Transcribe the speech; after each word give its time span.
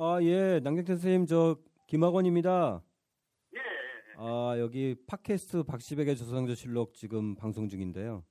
아, 0.00 0.20
예. 0.22 0.60
남경태 0.62 0.92
선생님, 0.92 1.26
저, 1.26 1.56
김학원입니다. 1.88 2.80
예. 3.56 3.58
아, 4.16 4.54
여기 4.60 4.94
팟캐스트 5.08 5.64
박시백의 5.64 6.16
조상조 6.16 6.54
실록 6.54 6.94
지금 6.94 7.34
방송 7.34 7.68
중인데요. 7.68 8.22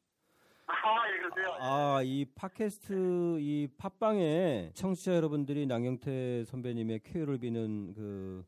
아, 0.67 0.73
예, 1.11 1.19
그러세요. 1.19 1.57
아, 1.59 2.01
이 2.05 2.23
팟캐스트, 2.35 3.39
이 3.41 3.67
팟빵에 3.77 4.71
청취자 4.75 5.13
여러분들이 5.15 5.65
남경태 5.65 6.45
선배님의 6.45 7.01
쾌유를 7.03 7.39
비는 7.39 7.93
그 7.95 8.45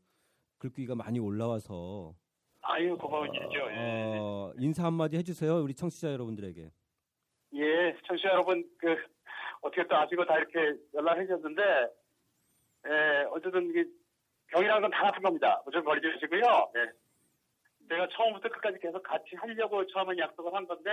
글귀가 0.56 0.94
많이 0.94 1.18
올라와서 1.18 2.14
아유, 2.62 2.96
고마운 2.96 3.28
일이죠. 3.34 3.70
예. 3.70 4.16
어, 4.18 4.54
인사 4.58 4.86
한마디 4.86 5.18
해주세요. 5.18 5.62
우리 5.62 5.74
청취자 5.74 6.10
여러분들에게. 6.10 6.70
예, 7.52 7.96
청취자 8.06 8.30
여러분, 8.30 8.66
그, 8.78 8.96
어떻게 9.60 9.86
또 9.86 9.96
아시고 9.96 10.24
다 10.24 10.38
이렇게 10.38 10.80
연락해 10.94 11.26
주셨는데, 11.26 11.62
예, 12.86 13.26
어쨌든 13.30 13.68
이게 13.70 13.84
병이라는 14.48 14.82
건 14.82 14.90
다 14.90 15.08
아픈 15.08 15.22
겁니다. 15.22 15.62
무조건 15.64 15.84
걸리지 15.84 16.08
마시고요. 16.08 16.72
예. 16.76 16.92
내가 17.88 18.08
처음부터 18.08 18.48
끝까지 18.48 18.78
계속 18.80 19.02
같이 19.02 19.34
하려고 19.36 19.86
처음에 19.88 20.16
약속을 20.18 20.54
한 20.54 20.66
건데, 20.66 20.90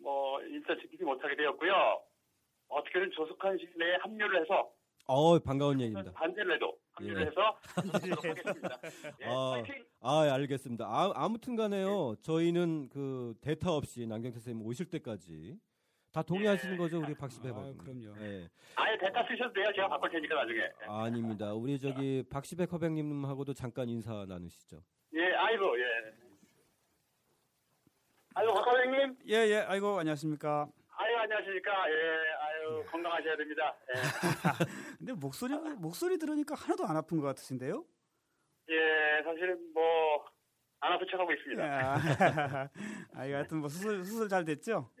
뭐, 0.00 0.40
일단 0.42 0.78
지키지 0.80 1.04
못하게 1.04 1.36
되었고요. 1.36 2.02
어떻게든 2.68 3.10
조속한 3.12 3.56
시일 3.58 3.72
내에 3.76 3.96
합류를 3.96 4.42
해서, 4.42 4.70
어, 5.06 5.38
반가운 5.38 5.80
얘기입니다. 5.80 6.10
반대로 6.12 6.54
해도 6.54 6.78
합류를 6.92 7.22
예. 7.22 7.26
해서 7.26 7.58
하겠습니다. 8.28 8.80
예, 9.20 9.26
아! 9.26 9.62
아, 10.00 10.26
예, 10.26 10.30
알겠습니다. 10.30 10.84
아, 10.86 11.12
아무튼 11.14 11.56
간에요. 11.56 12.14
저희는 12.22 12.88
그 12.88 13.34
대타 13.42 13.70
없이 13.72 14.06
남경태 14.06 14.38
선생님 14.38 14.64
오실 14.66 14.90
때까지 14.90 15.58
다 16.14 16.22
동의하시는 16.22 16.74
예. 16.74 16.78
거죠, 16.78 17.00
우리 17.00 17.12
박시배 17.12 17.48
아, 17.48 17.54
박 17.54 17.76
그럼요. 17.76 18.14
예. 18.20 18.48
아예 18.76 18.96
대타 18.98 19.26
쓰셔도 19.26 19.52
돼요. 19.52 19.64
제가 19.74 19.88
바꿀 19.88 20.10
테니까 20.12 20.36
나중에. 20.36 20.60
아닙니다. 20.86 21.52
우리 21.52 21.76
저기 21.76 22.22
박시백 22.30 22.72
허백님하고도 22.72 23.52
잠깐 23.52 23.88
인사 23.88 24.24
나누시죠. 24.24 24.80
예, 25.14 25.34
아이고, 25.34 25.76
예. 25.76 25.84
아이고, 28.36 28.54
박사장님. 28.54 29.16
예, 29.26 29.34
예. 29.34 29.56
아이고, 29.66 29.98
안녕하십니까. 29.98 30.68
아유, 30.96 31.16
안녕하십니까. 31.16 31.90
예, 31.90 31.94
아유, 32.38 32.84
건강하셔야 32.92 33.36
됩니다. 33.36 33.76
예. 33.88 33.94
근데 34.98 35.12
목소리, 35.14 35.52
목소리 35.78 36.16
들으니까 36.16 36.54
하나도 36.54 36.86
안 36.86 36.96
아픈 36.96 37.18
것 37.18 37.26
같으신데요? 37.26 37.84
예, 38.70 39.20
사실은 39.24 39.72
뭐, 39.74 39.82
안 40.78 40.92
아픈 40.92 41.08
척하고 41.10 41.32
있습니다. 41.32 41.64
아, 41.66 42.68
아, 43.14 43.18
하여튼 43.18 43.58
뭐 43.58 43.68
수술, 43.68 44.04
수술 44.04 44.28
잘 44.28 44.44
됐죠? 44.44 44.92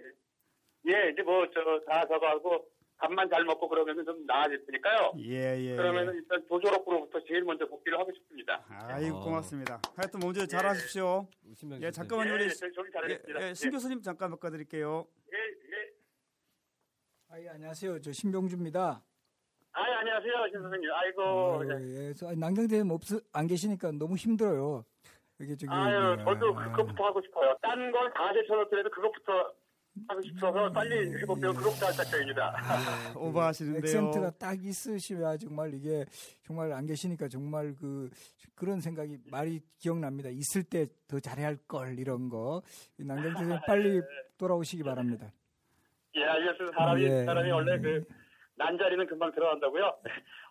예, 0.86 1.10
이제 1.10 1.22
뭐, 1.22 1.46
저, 1.52 1.60
다 1.86 2.06
저거 2.06 2.26
하고, 2.26 2.66
밥만 2.98 3.28
잘 3.28 3.44
먹고 3.44 3.68
그러면은 3.68 4.04
좀 4.04 4.24
나아질 4.26 4.64
테니까요. 4.66 5.12
예, 5.18 5.56
예. 5.58 5.76
예. 5.76 6.12
일단 6.14 6.42
조조록부로부터 6.48 7.18
제일 7.26 7.42
먼저 7.42 7.66
복귀를 7.66 7.98
하고 7.98 8.12
싶습니다. 8.12 8.64
아이고, 8.68 9.16
어. 9.16 9.20
고맙습니다. 9.20 9.80
하여튼 9.96 10.20
먼저 10.20 10.46
잘 10.46 10.64
하십시오. 10.66 11.26
예, 11.48 11.54
선생님. 11.54 11.90
잠깐만요. 11.90 12.30
예, 12.30 12.34
우리 12.34 12.44
예, 12.44 12.48
잘하겠습니다. 12.48 13.48
예, 13.48 13.54
신 13.54 13.70
교수님 13.70 14.02
잠깐 14.02 14.30
바꿔드릴게요. 14.30 15.06
예, 15.32 15.36
예. 15.38 15.90
아, 17.30 17.40
예, 17.40 17.48
안녕하세요. 17.48 18.00
저 18.00 18.12
신병주입니다. 18.12 19.02
아, 19.72 19.82
안녕하세요, 19.82 20.32
신 20.52 20.62
선생님. 20.62 20.90
아이고, 20.92 21.22
어, 21.22 21.60
예. 21.64 22.08
예, 22.08 22.12
저 22.14 22.32
남경대님 22.32 22.90
없, 22.90 23.00
안 23.32 23.46
계시니까 23.48 23.90
너무 23.92 24.14
힘들어요. 24.14 24.84
이게 25.40 25.56
저기. 25.56 25.66
아유, 25.72 26.16
예, 26.20 26.24
저도 26.24 26.56
아, 26.56 26.70
그것부터 26.70 27.04
하고 27.06 27.20
싶어요. 27.22 27.56
딴 27.60 27.90
걸 27.90 28.12
다 28.14 28.32
제쳐놓더라도 28.34 28.88
그것부터 28.90 29.52
하고 30.08 30.20
싶어서 30.22 30.70
빨리 30.72 31.14
해보면 31.20 31.54
그것부터 31.54 31.86
할 31.86 31.92
작정입니다. 31.92 32.54
오버하시는데요. 33.16 33.78
액센트가 33.80 34.30
딱 34.32 34.62
있으셔야 34.64 35.36
정말 35.36 35.72
이게 35.74 36.04
정말 36.42 36.72
안 36.72 36.84
계시니까 36.86 37.28
정말 37.28 37.74
그 37.76 38.10
그런 38.56 38.80
생각이 38.80 39.18
말이 39.30 39.60
기억납니다. 39.78 40.28
있을 40.30 40.62
때 40.64 40.86
더 41.06 41.20
잘해야 41.20 41.46
할 41.46 41.58
걸 41.68 41.98
이런 41.98 42.28
거. 42.28 42.62
이 42.98 43.04
남경대님 43.04 43.58
빨리 43.66 44.00
돌아오시기 44.38 44.82
바랍니다. 44.82 45.32
예, 46.16 46.24
알겠습니다. 46.24 46.76
사람이, 46.76 47.02
예. 47.04 47.24
사람이 47.24 47.50
원래 47.50 47.78
그, 47.80 48.04
난 48.56 48.76
자리는 48.78 49.04
금방 49.06 49.32
들어간다고요? 49.32 49.84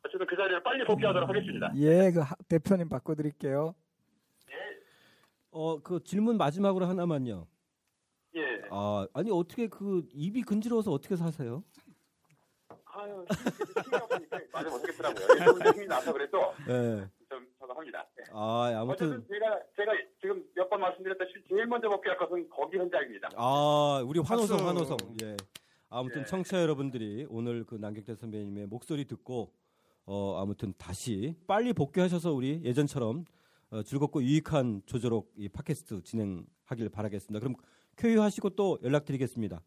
어쨌든 0.06 0.28
그 0.28 0.36
자리를 0.36 0.62
빨리 0.64 0.86
복귀하도록 0.86 1.28
하겠습니다. 1.30 1.72
예, 1.78 2.12
그 2.12 2.20
하- 2.20 2.36
대표님 2.50 2.90
바꿔드릴게요. 2.90 3.74
어, 5.52 5.80
그 5.82 6.02
질문 6.04 6.38
마지막으로 6.38 6.86
하나만요. 6.86 7.46
예. 8.64 8.70
아, 8.72 9.08
아니 9.14 9.32
어떻게 9.32 9.68
그 9.68 10.08
입이 10.14 10.42
근지러워서 10.44 10.92
어떻게 10.92 11.16
사세요? 11.16 11.64
아유, 12.96 13.26
말을 14.52 14.70
못하겠더라고요. 14.72 15.28
예, 15.40 15.72
힘이 15.72 15.88
나서 15.88 16.14
그래도 16.14 16.38
예. 16.70 17.08
좀 17.30 17.48
저거 17.60 17.74
합니다. 17.74 18.06
예. 18.20 18.24
아, 18.32 18.72
아무튼 18.76 19.08
어쨌든 19.14 19.28
제가, 19.28 19.60
제가 19.76 19.92
지금 20.22 20.46
몇 20.56 20.70
번 20.70 20.80
말씀드렸다시피 20.82 21.44
제일 21.50 21.66
먼저 21.66 21.90
복귀할 21.90 22.18
것은 22.18 22.48
거기 22.50 22.78
현장입니다. 22.78 23.30
아, 23.36 24.04
우리 24.06 24.20
환호성, 24.20 24.58
박수. 24.58 24.68
환호성. 24.68 24.98
예. 25.24 25.36
아무튼 25.90 26.22
예. 26.22 26.26
청취자 26.26 26.62
여러분들이 26.62 27.26
오늘 27.30 27.64
그 27.66 27.76
남경태 27.76 28.16
선배님의 28.16 28.68
목소리 28.68 29.06
듣고 29.06 29.52
어, 30.06 30.40
아무튼 30.42 30.74
다시 30.78 31.36
빨리 31.48 31.74
복귀하셔서 31.74 32.32
우리 32.34 32.62
예전처럼 32.64 33.26
어, 33.72 33.82
즐겁고 33.84 34.22
유익한 34.24 34.82
조조록 34.86 35.32
이 35.36 35.50
팟캐스트 35.50 36.04
진행하길 36.04 36.90
바라겠습니다. 36.92 37.40
그럼 37.40 37.56
쾌유하시고 37.98 38.52
또 38.52 38.80
연락드리겠습니다. 38.84 39.62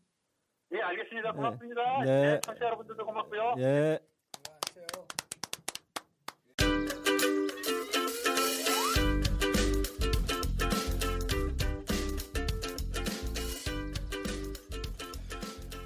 예, 0.72 0.80
알겠습니다. 0.80 1.32
고맙습니다. 1.32 2.04
네. 2.04 2.10
예, 2.34 2.40
청취자 2.42 2.66
여러분들도 2.66 3.04
고맙고요. 3.04 3.54
예. 3.58 3.98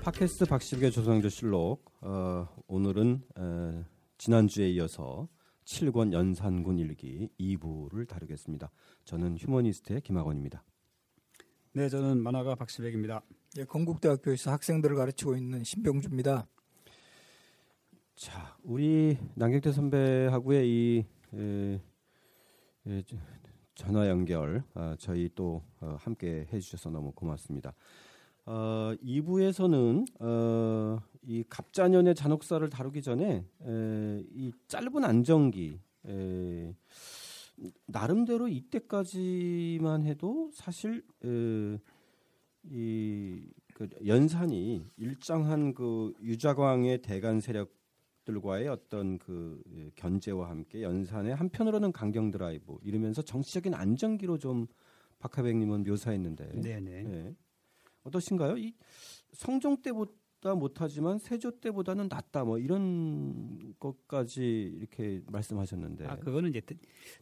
팟캐스트 0.03 0.47
박시국의 0.47 0.93
조상조실록 0.93 1.85
어, 2.01 2.49
오늘은 2.69 3.23
에, 3.39 3.85
지난주에 4.17 4.71
이어서 4.71 5.29
7권 5.67 6.13
연산군 6.15 6.79
일기 6.79 7.29
2부를 7.39 8.09
다루겠습니다. 8.09 8.71
저는 9.05 9.37
휴머니스트의 9.37 10.01
김학원입니다. 10.01 10.65
네, 11.73 11.89
저는 11.89 12.21
만화가 12.23 12.57
박시백입니다. 12.57 13.23
예, 13.59 13.65
건국대학교에서 13.65 14.51
학생들을 14.51 14.97
가르치고 14.97 15.37
있는 15.37 15.63
신병주입니다. 15.63 16.47
자, 18.17 18.57
우리 18.63 19.17
남경태 19.35 19.73
선배하고의 19.73 20.69
이 20.69 21.07
에, 21.35 21.81
에, 22.87 23.03
저- 23.07 23.17
전화 23.75 24.09
연결 24.09 24.63
아, 24.75 24.95
저희 24.99 25.31
또 25.35 25.63
어, 25.81 25.97
함께 26.01 26.47
해주셔서 26.53 26.91
너무 26.91 27.13
고맙습니다. 27.13 27.73
어, 28.47 28.93
2부에서는 29.03 30.07
어, 30.21 30.99
이 31.23 31.45
갑자년의 31.49 32.15
잔혹사를 32.15 32.69
다루기 32.69 33.01
전에 33.01 33.45
에, 33.63 34.25
이 34.35 34.53
짧은 34.69 35.03
안정기 35.05 35.81
에, 36.07 36.75
나름대로 37.87 38.49
이때까지만 38.49 40.05
해도 40.05 40.51
사실 40.53 41.05
에, 41.25 41.79
이 42.65 43.61
그 43.81 43.89
연산이 44.07 44.85
일정한 44.99 45.73
그 45.73 46.13
유자광의 46.21 47.01
대간 47.01 47.41
세력들과의 47.41 48.69
어떤 48.69 49.19
그 49.19 49.63
예, 49.75 49.91
견제와 49.95 50.51
함께 50.51 50.83
연산의 50.83 51.35
한편으로는 51.35 51.91
강경 51.91 52.31
드라이브 52.31 52.77
이러면서 52.83 53.23
정치적인 53.23 53.73
안정기로 53.73 54.37
좀 54.37 54.67
박하백님은 55.19 55.85
묘사했는데 55.85 56.61
네, 56.61 56.79
네. 56.79 57.05
예. 57.07 57.35
어떠신가요? 58.03 58.59
이 58.59 58.75
성종 59.33 59.81
때 59.81 59.93
보다 60.41 60.55
못하지만 60.55 61.19
세조 61.19 61.61
때보다는 61.61 62.09
낫다 62.09 62.45
뭐 62.45 62.59
이런 62.59 63.75
것까지 63.79 64.43
이렇게 64.79 65.21
말씀하셨는데 65.27 66.07
아, 66.07 66.17
그거는 66.17 66.51
이제 66.51 66.63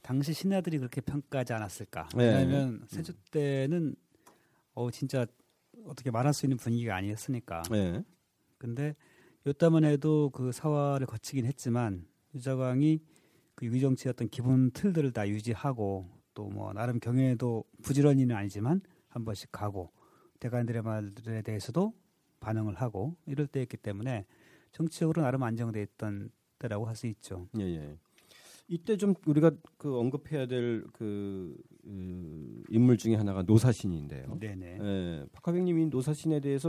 당시 0.02 0.32
신하들이 0.32 0.78
그렇게 0.78 1.00
평가하지 1.00 1.52
않았을까. 1.52 2.08
네. 2.16 2.24
왜냐하면 2.24 2.84
세조 2.86 3.12
때는 3.30 3.96
어 4.74 4.90
진짜 4.90 5.26
어떻게 5.84 6.10
말할 6.10 6.32
수 6.32 6.46
있는 6.46 6.56
분위기가 6.56 6.94
아니었으니까. 6.96 7.62
예. 7.74 8.04
근데 8.56 8.94
요때만 9.46 9.84
해도 9.84 10.30
그 10.30 10.52
사화를 10.52 11.06
거치긴 11.06 11.44
했지만 11.44 12.06
유자광이 12.34 13.00
그 13.54 13.66
유정치의 13.66 14.12
어떤 14.12 14.28
기본 14.28 14.70
틀들을 14.70 15.12
다 15.12 15.28
유지하고 15.28 16.08
또 16.34 16.48
뭐 16.48 16.72
나름 16.72 17.00
경애도 17.00 17.64
부지런히는 17.82 18.36
아니지만 18.36 18.80
한 19.08 19.24
번씩 19.24 19.50
가고 19.50 19.90
대관들의 20.38 20.82
말들에 20.82 21.42
대해서도 21.42 21.92
반응을 22.40 22.74
하고 22.74 23.16
이럴 23.26 23.46
때였기 23.46 23.76
때문에 23.78 24.26
정치적으로 24.72 25.22
나름 25.22 25.42
안정돼 25.42 25.82
있던 25.82 26.30
때라고 26.58 26.86
할 26.86 26.96
수 26.96 27.06
있죠. 27.06 27.48
예, 27.58 27.62
예. 27.64 27.96
이때 28.68 28.96
좀 28.96 29.14
우리가 29.26 29.52
그 29.78 29.98
언급해야 29.98 30.46
될그 30.46 31.56
인물 32.68 32.98
중에 32.98 33.14
하나가 33.14 33.42
노사신인데요. 33.42 34.38
네네. 34.38 34.78
예, 34.80 35.26
박하백님이 35.32 35.86
노사신에 35.86 36.40
대해서 36.40 36.68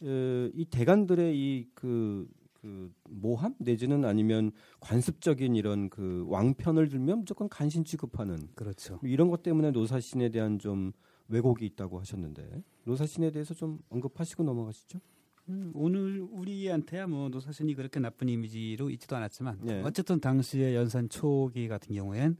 어, 0.00 0.50
이 0.54 0.64
대간들의 0.70 1.36
이그 1.36 2.28
그 2.52 2.92
모함 3.10 3.54
내지는 3.58 4.04
아니면 4.04 4.52
관습적인 4.80 5.54
이런 5.56 5.90
그 5.90 6.24
왕편을 6.28 6.88
들면 6.88 7.20
무조건 7.20 7.48
간신 7.48 7.84
취급하는 7.84 8.38
그렇죠. 8.54 9.00
이런 9.02 9.28
것 9.28 9.42
때문에 9.42 9.70
노사신에 9.70 10.30
대한 10.30 10.58
좀 10.58 10.92
왜곡이 11.28 11.64
있다고 11.66 12.00
하셨는데 12.00 12.62
노사신에 12.84 13.30
대해서 13.30 13.54
좀 13.54 13.78
언급하시고 13.88 14.42
넘어가시죠. 14.42 15.00
음, 15.48 15.72
오늘 15.74 16.26
우리한테야 16.30 17.06
뭐 17.06 17.28
노사신이 17.28 17.74
그렇게 17.74 18.00
나쁜 18.00 18.28
이미지로 18.28 18.90
있지도 18.90 19.16
않았지만 19.16 19.58
네. 19.62 19.82
어쨌든 19.82 20.20
당시에 20.20 20.74
연산 20.74 21.08
초기 21.08 21.68
같은 21.68 21.94
경우엔 21.94 22.36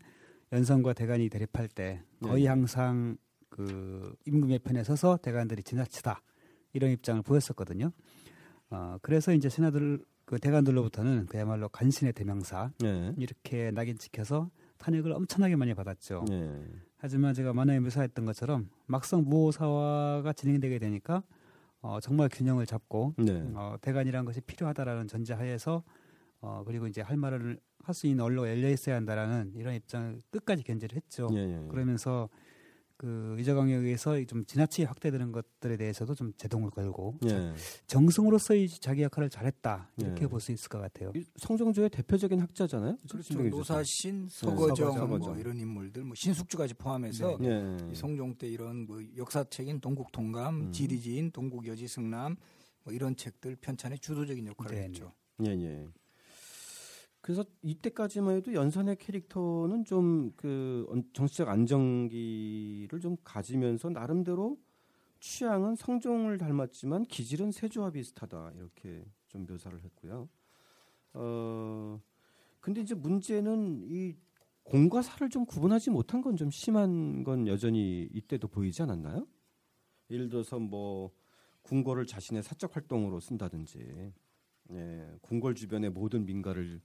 연산과 0.52 0.94
대간이 0.94 1.28
대립할 1.28 1.68
때 1.68 2.02
거의 2.20 2.44
네. 2.44 2.48
항상 2.48 3.16
그 3.48 4.14
임금의 4.26 4.60
편에 4.60 4.84
서서 4.84 5.18
대간들이 5.18 5.62
지나치다 5.62 6.22
이런 6.72 6.90
입장을 6.90 7.22
보였었거든요. 7.22 7.92
어, 8.70 8.96
그래서 9.02 9.32
이제 9.32 9.48
신하들 9.48 10.04
그 10.24 10.38
대간들로부터는 10.38 11.26
그야말로 11.26 11.68
간신의 11.68 12.14
대명사 12.14 12.72
네. 12.80 13.12
이렇게 13.18 13.70
낙인 13.70 13.98
찍혀서 13.98 14.50
탄핵을 14.78 15.12
엄청나게 15.12 15.56
많이 15.56 15.74
받았죠. 15.74 16.24
네. 17.04 17.06
하지만 17.06 17.34
제가 17.34 17.52
만화에 17.52 17.80
묘사했던 17.80 18.24
것처럼 18.24 18.70
막상 18.86 19.24
무호사화가 19.26 20.32
진행되게 20.32 20.78
되니까 20.78 21.22
어, 21.82 22.00
정말 22.00 22.30
균형을 22.32 22.64
잡고 22.64 23.12
네. 23.18 23.42
어, 23.54 23.76
대간이라는 23.82 24.24
것이 24.24 24.40
필요하다라는 24.40 25.06
전제하에서 25.08 25.82
어, 26.40 26.62
그리고 26.66 26.86
이제 26.86 27.02
할 27.02 27.18
말을 27.18 27.60
할 27.82 27.94
수 27.94 28.06
있는 28.06 28.24
언로가 28.24 28.48
열려 28.48 28.70
있어야 28.70 28.96
한다라는 28.96 29.52
이런 29.56 29.74
입장을 29.74 30.18
끝까지 30.30 30.62
견제를 30.62 30.96
했죠. 30.96 31.28
예, 31.34 31.36
예. 31.36 31.68
그러면서 31.68 32.30
그 33.04 33.34
의자강에 33.36 33.74
의해서 33.74 34.24
좀 34.24 34.46
지나치게 34.46 34.84
확대되는 34.84 35.30
것들에 35.30 35.76
대해서도 35.76 36.14
좀 36.14 36.32
제동을 36.38 36.70
걸고 36.70 37.18
예. 37.26 37.52
정승으로서 37.86 38.54
이 38.54 38.66
자기 38.66 39.02
역할을 39.02 39.28
잘했다 39.28 39.90
이렇게 39.98 40.22
예. 40.22 40.26
볼수 40.26 40.52
있을 40.52 40.70
것 40.70 40.78
같아요. 40.78 41.12
이 41.14 41.22
성종조의 41.36 41.90
대표적인 41.90 42.40
학자잖아요. 42.40 42.96
그렇죠. 43.10 43.36
교수. 43.36 43.50
노사신, 43.50 44.28
서거정, 44.30 44.74
서거정, 44.74 44.92
서거정. 44.94 45.32
뭐 45.32 45.38
이런 45.38 45.60
인물들, 45.60 46.02
뭐 46.02 46.14
신숙주까지 46.16 46.72
포함해서 46.72 47.36
예. 47.42 47.76
이 47.92 47.94
성종 47.94 48.36
때 48.38 48.48
이런 48.48 48.86
뭐 48.86 49.02
역사책인 49.18 49.80
동국통감, 49.80 50.60
음. 50.62 50.72
지리지인, 50.72 51.30
동국여지승남 51.32 52.36
뭐 52.84 52.94
이런 52.94 53.16
책들 53.16 53.56
편찬에 53.56 53.98
주도적인 53.98 54.46
역할을 54.46 54.76
네, 54.76 54.84
했죠. 54.84 55.12
예, 55.44 55.50
예. 55.50 55.86
그래서 57.24 57.42
이때까지만 57.62 58.36
해도 58.36 58.52
연산의 58.52 58.96
캐릭터는 58.98 59.84
좀 59.86 60.32
그 60.36 60.86
정치적 61.14 61.48
안정기를 61.48 63.00
좀 63.00 63.16
가지면서 63.24 63.88
나름대로 63.90 64.58
취향은 65.20 65.76
성종을 65.76 66.38
닮았지만 66.38 67.04
기질은 67.04 67.52
세조와 67.52 67.92
비슷하다 67.92 68.52
이렇게 68.56 69.04
좀 69.28 69.46
묘사를 69.46 69.82
했고요. 69.82 70.28
어 71.14 72.00
근데 72.60 72.80
이제 72.82 72.94
문제는 72.94 73.82
이 73.84 74.14
공과 74.64 75.02
사를 75.02 75.30
좀 75.30 75.46
구분하지 75.46 75.90
못한 75.90 76.22
건 76.22 76.36
좀 76.36 76.50
심한 76.50 77.24
건 77.24 77.46
여전히 77.48 78.08
이때도 78.12 78.48
보이지 78.48 78.82
않았나요? 78.82 79.26
예를 80.10 80.28
들어서 80.28 80.58
뭐 80.58 81.12
궁궐을 81.62 82.06
자신의 82.06 82.42
사적 82.42 82.76
활동으로 82.76 83.20
쓴다든지, 83.20 84.12
예, 84.72 85.16
궁궐 85.22 85.54
주변의 85.54 85.90
모든 85.90 86.26
민가를 86.26 86.80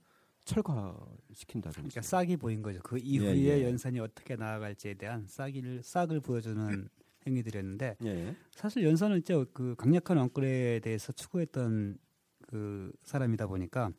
철거시킨다든지. 0.50 1.76
그러니까 1.76 2.02
싹이 2.02 2.36
보인 2.36 2.62
거죠. 2.62 2.80
그 2.82 2.98
이후에 2.98 3.36
예, 3.36 3.58
예. 3.58 3.64
연산이 3.64 4.00
어떻게 4.00 4.36
나아갈지에 4.36 4.94
대한 4.94 5.26
싹을 5.28 5.82
싹을 5.82 6.20
보여주는 6.20 6.88
행위들이었는데 7.26 7.96
예, 8.04 8.36
사실 8.54 8.84
연산은 8.84 9.18
이제 9.18 9.44
그 9.52 9.74
강력한 9.76 10.16
왕권에 10.16 10.80
대해서 10.80 11.12
추구했던 11.12 11.98
그 12.42 12.92
사람이다 13.04 13.46
보니까 13.46 13.92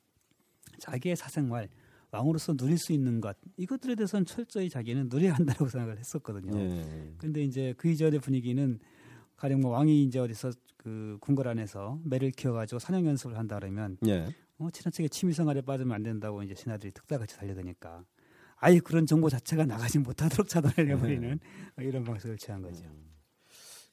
자기의 0.80 1.16
사생활 1.16 1.70
왕으로서 2.12 2.56
누릴 2.56 2.78
수 2.78 2.92
있는 2.92 3.22
것 3.22 3.38
이것들에 3.58 3.96
대해서는 3.96 4.26
철저히 4.26 4.70
자기는 4.70 5.08
누려야 5.10 5.34
한다고 5.34 5.68
생각을 5.70 5.98
했었거든요. 5.98 6.60
예, 6.60 7.14
근데 7.18 7.44
이제 7.44 7.74
그 7.78 7.88
이전의 7.88 8.20
분위기는 8.20 8.80
가령 9.38 9.62
뭐 9.62 9.72
왕이 9.72 10.04
이제 10.04 10.20
어디서 10.20 10.52
그 10.78 11.18
궁궐 11.22 11.48
안에서 11.48 12.00
매를 12.04 12.32
키워가지고 12.32 12.80
사냥 12.80 13.06
연습을 13.06 13.38
한다 13.38 13.60
그러면 13.60 13.98
예. 14.08 14.28
어, 14.62 14.70
지나치게 14.70 15.08
취미 15.08 15.34
생활에 15.34 15.62
빠지면 15.62 15.96
안 15.96 16.04
된다고 16.04 16.44
이제 16.44 16.54
신하들이 16.54 16.92
특다같이 16.92 17.36
달려드니까 17.36 18.06
아예 18.58 18.80
그런 18.80 19.08
정보 19.08 19.28
자체가 19.28 19.66
나가지 19.66 19.98
못하도록 19.98 20.48
차단을 20.48 20.92
해버리는 20.92 21.40
이런 21.80 22.04
방식을 22.04 22.38
취한 22.38 22.62
거죠. 22.62 22.86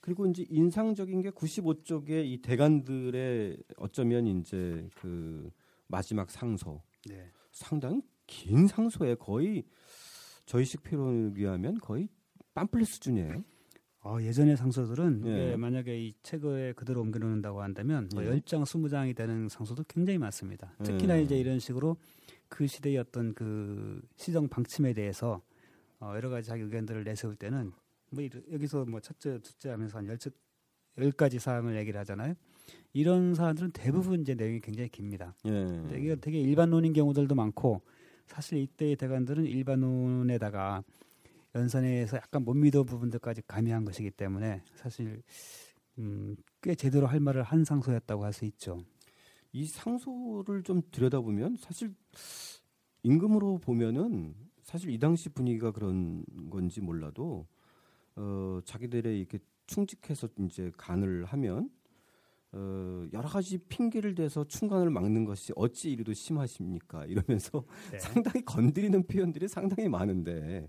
그리고 0.00 0.26
이제 0.26 0.44
인상적인 0.50 1.22
게 1.22 1.30
95쪽의 1.30 2.26
이 2.26 2.42
대관들의 2.42 3.56
어쩌면 3.78 4.26
이제 4.26 4.86
그 4.94 5.50
마지막 5.86 6.30
상소 6.30 6.82
네. 7.08 7.30
상당히 7.50 8.02
긴 8.26 8.66
상소에 8.66 9.14
거의 9.14 9.64
저희식 10.44 10.82
표현을 10.82 11.34
위하면 11.34 11.78
거의 11.78 12.08
팜플렛 12.52 12.86
수준이에요. 12.86 13.42
어, 14.04 14.16
예전의 14.20 14.56
상소들은 14.56 15.22
예. 15.26 15.46
이게 15.48 15.56
만약에 15.56 15.98
이 16.06 16.12
책을 16.22 16.74
그대로 16.74 17.00
옮겨놓는다고 17.02 17.62
한다면 17.62 18.08
뭐 18.14 18.24
예. 18.24 18.30
10장, 18.30 18.62
20장이 18.62 19.14
되는 19.16 19.48
상소도 19.48 19.84
굉장히 19.88 20.18
많습니다. 20.18 20.72
특히나 20.82 21.18
예. 21.18 21.22
이제 21.22 21.36
이런 21.38 21.58
식으로 21.58 21.96
그 22.48 22.66
시대의 22.66 22.98
어떤 22.98 23.34
그 23.34 24.00
시정 24.16 24.48
방침에 24.48 24.92
대해서 24.92 25.42
어, 26.00 26.12
여러 26.14 26.30
가지 26.30 26.48
자기 26.48 26.62
의견들을 26.62 27.02
내세울 27.04 27.34
때는 27.36 27.72
뭐 28.10 28.22
이르- 28.22 28.42
여기서 28.52 28.84
뭐 28.86 29.00
첫째, 29.00 29.38
둘째 29.40 29.70
하면서 29.70 29.98
한 29.98 30.06
열, 30.06 30.16
열 30.98 31.12
가지 31.12 31.38
사항을 31.40 31.76
얘기를 31.76 31.98
하잖아요. 32.00 32.34
이런 32.92 33.34
사안들은 33.34 33.72
대부분 33.72 34.20
이제 34.20 34.34
내용이 34.34 34.60
굉장히 34.60 34.88
깁니다. 34.90 35.34
예. 35.46 35.98
이게 35.98 36.14
되게 36.16 36.38
일반론인 36.40 36.92
경우들도 36.92 37.34
많고 37.34 37.82
사실 38.26 38.58
이때의 38.58 38.96
대관들은 38.96 39.44
일반론에다가 39.44 40.84
연산에서 41.54 42.16
약간 42.18 42.44
못 42.44 42.54
믿어 42.54 42.84
부분들까지 42.84 43.42
가미한 43.46 43.84
것이기 43.84 44.10
때문에 44.10 44.62
사실 44.74 45.22
음, 45.98 46.36
꽤 46.62 46.74
제대로 46.74 47.06
할 47.06 47.20
말을 47.20 47.42
한 47.42 47.64
상소였다고 47.64 48.24
할 48.24 48.32
수 48.32 48.44
있죠. 48.44 48.84
이 49.52 49.66
상소를 49.66 50.62
좀 50.62 50.82
들여다보면 50.90 51.56
사실 51.56 51.94
임금으로 53.02 53.58
보면은 53.58 54.34
사실 54.62 54.90
이 54.90 54.98
당시 54.98 55.30
분위기가 55.30 55.72
그런 55.72 56.22
건지 56.50 56.80
몰라도 56.80 57.46
어 58.16 58.60
자기들의 58.64 59.18
이렇게 59.18 59.38
충직해서 59.66 60.28
이제 60.40 60.70
간을 60.76 61.24
하면 61.24 61.70
어 62.52 63.06
여러 63.12 63.28
가지 63.28 63.58
핑계를 63.58 64.14
대서 64.14 64.44
충간을 64.44 64.90
막는 64.90 65.24
것이 65.24 65.52
어찌 65.56 65.90
이리도 65.92 66.12
심하십니까 66.12 67.06
이러면서 67.06 67.64
네. 67.90 67.98
상당히 67.98 68.44
건드리는 68.44 69.02
표현들이 69.06 69.48
상당히 69.48 69.88
많은데 69.88 70.68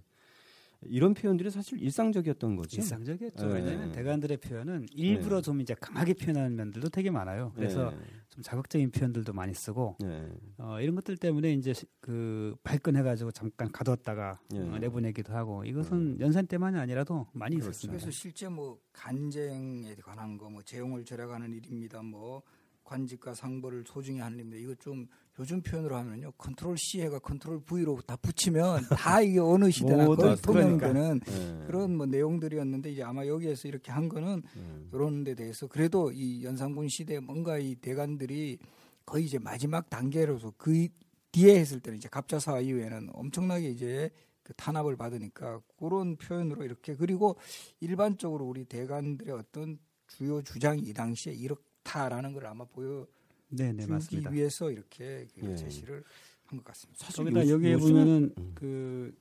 이런 0.84 1.14
표현들이 1.14 1.50
사실 1.52 1.82
일상적이었던 1.82 2.56
거죠. 2.56 2.78
일상적이었죠. 2.78 3.50
예. 3.50 3.54
왜냐하면 3.54 3.92
대관들의 3.92 4.38
표현은 4.38 4.86
일부러 4.94 5.38
네. 5.38 5.42
좀 5.42 5.60
이제 5.60 5.74
강하게 5.74 6.14
표현하는 6.14 6.56
면들도 6.56 6.90
되게 6.90 7.12
많아요. 7.12 7.52
그래서 7.56 7.92
예. 7.94 7.98
좀 8.30 8.42
자극적인 8.44 8.92
표현들도 8.92 9.34
많이 9.34 9.54
쓰고 9.54 9.98
예. 10.04 10.30
어, 10.58 10.80
이런 10.80 10.96
것들 10.96 11.18
때문에 11.18 11.52
이제 11.54 11.74
시- 11.74 11.86
그 12.00 12.56
발끈해가지고 12.64 13.32
잠깐 13.32 13.70
가뒀다가 13.72 14.40
예. 14.54 14.60
어, 14.60 14.78
내보내기도 14.80 15.34
하고 15.34 15.66
이것은 15.66 16.20
연산 16.22 16.48
때만이 16.48 16.78
아니라도 16.78 17.28
많이 17.34 17.56
그렇죠. 17.58 17.72
있었습니다. 17.72 18.00
그래서 18.00 18.12
실제 18.18 18.48
뭐 18.48 18.80
간쟁에 18.94 19.96
관한 19.96 20.38
거, 20.38 20.50
뭐 20.50 20.62
재용을 20.62 21.04
절약하는 21.04 21.52
일입니다. 21.54 22.02
뭐 22.02 22.42
관직과 22.86 23.34
상벌을 23.34 23.84
소중히 23.86 24.20
하는 24.20 24.38
일입니다. 24.40 24.58
이거 24.64 24.76
좀 24.76 25.08
요즘 25.40 25.62
표현으로 25.62 25.96
하면요, 25.96 26.34
control 26.38 26.76
C해가 26.78 27.20
control 27.20 27.62
V로 27.62 28.02
다 28.06 28.18
붙이면 28.18 28.84
다 28.90 29.22
이게 29.22 29.40
어느 29.40 29.70
시대나 29.72 30.06
거의 30.06 30.18
그러니까. 30.18 30.42
통용되는 30.88 31.22
예. 31.28 31.66
그런 31.66 31.96
뭐 31.96 32.06
내용들이었는데 32.06 32.92
이제 32.92 33.04
아마 33.04 33.26
여기에서 33.26 33.68
이렇게 33.70 33.92
한 33.92 34.10
거는 34.10 34.44
예. 34.58 34.88
이런 34.94 35.24
데 35.24 35.36
대해서 35.36 35.68
그래도 35.68 36.12
이 36.12 36.44
연산군 36.44 36.90
시대에 36.90 37.20
뭔가 37.20 37.58
이 37.58 37.76
대관들이 37.76 38.58
거의 39.06 39.26
이제 39.26 39.40
마지막 39.40 39.90
단계로서 39.90 40.54
그 40.58 40.76
이- 40.76 40.90
뒤에 41.32 41.60
했을 41.60 41.80
때는 41.80 41.98
이제 42.00 42.10
갑자사 42.10 42.60
이후에는 42.60 43.10
엄청나게 43.14 43.70
이제 43.70 44.10
그 44.44 44.52
탄압을 44.56 44.96
받으니까 44.98 45.62
그런 45.78 46.16
표현으로 46.18 46.64
이렇게 46.66 46.96
그리고 46.96 47.38
일반적으로 47.80 48.46
우리 48.46 48.66
대관들의 48.66 49.34
어떤 49.36 49.78
주요 50.08 50.42
주장이 50.42 50.82
이 50.82 50.92
당시에 50.92 51.34
이렇다라는 51.34 52.34
걸 52.34 52.48
아마 52.48 52.66
보여 52.66 53.06
주기 53.50 53.64
네, 53.64 53.72
네 53.74 53.86
맞습니다. 53.88 54.30
위해서 54.32 54.70
이렇게 54.72 55.28
그 55.40 55.52
예. 55.52 55.56
제시를 55.56 56.04
한 56.46 56.58
것 56.58 56.66
같습니다. 56.66 57.06
거기다 57.16 57.42
요즘- 57.42 57.54
여기에 57.54 57.78
보면은 57.78 58.34
음. 58.38 58.52
그 58.56 59.14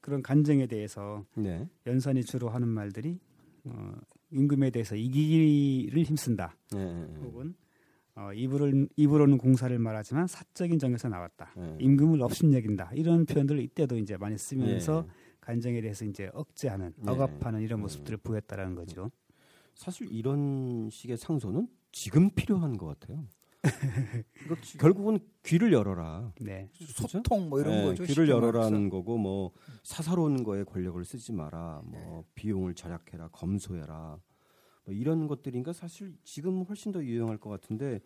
그런 0.00 0.22
간쟁에 0.22 0.66
대해서 0.66 1.24
네. 1.36 1.68
연산이 1.86 2.22
주로 2.24 2.48
하는 2.48 2.68
말들이 2.68 3.18
어, 3.64 3.92
임금에 4.30 4.70
대해서 4.70 4.94
이기기를 4.96 6.04
힘쓴다. 6.04 6.56
예, 6.74 6.78
예, 6.78 7.08
예. 7.10 7.16
혹은 7.22 7.54
어, 8.16 8.32
입으로 8.32 8.86
입으로는 8.96 9.38
공사를 9.38 9.76
말하지만 9.78 10.26
사적인 10.26 10.78
정에서 10.78 11.08
나왔다. 11.08 11.52
예. 11.58 11.78
임금을 11.80 12.22
업신여긴다. 12.22 12.92
이런 12.94 13.24
표현들을 13.26 13.60
이때도 13.62 13.96
이제 13.98 14.16
많이 14.16 14.36
쓰면서 14.38 15.04
예. 15.06 15.12
간쟁에 15.40 15.80
대해서 15.80 16.04
이제 16.04 16.30
억제하는, 16.32 16.92
예. 17.06 17.10
억압하는 17.10 17.60
이런 17.60 17.80
음. 17.80 17.82
모습들을 17.82 18.18
보였다라는 18.18 18.74
거죠. 18.76 19.10
사실 19.74 20.10
이런 20.12 20.88
식의 20.90 21.16
상소는 21.18 21.66
지금 21.92 22.30
필요한 22.30 22.76
것 22.78 22.86
같아요. 22.98 23.26
그러니까 23.64 24.78
결국은 24.78 25.18
귀를 25.42 25.72
열어라. 25.72 26.32
네. 26.40 26.68
그죠? 26.78 27.08
소통 27.08 27.48
뭐 27.48 27.60
이런 27.60 27.74
네, 27.74 27.84
거죠. 27.86 28.04
귀를 28.04 28.28
열어라는 28.28 28.72
말해서. 28.72 28.90
거고 28.90 29.18
뭐 29.18 29.52
사사로운 29.82 30.44
거에 30.44 30.64
권력을 30.64 31.02
쓰지 31.04 31.32
마라. 31.32 31.82
뭐 31.84 32.22
네. 32.22 32.30
비용을 32.34 32.74
절약해라, 32.74 33.28
검소해라. 33.28 34.18
뭐 34.84 34.94
이런 34.94 35.26
것들인가 35.26 35.72
사실 35.72 36.14
지금 36.24 36.62
훨씬 36.62 36.92
더 36.92 37.02
유용할 37.02 37.38
것 37.38 37.50
같은데 37.50 38.00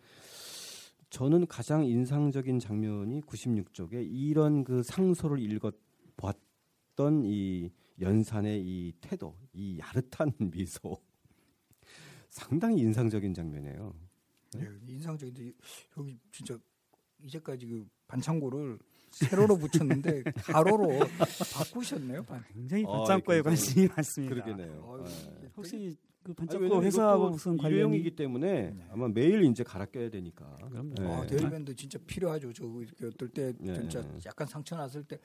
저는 1.09 1.47
가장 1.47 1.85
인상적인 1.85 2.59
장면이 2.59 3.21
96쪽에 3.21 4.07
이런 4.09 4.63
그 4.63 4.83
상소를 4.83 5.39
읽어 5.39 5.71
봤던 6.15 7.23
이 7.25 7.71
연산의 7.99 8.61
이 8.61 8.93
태도, 9.01 9.35
이 9.53 9.79
야릇한 9.79 10.33
미소 10.53 10.97
상당히 12.29 12.81
인상적인 12.81 13.33
장면이에요. 13.33 13.93
예, 14.57 14.67
인상적인데 14.87 15.51
여기 15.97 16.17
진짜 16.31 16.57
이제까지 17.23 17.67
그 17.67 17.87
반창고를 18.07 18.79
세로로 19.11 19.57
붙였는데 19.57 20.23
가로로 20.45 20.99
바꾸셨네요. 21.53 22.23
반. 22.23 22.43
굉장히 22.53 22.85
아, 22.87 22.91
반창고에 22.91 23.41
굉장히 23.41 23.43
관심이 23.43 23.87
많습니다. 23.87 24.47
예. 24.47 24.53
이게 24.53 25.49
혹시 25.55 25.95
그 26.23 26.33
반창고 26.33 26.63
왜냐면 26.63 26.83
회사하고 26.85 27.29
무슨 27.29 27.57
관련이 27.57 27.75
일회용이기 27.75 28.15
때문에 28.15 28.71
네. 28.71 28.87
아마 28.91 29.07
매일 29.07 29.43
이제 29.45 29.63
갈아 29.63 29.85
껴야 29.85 30.09
되니까. 30.09 30.45
그럼요. 30.69 30.93
네. 30.95 31.05
아, 31.05 31.73
진짜 31.75 31.99
필요하죠. 32.05 32.53
저 32.53 32.65
이렇게 32.65 33.05
어떨 33.07 33.29
때 33.29 33.53
네. 33.59 33.73
진짜 33.73 34.03
약간 34.25 34.47
상처 34.47 34.75
났을 34.75 35.03
때 35.03 35.17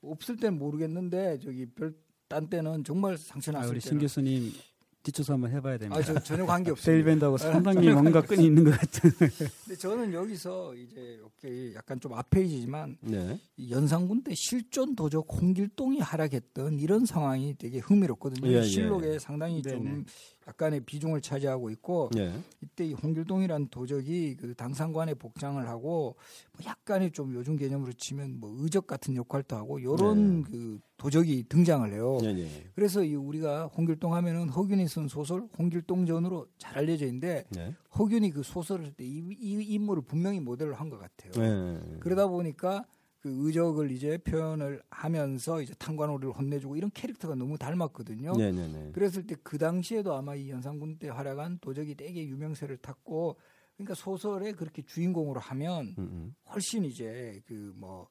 없을 0.00 0.36
땐 0.36 0.58
모르겠는데 0.58 1.38
저기 1.40 1.66
별 1.66 1.94
딴 2.28 2.48
때는 2.48 2.84
정말 2.84 3.16
상처 3.16 3.50
아, 3.52 3.54
났을 3.60 3.70
우리 3.72 3.80
때는 3.80 3.90
신 3.90 3.98
교수님 3.98 4.52
뒷조사 5.02 5.34
한번 5.34 5.50
해봐야 5.52 5.78
됩니다. 5.78 5.98
아, 5.98 6.02
저 6.02 6.18
전혀 6.20 6.44
관계 6.44 6.70
없어요. 6.70 6.94
데일밴드하고 6.94 7.38
상당히 7.38 7.88
뭔가 7.90 8.20
끈이 8.20 8.44
있는 8.44 8.64
것 8.64 8.70
같은. 8.78 9.10
근데 9.10 9.76
저는 9.76 10.12
여기서 10.12 10.74
이제 10.74 11.18
이렇게 11.18 11.74
약간 11.74 12.00
좀 12.00 12.14
앞페이지지만 12.14 12.98
네. 13.00 13.40
이 13.56 13.70
연산군 13.70 14.22
때 14.22 14.32
실존 14.34 14.96
도적 14.96 15.26
홍길동이 15.30 16.00
활약했던 16.00 16.78
이런 16.80 17.06
상황이 17.06 17.54
되게 17.56 17.78
흥미롭거든요. 17.78 18.50
예, 18.50 18.56
예. 18.58 18.62
실록에 18.62 19.18
상당히 19.18 19.62
좀 19.62 19.84
네네. 19.84 20.04
약간의 20.48 20.80
비중을 20.80 21.20
차지하고 21.20 21.70
있고 21.70 22.08
네. 22.14 22.32
이때 22.62 22.86
이 22.86 22.94
홍길동이라는 22.94 23.68
도적이 23.68 24.36
그 24.36 24.54
당상관에 24.54 25.14
복장을 25.14 25.66
하고 25.68 26.16
뭐 26.52 26.66
약간의 26.66 27.10
좀 27.12 27.34
요즘 27.34 27.56
개념으로 27.56 27.92
치면 27.92 28.40
뭐 28.40 28.54
의적 28.58 28.86
같은 28.86 29.14
역할도 29.14 29.54
하고 29.56 29.82
요런 29.82 30.42
네. 30.42 30.50
그 30.50 30.80
도적이 30.96 31.44
등장을 31.48 31.92
해요. 31.92 32.18
네. 32.22 32.32
네. 32.32 32.48
그래서 32.74 33.04
이 33.04 33.14
우리가 33.14 33.66
홍길동 33.66 34.14
하면은 34.14 34.48
허균이 34.48 34.88
쓴 34.88 35.06
소설 35.06 35.46
홍길동전으로 35.58 36.46
잘 36.56 36.78
알려져 36.78 37.04
있는데 37.06 37.44
네. 37.50 37.74
허균이 37.98 38.30
그 38.30 38.42
소설을 38.42 38.86
할때이 38.86 39.22
인물을 39.40 40.02
분명히 40.02 40.40
모델로 40.40 40.74
한 40.74 40.88
것 40.88 40.98
같아요. 40.98 41.32
네. 41.32 41.98
그러다 42.00 42.26
보니까 42.28 42.86
그 43.20 43.46
의적을 43.46 43.90
이제 43.90 44.16
표현을 44.18 44.80
하면서 44.90 45.60
이제 45.60 45.74
탄관오리를 45.78 46.32
혼내주고 46.32 46.76
이런 46.76 46.90
캐릭터가 46.92 47.34
너무 47.34 47.58
닮았거든요. 47.58 48.32
네. 48.36 48.52
네. 48.52 48.68
네. 48.68 48.92
그랬을 48.92 49.26
때 49.26 49.34
그 49.42 49.56
당시에도 49.56 50.14
아마 50.14 50.34
이 50.34 50.50
연산군 50.50 50.98
때 50.98 51.08
활약한 51.08 51.58
도적이 51.60 51.94
되게 51.94 52.26
유명세를 52.26 52.76
탔고 52.78 53.36
그러니까 53.76 53.94
소설에 53.94 54.52
그렇게 54.52 54.82
주인공으로 54.82 55.40
하면 55.40 55.94
음, 55.98 56.02
음. 56.12 56.34
훨씬 56.52 56.84
이제 56.84 57.40
그뭐 57.46 58.08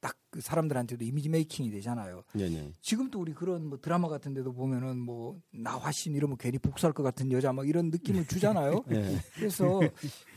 딱그 0.00 0.40
사람들한테도 0.40 1.04
이미지 1.04 1.28
메이킹이 1.28 1.70
되잖아요. 1.70 2.22
네. 2.34 2.48
네. 2.48 2.72
지금도 2.80 3.18
우리 3.18 3.32
그런 3.32 3.66
뭐 3.66 3.78
드라마 3.80 4.08
같은 4.08 4.34
데도 4.34 4.52
보면은 4.52 4.98
뭐 4.98 5.40
나화신 5.52 6.14
이러면 6.14 6.36
괜히 6.38 6.58
복수할 6.58 6.92
것 6.92 7.02
같은 7.02 7.32
여자 7.32 7.52
막 7.52 7.66
이런 7.66 7.90
느낌을 7.90 8.26
주잖아요. 8.28 8.84
네. 8.86 9.16
그래서 9.34 9.80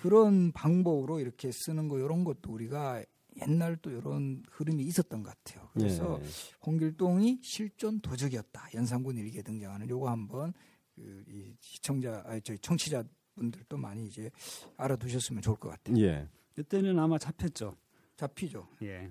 그런 0.02 0.52
방법으로 0.54 1.20
이렇게 1.20 1.52
쓰는 1.52 1.90
거 1.90 2.00
이런 2.00 2.24
것도 2.24 2.52
우리가 2.52 3.04
옛날 3.41 3.77
또 3.77 3.89
이런 3.91 4.43
흐름이 4.51 4.84
있었던 4.84 5.24
것 5.24 5.29
같아요. 5.43 5.69
그래서 5.74 6.19
네. 6.22 6.27
홍길동이 6.65 7.39
실존 7.41 8.00
도적이었다. 8.01 8.69
연산군 8.74 9.17
일기에 9.17 9.41
등장하는 9.41 9.89
요거 9.89 10.10
한번 10.10 10.53
그 10.96 11.24
이 11.27 11.55
시청자 11.60 12.22
아니 12.25 12.41
저희 12.41 12.58
청취자분들도 12.60 13.77
많이 13.77 14.08
이제 14.08 14.29
알아두셨으면 14.77 15.41
좋을 15.41 15.55
것 15.58 15.69
같아요. 15.69 15.98
예. 16.03 16.27
이때는 16.58 17.00
아마 17.00 17.17
잡혔죠. 17.17 17.75
잡히죠. 18.17 18.67
예. 18.84 19.10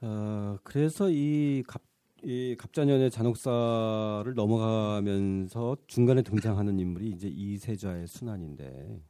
어, 0.00 0.56
그래서 0.62 1.10
이 1.10 1.64
갑, 1.66 1.82
이 2.22 2.54
갑자년의 2.56 3.10
잔혹사를 3.10 4.32
넘어가면서 4.34 5.76
중간에 5.88 6.22
등장하는 6.22 6.78
인물이 6.78 7.10
이제 7.10 7.28
이세자의 7.28 8.06
순환인데, 8.06 9.02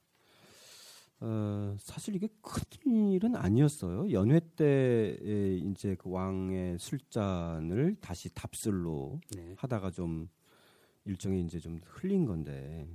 어, 1.21 1.75
사실 1.79 2.15
이게 2.15 2.29
큰 2.43 3.11
일은 3.11 3.37
아니었어요. 3.37 4.11
연회 4.13 4.41
때 4.57 5.17
에, 5.23 5.57
이제 5.57 5.97
그 5.99 6.11
왕의 6.11 6.79
술잔을 6.79 7.97
다시 8.01 8.33
답술로 8.35 9.21
네. 9.35 9.55
하다가 9.57 9.91
좀 9.91 10.29
일종의 11.07 11.43
이제 11.43 11.59
좀 11.59 11.81
흘린 11.85 12.27
건데, 12.27 12.87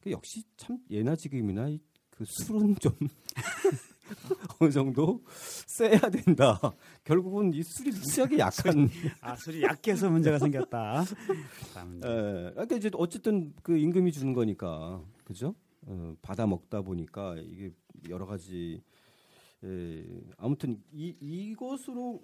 그 0.00 0.10
역시 0.10 0.42
참 0.56 0.78
예나 0.90 1.16
지금이나 1.16 1.68
이- 1.68 1.80
그 2.10 2.24
술은 2.26 2.76
좀 2.76 2.92
어느 4.60 4.70
정도 4.70 5.24
세야 5.66 5.98
된다. 5.98 6.60
결국은 7.02 7.52
이 7.54 7.62
술이 7.64 7.90
무지하게 7.90 8.38
약한. 8.38 8.88
아 9.20 9.34
술이 9.34 9.62
약해서 9.64 10.08
문제가 10.10 10.38
생겼다. 10.38 11.04
참, 11.72 12.00
예, 12.04 12.50
그러니까 12.52 12.76
이제 12.76 12.88
어쨌든 12.94 13.52
그 13.62 13.76
임금이 13.76 14.12
주는 14.12 14.32
거니까, 14.32 15.02
그죠? 15.24 15.54
어, 15.86 16.14
받아 16.22 16.46
먹다 16.46 16.82
보니까 16.82 17.36
이게 17.36 17.70
여러 18.08 18.26
가지. 18.26 18.82
예, 19.64 20.04
아무튼 20.36 20.82
이 20.92 21.16
이것으로 21.20 22.22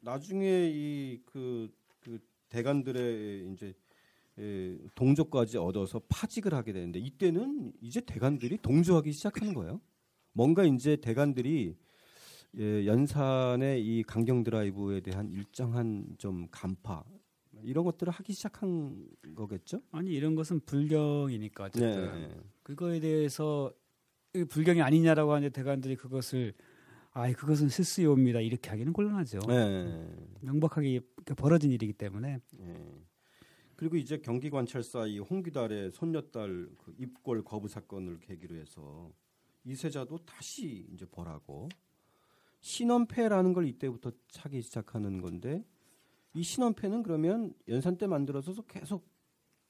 나중에 0.00 0.68
이그 0.68 1.70
그 2.00 2.18
대관들의 2.48 3.52
이제 3.52 3.74
예, 4.38 4.78
동조까지 4.94 5.58
얻어서 5.58 6.00
파직을 6.08 6.54
하게 6.54 6.72
되는데 6.72 6.98
이때는 6.98 7.72
이제 7.80 8.00
대관들이 8.00 8.58
동조하기 8.58 9.12
시작하는 9.12 9.54
거예요. 9.54 9.80
뭔가 10.32 10.64
이제 10.64 10.96
대관들이 10.96 11.76
예, 12.56 12.86
연산의 12.86 13.84
이 13.84 14.02
강경 14.04 14.44
드라이브에 14.44 15.00
대한 15.00 15.28
일정한 15.30 16.14
좀 16.18 16.46
간파 16.50 17.04
이런 17.64 17.84
것들을 17.84 18.12
하기 18.12 18.32
시작한 18.32 19.08
거겠죠? 19.34 19.80
아니 19.90 20.12
이런 20.12 20.34
것은 20.34 20.60
불경이니까 20.60 21.64
어쨌든 21.64 22.28
네. 22.28 22.36
그거에 22.62 23.00
대해서 23.00 23.72
이 24.34 24.44
불경이 24.44 24.82
아니냐라고 24.82 25.32
하는데 25.32 25.50
대관들이 25.50 25.96
그것을 25.96 26.54
아 27.12 27.30
그것은 27.32 27.68
실수요입니다 27.68 28.40
이렇게 28.40 28.70
하기는 28.70 28.92
곤란하죠. 28.92 29.38
네. 29.48 30.14
명백하게 30.40 31.00
벌어진 31.36 31.70
일이기 31.70 31.92
때문에 31.92 32.40
예. 32.58 33.04
그리고 33.76 33.96
이제 33.96 34.18
경기 34.18 34.50
관찰사 34.50 35.06
이 35.06 35.18
홍기달의 35.18 35.92
손녀딸 35.92 36.68
그 36.78 36.94
입골 36.98 37.44
거부 37.44 37.68
사건을 37.68 38.20
계기로 38.20 38.56
해서 38.56 39.12
이세자도 39.64 40.18
다시 40.26 40.86
이제 40.92 41.06
벌하고 41.06 41.68
신원패라는 42.60 43.52
걸 43.52 43.66
이때부터 43.66 44.12
차기 44.28 44.62
시작하는 44.62 45.20
건데 45.20 45.64
이 46.34 46.42
신원패는 46.42 47.02
그러면 47.02 47.54
연산 47.68 47.96
때 47.96 48.06
만들어서 48.06 48.52
계속 48.62 49.06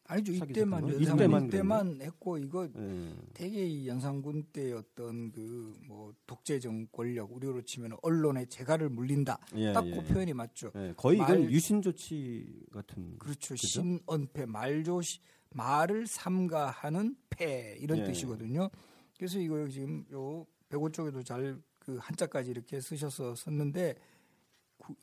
아니죠. 0.06 0.32
이때만? 0.32 0.82
연산군 0.88 1.02
이때만 1.02 1.50
때만 1.50 2.00
했고 2.02 2.36
이거 2.36 2.68
예. 2.76 3.14
되게 3.32 3.66
이 3.66 3.88
연산군 3.88 4.44
때 4.52 4.72
어떤 4.72 5.30
그 5.32 5.72
뭐 5.86 6.12
독재정 6.26 6.88
권력 6.92 7.32
우리로 7.32 7.60
치면 7.62 7.92
언론의 8.02 8.46
재갈을 8.48 8.88
물린다. 8.88 9.38
예, 9.56 9.72
딱 9.72 9.86
예. 9.86 9.90
그 9.92 10.02
표현이 10.02 10.32
맞죠. 10.34 10.70
예, 10.76 10.94
거의 10.96 11.18
이건 11.18 11.40
말- 11.42 11.50
유신 11.52 11.80
조치 11.82 12.64
같은 12.72 13.18
그렇죠. 13.18 13.54
그죠? 13.54 13.66
신언패 13.66 14.46
말조시 14.46 15.20
말을 15.50 16.06
삼가하는 16.06 17.16
패 17.30 17.76
이런 17.80 17.98
예. 17.98 18.04
뜻이거든요. 18.04 18.70
그래서 19.18 19.38
이거 19.38 19.66
지금 19.68 20.04
요 20.12 20.46
백오 20.68 20.90
쪽에도 20.90 21.22
잘 21.22 21.60
그 21.78 21.98
한자까지 22.00 22.50
이렇게 22.50 22.80
쓰셔서 22.80 23.34
썼는데 23.34 23.92
구- 23.94 24.00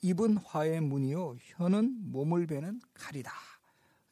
입은 0.02 0.38
화의 0.38 0.82
문이요 0.82 1.38
혀는 1.40 2.12
몸을 2.12 2.48
베는 2.48 2.82
칼이다. 2.94 3.32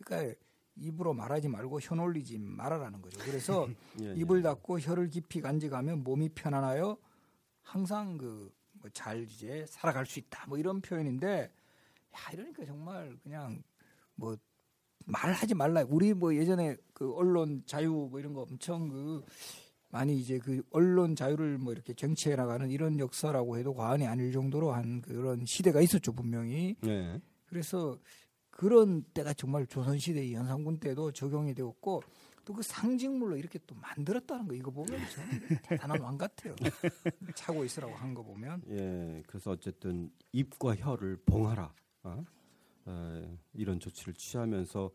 그러니까 0.04 0.36
입으로 0.76 1.14
말하지 1.14 1.50
말고 1.50 1.80
혀 1.82 1.96
놀리지 1.96 2.38
말아라는 2.40 3.02
거죠. 3.02 3.20
그래서 3.20 3.68
예, 4.02 4.06
예. 4.06 4.14
입을 4.16 4.42
닫고 4.42 4.80
혀를 4.80 5.10
깊이 5.10 5.42
간직하면 5.42 6.04
몸이 6.04 6.30
편안하여 6.30 6.98
항상 7.62 8.18
그뭐잘 8.18 9.24
이제 9.24 9.66
살아갈 9.68 10.06
수 10.06 10.20
있다. 10.20 10.46
뭐 10.48 10.58
이런 10.58 10.82
표현인데 10.82 11.52
야 12.14 12.32
이러니까 12.34 12.66
정말 12.66 13.18
그냥 13.24 13.62
뭐 14.16 14.38
말하지 15.06 15.56
말라. 15.56 15.84
우리 15.88 16.14
뭐 16.14 16.34
예전에 16.36 16.78
그 16.94 17.14
언론 17.14 17.64
자유 17.66 18.08
뭐 18.10 18.20
이런 18.20 18.34
거 18.34 18.42
엄청 18.42 18.90
그 18.90 19.24
많이 19.90 20.18
이제 20.18 20.40
그 20.40 20.62
언론 20.72 21.16
자유를 21.16 21.58
뭐 21.58 21.74
이렇게 21.74 21.94
쟁취해 21.94 22.36
나가는 22.36 22.70
이런 22.70 23.00
역사라고 23.00 23.58
해도 23.58 23.74
과언이 23.74 24.06
아닐 24.08 24.32
정도로 24.32 24.72
한 24.72 25.02
그런 25.02 25.46
시대가 25.46 25.82
있었죠 25.82 26.14
분명히. 26.14 26.76
예. 26.86 27.20
그래서 27.48 27.98
그런 28.52 29.04
때가 29.14 29.34
정말 29.34 29.66
조선시대 29.66 30.26
이 30.26 30.34
연산군 30.34 30.80
때도 30.80 31.12
적용이 31.12 31.54
되었고 31.54 32.04
또 32.46 32.54
그 32.54 32.64
상징물로 32.64 33.38
이렇게 33.38 33.60
또 33.68 33.76
만들었다는 33.76 34.48
거 34.48 34.56
이거 34.56 34.72
보면 34.72 34.88
저는 35.10 35.40
대단한 35.64 36.02
왕 36.02 36.18
같아요. 36.18 36.56
차고 37.36 37.64
있으라고 37.64 37.94
한 37.94 38.16
거 38.16 38.24
보면. 38.24 38.64
예, 38.70 39.22
그래서 39.28 39.52
어쨌든 39.52 40.10
입과 40.32 40.76
혀를 40.78 41.18
봉하라. 41.28 41.72
어? 42.04 42.26
어, 42.86 43.38
이런 43.54 43.80
조치를 43.80 44.16
취하면서 44.16 44.90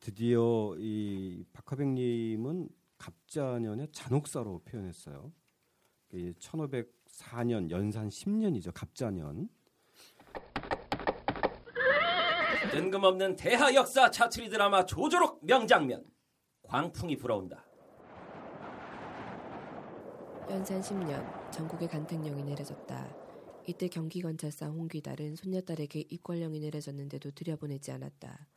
드디어 0.00 0.74
이 0.78 1.44
박화백님은 1.52 2.68
갑자년의 3.00 3.90
잔혹사로 3.92 4.60
표현했어요. 4.64 5.32
1504년 6.12 7.70
연산 7.70 8.08
10년이죠. 8.08 8.72
갑자년. 8.74 9.48
뜬금없는 12.70 13.36
대하 13.36 13.74
역사 13.74 14.10
차트리 14.10 14.50
드라마 14.50 14.84
조조록 14.84 15.44
명장면 15.44 16.04
광풍이 16.62 17.16
불어온다. 17.16 17.66
연산 20.50 20.80
10년 20.80 21.52
전국에 21.52 21.86
간택령이 21.88 22.44
내려졌다. 22.44 23.16
이때 23.66 23.88
경기관찰사 23.88 24.66
홍귀달은 24.66 25.36
손녀딸에게 25.36 26.00
입궐령이 26.10 26.60
내려졌는데도 26.60 27.30
들여보내지 27.30 27.92
않았다. 27.92 28.48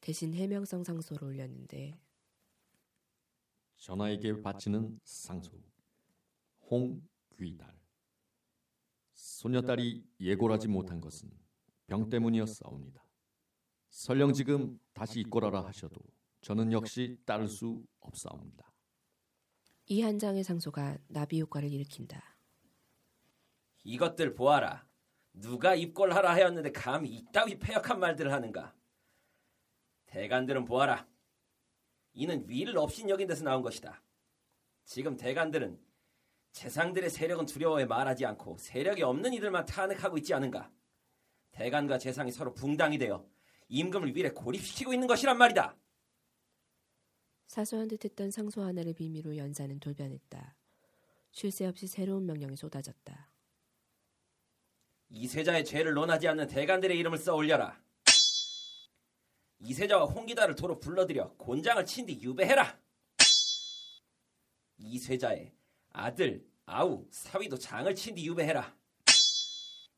대신 0.00 0.32
해명성 0.34 0.84
상소를 0.84 1.24
올렸는데 1.28 1.98
전하에게 3.84 4.40
바치는 4.40 4.98
상소 5.04 5.52
홍귀달 6.70 7.78
소녀딸이 9.12 10.02
예골하지 10.20 10.68
못한 10.68 11.02
것은 11.02 11.30
병 11.86 12.08
때문이었사옵니다. 12.08 13.04
설령 13.90 14.32
지금 14.32 14.80
다시 14.94 15.20
입골하라 15.20 15.66
하셔도 15.66 16.00
저는 16.40 16.72
역시 16.72 17.18
따를 17.26 17.46
수 17.46 17.84
없사옵니다. 18.00 18.72
이 19.86 20.00
한 20.00 20.18
장의 20.18 20.44
상소가 20.44 20.96
나비 21.08 21.42
효과를 21.42 21.70
일으킨다. 21.70 22.38
이것들 23.82 24.34
보아라. 24.34 24.88
누가 25.34 25.74
입골하라 25.74 26.32
하였는데 26.32 26.72
감히 26.72 27.10
이따위 27.10 27.58
폐역한 27.58 28.00
말들을 28.00 28.32
하는가. 28.32 28.74
대간들은 30.06 30.64
보아라. 30.64 31.06
이는 32.14 32.48
위를 32.48 32.78
없인 32.78 33.10
여긴 33.10 33.26
데서 33.26 33.44
나온 33.44 33.62
것이다. 33.62 34.02
지금 34.84 35.16
대간들은 35.16 35.78
재상들의 36.52 37.10
세력은 37.10 37.46
두려워해 37.46 37.84
말하지 37.84 38.24
않고 38.26 38.58
세력이 38.58 39.02
없는 39.02 39.32
이들만 39.34 39.66
탄핵하고 39.66 40.16
있지 40.18 40.32
않은가. 40.32 40.70
대간과 41.50 41.98
재상이 41.98 42.30
서로 42.30 42.54
붕당이 42.54 42.98
되어 42.98 43.28
임금을 43.68 44.16
위에 44.16 44.30
고립시키고 44.30 44.92
있는 44.94 45.06
것이란 45.08 45.36
말이다. 45.36 45.76
사소한 47.46 47.88
듯했던 47.88 48.30
상소 48.30 48.62
하나를 48.62 48.94
빌미로 48.94 49.36
연사는 49.36 49.78
돌변했다. 49.80 50.56
쉴 51.32 51.50
새 51.50 51.66
없이 51.66 51.86
새로운 51.86 52.26
명령이 52.26 52.56
쏟아졌다. 52.56 53.30
이세자의 55.10 55.64
죄를 55.64 55.94
논하지 55.94 56.28
않는 56.28 56.46
대간들의 56.46 56.96
이름을 56.98 57.18
써 57.18 57.34
올려라. 57.34 57.83
이세자와 59.64 60.04
홍기다를 60.06 60.54
도로 60.54 60.78
불러들여 60.78 61.34
곤장을 61.38 61.84
친 61.86 62.04
뒤 62.06 62.20
유배해라. 62.20 62.78
이세자의 64.76 65.52
아들 65.90 66.46
아우 66.66 67.06
사위도 67.10 67.58
장을 67.58 67.92
친 67.94 68.14
뒤 68.14 68.26
유배해라. 68.26 68.76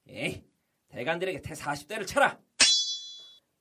에이 0.09 0.45
대간들에게 0.89 1.43
태 1.43 1.55
40대를 1.55 2.07
쳐라. 2.07 2.39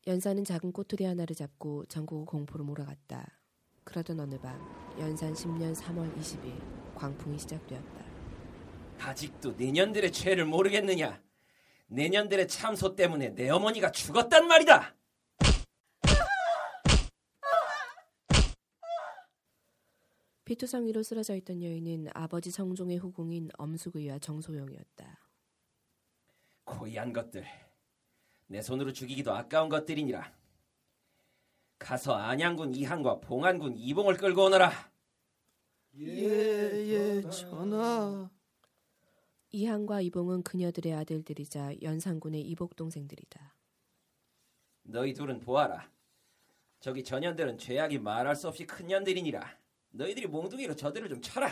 연사는 0.06 0.44
작은 0.44 0.72
꼬투리 0.72 1.04
하나를 1.06 1.36
잡고 1.36 1.86
전국을 1.88 2.26
공포로 2.28 2.64
몰아갔다. 2.64 3.40
그러던 3.84 4.20
어느 4.20 4.40
밤 4.40 4.60
연산 5.00 5.34
10년 5.34 5.76
3월 5.76 6.16
20일 6.20 6.96
광풍이 6.96 7.40
시작되었다. 7.40 8.06
아직도 9.00 9.54
내년들의 9.54 10.12
죄를 10.12 10.46
모르겠느냐? 10.46 11.22
내년들의 11.88 12.48
참소 12.48 12.96
때문에 12.96 13.30
내 13.30 13.50
어머니가 13.50 13.92
죽었단 13.92 14.48
말이다. 14.48 14.96
피투성 20.46 20.86
위로 20.86 21.02
쓰러져 21.02 21.36
있던 21.36 21.64
여인은 21.64 22.10
아버지 22.14 22.52
성종의 22.52 22.98
후궁인 22.98 23.50
엄숙의와 23.58 24.20
정소영이었다. 24.20 25.20
고이한 26.66 27.14
것들. 27.14 27.44
내 28.48 28.62
손으로 28.62 28.94
죽이기도 28.94 29.34
아까운 29.34 29.70
것들이니라. 29.70 30.32
가서 31.80 32.14
안양군 32.14 32.76
이한과 32.76 33.22
봉안군 33.22 33.76
이봉을 33.76 34.18
끌고 34.18 34.46
오너라. 34.46 34.72
예예 35.98 37.22
전하 37.30 38.30
이한과 39.50 40.02
이봉은 40.02 40.44
그녀들의 40.44 40.94
아들들이자 40.94 41.82
연산군의 41.82 42.42
이복 42.42 42.76
동생들이다. 42.76 43.56
너희 44.84 45.14
둘은 45.14 45.40
보아라. 45.40 45.90
저기 46.80 47.04
전년들은 47.04 47.58
죄악이 47.58 47.98
말할 47.98 48.36
수 48.36 48.48
없이 48.48 48.68
큰 48.68 48.86
년들이니라. 48.88 49.65
너희들이 49.96 50.28
몽둥이로 50.28 50.76
저들을 50.76 51.10
좀 51.10 51.22
쳐라. 51.22 51.50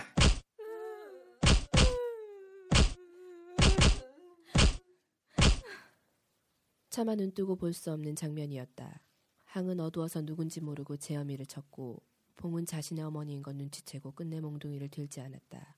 차마 6.90 7.16
눈 7.16 7.32
뜨고 7.34 7.56
볼 7.56 7.74
수 7.74 7.92
없는 7.92 8.16
장면이었다. 8.16 9.02
항은 9.46 9.80
어두워서 9.80 10.22
누군지 10.22 10.62
모르고 10.62 10.98
제어미를 10.98 11.46
쳤고 11.46 12.02
봉은 12.36 12.66
자신의 12.66 13.04
어머니인 13.04 13.42
건 13.44 13.58
눈치채고 13.58 14.12
끝내 14.12 14.40
몽둥이를 14.40 14.90
들지 14.90 15.22
않았다. 15.22 15.76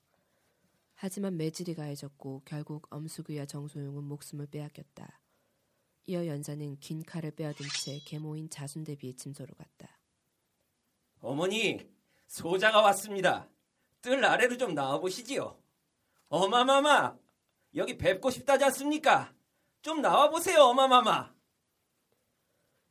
하지만 0.94 1.36
매질이 1.36 1.74
가해졌고 1.74 2.42
결국 2.44 2.86
엄숙이와 2.90 3.46
정소용은 3.46 4.04
목숨을 4.04 4.46
빼앗겼다. 4.46 5.20
이어 6.06 6.26
연사는 6.26 6.78
긴 6.80 7.02
칼을 7.02 7.32
빼앗은 7.32 7.66
채 7.84 7.98
계모인 8.06 8.48
자순대비의 8.48 9.14
침소로 9.14 9.54
갔다. 9.54 9.98
어머니, 11.20 11.95
소자가 12.26 12.80
왔습니다. 12.82 13.48
뜰 14.00 14.24
아래로 14.24 14.56
좀 14.56 14.74
나와 14.74 14.98
보시지요. 14.98 15.58
어마마마, 16.28 17.16
여기 17.74 17.96
뵙고 17.96 18.30
싶다지 18.30 18.64
않습니까? 18.64 19.32
좀 19.82 20.00
나와 20.00 20.30
보세요, 20.30 20.62
어마마마. 20.62 21.34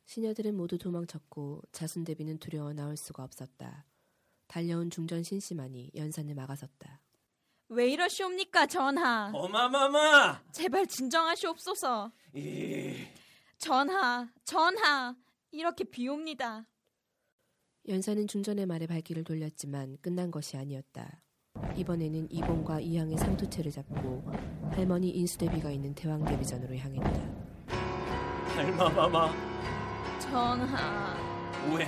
시녀들은 0.06 0.56
모두 0.56 0.78
도망쳤고 0.78 1.62
자순대비는 1.72 2.38
두려워 2.38 2.72
나올 2.72 2.96
수가 2.96 3.24
없었다. 3.24 3.84
달려온 4.46 4.90
중전 4.90 5.22
신씨만이 5.22 5.90
연산을 5.94 6.34
막아섰다. 6.34 7.00
왜 7.68 7.90
이러시옵니까, 7.90 8.66
전하? 8.66 9.30
어마마마. 9.34 10.40
제발 10.52 10.86
진정하시옵소서. 10.86 12.12
이, 12.34 13.06
전하, 13.58 14.28
전하, 14.44 15.16
이렇게 15.50 15.82
비옵니다. 15.82 16.64
연사는 17.88 18.26
중전의 18.26 18.66
말에 18.66 18.86
발길을 18.86 19.24
돌렸지만 19.24 19.98
끝난 20.00 20.30
것이 20.30 20.56
아니었다. 20.56 21.22
이번에는 21.76 22.28
이봉과 22.30 22.80
이항의 22.80 23.16
상투체를 23.16 23.70
잡고 23.70 24.24
할머니 24.72 25.10
인수대비가 25.10 25.70
있는 25.70 25.94
대왕대비전으로 25.94 26.76
향했다. 26.76 27.46
할마마마, 28.56 29.32
전하, 30.20 31.14
왜, 31.74 31.86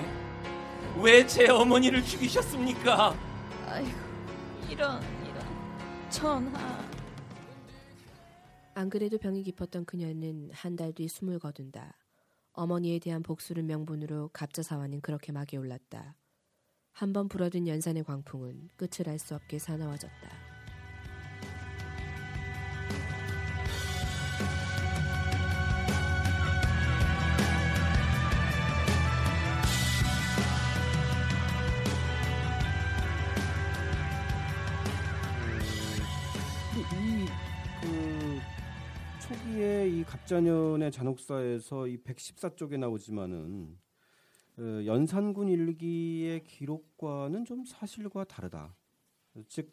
왜 1.02 1.26
제 1.26 1.48
어머니를 1.48 2.02
죽이셨습니까? 2.04 3.14
아이고, 3.66 3.90
이런, 4.70 5.00
이런. 5.24 6.10
전하, 6.10 6.78
안 8.74 8.88
그래도 8.88 9.18
병이 9.18 9.42
깊었던 9.42 9.84
그녀는 9.84 10.50
한 10.52 10.76
달 10.76 10.92
뒤 10.92 11.08
숨을 11.08 11.38
거둔다. 11.40 11.94
어머니에 12.58 12.98
대한 12.98 13.22
복수를 13.22 13.62
명분으로 13.62 14.30
갑자사화는 14.32 15.00
그렇게 15.00 15.30
막에 15.30 15.56
올랐다. 15.56 16.16
한번 16.92 17.28
불어든 17.28 17.68
연산의 17.68 18.02
광풍은 18.02 18.70
끝을 18.76 19.08
알 19.08 19.20
수 19.20 19.36
없게 19.36 19.60
사나워졌다. 19.60 20.47
갑자년의 40.28 40.92
잔혹사에서 40.92 41.86
이 41.86 41.96
114쪽에 42.02 42.78
나오지만은 42.78 43.78
어, 44.58 44.62
연산군 44.84 45.48
일기의 45.48 46.44
기록과는 46.44 47.46
좀 47.46 47.64
사실과 47.64 48.24
다르다. 48.24 48.76
즉 49.48 49.72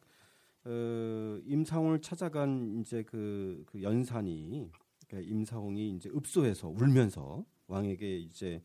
어, 0.63 1.39
임사홍을 1.43 1.99
찾아간 1.99 2.79
이제 2.79 3.03
그, 3.03 3.65
그 3.67 3.81
연산이 3.81 4.71
그러니까 5.05 5.29
임사홍이 5.29 5.89
이제 5.89 6.09
읍소해서 6.15 6.69
울면서 6.69 7.43
왕에게 7.67 8.19
이제 8.19 8.63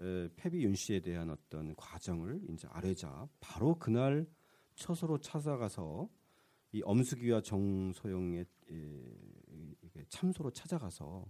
에, 0.00 0.28
패비 0.36 0.62
윤 0.62 0.74
씨에 0.74 1.00
대한 1.00 1.30
어떤 1.30 1.74
과정을 1.74 2.42
이제 2.50 2.68
아뢰자 2.70 3.26
바로 3.40 3.78
그날 3.78 4.26
처소로 4.74 5.16
찾아가서 5.20 6.06
이 6.72 6.82
엄숙이와 6.84 7.40
정소영의 7.40 8.40
에, 8.40 8.44
이게 8.72 9.43
참소로 10.08 10.50
찾아가서 10.50 11.26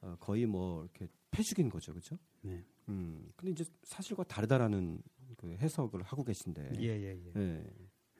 어, 0.00 0.16
거의 0.20 0.46
뭐 0.46 0.84
이렇게 0.84 1.08
패죽인 1.30 1.68
거죠, 1.68 1.92
그렇죠? 1.92 2.16
네. 2.42 2.64
음, 2.88 3.32
근데 3.36 3.52
이제 3.52 3.64
사실과 3.82 4.22
다르다라는 4.24 5.00
그 5.36 5.56
해석을 5.60 6.02
하고 6.02 6.22
계신데. 6.24 6.74
예, 6.80 6.86
예, 6.86 7.16
예. 7.16 7.32
예. 7.36 7.64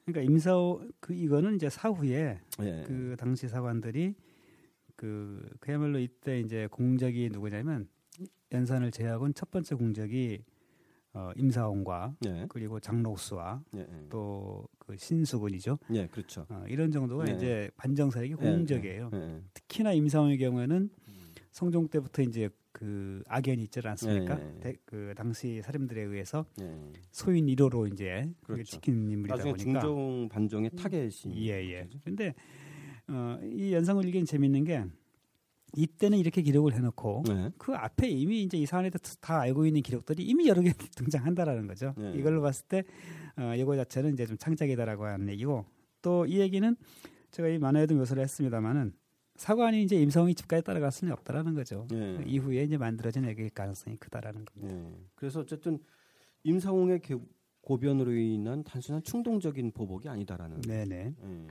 그러니까 0.05 0.33
임사호 0.33 0.89
그 1.01 1.15
이거는 1.15 1.57
이제 1.57 1.71
사후에 1.71 2.41
예. 2.61 2.85
그 2.87 3.17
당시 3.19 3.49
사관들이 3.49 4.15
그 4.97 5.49
그야말로 5.61 5.99
이때 5.99 6.41
이제 6.41 6.67
공적이 6.71 7.31
누구냐면 7.31 7.89
연산을 8.53 8.91
제외하고는 8.91 9.35
첫 9.35 9.51
번째 9.51 9.75
공적이 9.75 10.45
어, 11.15 11.31
임사홍과 11.37 12.17
예. 12.27 12.47
그리고 12.49 12.81
장록수와 12.81 13.63
예. 13.77 13.81
예. 13.81 14.09
또 14.11 14.67
그 14.87 14.95
신수군이죠. 14.99 15.79
예, 15.95 16.07
그렇죠. 16.09 16.45
어, 16.51 16.63
이런 16.69 16.91
정도가 16.91 17.25
네. 17.25 17.33
이제 17.35 17.71
반정사에게 17.79 18.35
공적이에요. 18.35 19.11
예, 19.15 19.17
예. 19.19 19.41
특히나 19.55 19.95
임사홍의 19.95 20.37
경우에는 20.37 20.91
성종 21.53 21.89
때부터 21.89 22.21
이제 22.21 22.51
그 22.71 23.23
악연이 23.27 23.63
있지 23.63 23.81
않습니까? 23.83 24.39
대- 24.61 24.77
그 24.85 25.15
당시 25.17 25.63
사람들에 25.63 26.03
의해서 26.03 26.45
예. 26.61 26.71
소인 27.13 27.47
1호로 27.47 27.91
이제 27.95 28.31
그렇죠. 28.43 28.63
지킨 28.65 29.11
인물이다 29.11 29.37
보니까 29.43 29.57
중종 29.57 30.29
반정의 30.31 30.69
타겟이 30.77 31.49
예, 31.49 31.53
예. 31.73 31.89
근데 32.05 32.35
어, 33.09 33.39
이 33.43 33.73
연상을 33.73 34.05
일기는 34.05 34.27
재밌는 34.27 34.65
게 34.65 34.85
이때는 35.77 36.19
이렇게 36.19 36.43
기록을 36.43 36.75
해놓고 36.75 37.25
네. 37.27 37.51
그 37.59 37.75
앞에 37.75 38.09
이미 38.09 38.43
이제 38.43 38.57
이 38.57 38.67
사안에 38.67 38.91
대해서 38.91 39.17
다 39.21 39.41
알고 39.41 39.67
있는 39.67 39.83
기록들이 39.83 40.23
이미 40.23 40.49
여러 40.49 40.63
개 40.63 40.73
등장한다라는 40.97 41.67
거죠. 41.67 41.95
네. 41.97 42.13
이걸로 42.17 42.41
봤을 42.43 42.67
때 42.69 42.85
어, 43.37 43.55
이거 43.57 43.75
자체는 43.77 44.13
이제 44.15 44.27
좀 44.27 44.37
창작이다라고 44.39 45.05
하는 45.05 45.29
얘기고 45.31 45.65
또 46.03 46.27
이 46.27 46.39
얘기는 46.39 46.77
제가 47.31 47.49
이 47.49 47.59
만화에도 47.59 47.95
묘사를 47.97 48.23
했습니다만은 48.23 48.93
사관이 49.37 49.83
이제 49.83 49.97
임성이 50.01 50.35
집까지 50.35 50.63
따라갈 50.63 50.93
수는 50.93 51.13
없다라는 51.15 51.55
거죠. 51.55 51.89
예. 51.93 52.23
이후에 52.25 52.63
이제 52.63 52.77
만들어진 52.77 53.25
얘기일 53.29 53.51
가능성이 53.51 53.97
크다라는 53.97 54.45
겁니다. 54.45 54.75
예. 54.77 54.95
그래서 55.17 55.41
어쨌든 55.41 55.81
개- 57.01 57.17
고변으로 57.63 58.13
인한 58.13 58.63
단순한 58.63 59.03
충동적인 59.03 59.73
보복이 59.73 60.09
아니다라는. 60.09 60.61
네네. 60.61 61.15
예. 61.21 61.47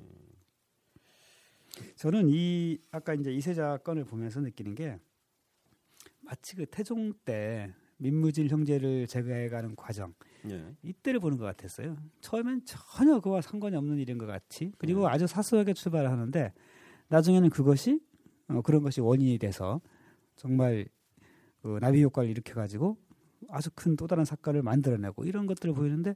저는 1.95 2.29
이 2.29 2.77
아까 2.91 3.13
이제 3.13 3.31
이세자 3.33 3.77
건을 3.77 4.05
보면서 4.05 4.39
느끼는 4.41 4.75
게 4.75 4.99
마치 6.21 6.55
그 6.55 6.65
태종 6.65 7.13
때 7.25 7.73
민무질 7.97 8.49
형제를 8.49 9.07
제거해가는 9.07 9.75
과정 9.75 10.13
예. 10.49 10.75
이때를 10.83 11.19
보는 11.19 11.37
것 11.37 11.45
같았어요. 11.45 11.97
처음엔 12.21 12.61
전혀 12.65 13.19
그와 13.19 13.41
상관이 13.41 13.75
없는 13.75 13.97
일인 13.97 14.17
것 14.17 14.25
같이 14.25 14.71
그리고 14.77 15.01
네. 15.01 15.13
아주 15.13 15.27
사소하게 15.27 15.73
출발을 15.73 16.09
하는데 16.09 16.53
나중에는 17.07 17.49
그것이 17.49 18.01
어, 18.49 18.61
그런 18.61 18.83
것이 18.83 18.99
원인이 19.01 19.37
돼서 19.37 19.81
정말 20.35 20.87
그 21.61 21.77
나비 21.79 22.03
효과를 22.03 22.29
일으켜 22.29 22.55
가지고 22.55 22.97
아주 23.49 23.69
큰 23.75 23.95
또 23.95 24.07
다른 24.07 24.25
사건을 24.25 24.63
만들어내고 24.63 25.25
이런 25.25 25.45
것들을 25.45 25.73
보이는데 25.73 26.15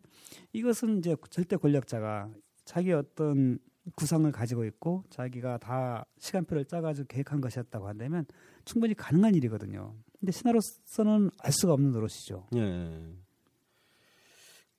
이것은 0.53 0.99
이제 0.99 1.15
절대 1.29 1.55
권력자가 1.55 2.29
자기 2.65 2.91
어떤 2.91 3.59
구상을 3.95 4.29
가지고 4.31 4.65
있고 4.65 5.03
자기가 5.09 5.57
다 5.57 6.05
시간표를 6.19 6.65
짜가지고 6.65 7.07
계획한 7.07 7.41
것이었다고 7.41 7.87
한다면 7.87 8.25
충분히 8.65 8.93
가능한 8.93 9.35
일이거든요. 9.35 9.95
근데 10.19 10.31
신하로서는 10.31 11.31
알 11.39 11.51
수가 11.51 11.73
없는 11.73 11.91
노릇이죠. 11.91 12.47
예. 12.55 13.15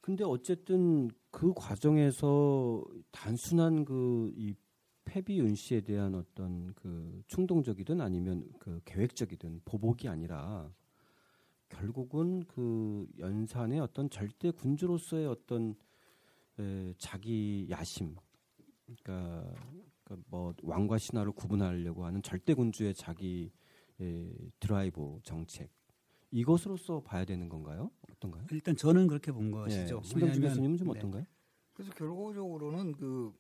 근데 0.01 0.25
어쨌든 0.25 1.11
그 1.31 1.53
과정에서 1.55 2.85
단순한 3.11 3.85
그 3.85 4.33
이 4.37 4.55
패비윤 5.09 5.55
씨에 5.55 5.81
대한 5.81 6.14
어떤 6.14 6.75
그 6.75 7.23
충동적이든 7.29 8.01
아니면 8.03 8.47
그 8.59 8.81
계획적이든 8.85 9.62
보복이 9.64 10.07
아니라 10.07 10.71
결국은 11.71 12.44
그 12.44 13.07
연산의 13.18 13.81
어떤 13.81 14.11
절대 14.11 14.51
군주로서의 14.51 15.27
어떤 15.27 15.75
에, 16.59 16.92
자기 16.99 17.66
야심, 17.71 18.16
그러니까, 18.88 19.53
그러니까 20.05 20.27
뭐 20.31 20.55
왕과 20.62 20.98
신하를 20.98 21.33
구분하려고 21.33 22.05
하는 22.07 22.22
절대 22.22 22.55
군주의 22.55 22.94
자기 22.94 23.53
에, 24.01 24.31
드라이브 24.61 25.18
정책 25.24 25.70
이것으로서 26.31 27.01
봐야 27.03 27.24
되는 27.24 27.48
건가요? 27.48 27.90
어떤가요? 28.11 28.44
일단 28.51 28.77
저는 28.77 29.07
그렇게 29.07 29.33
본 29.33 29.51
것이죠. 29.51 30.01
예, 30.03 30.09
신병주 30.09 30.40
교수님은 30.40 30.77
좀 30.77 30.92
네. 30.92 30.98
어떤가요? 30.98 31.24
그래서 31.72 31.92
결과적으로는 31.94 32.92
그 32.92 33.33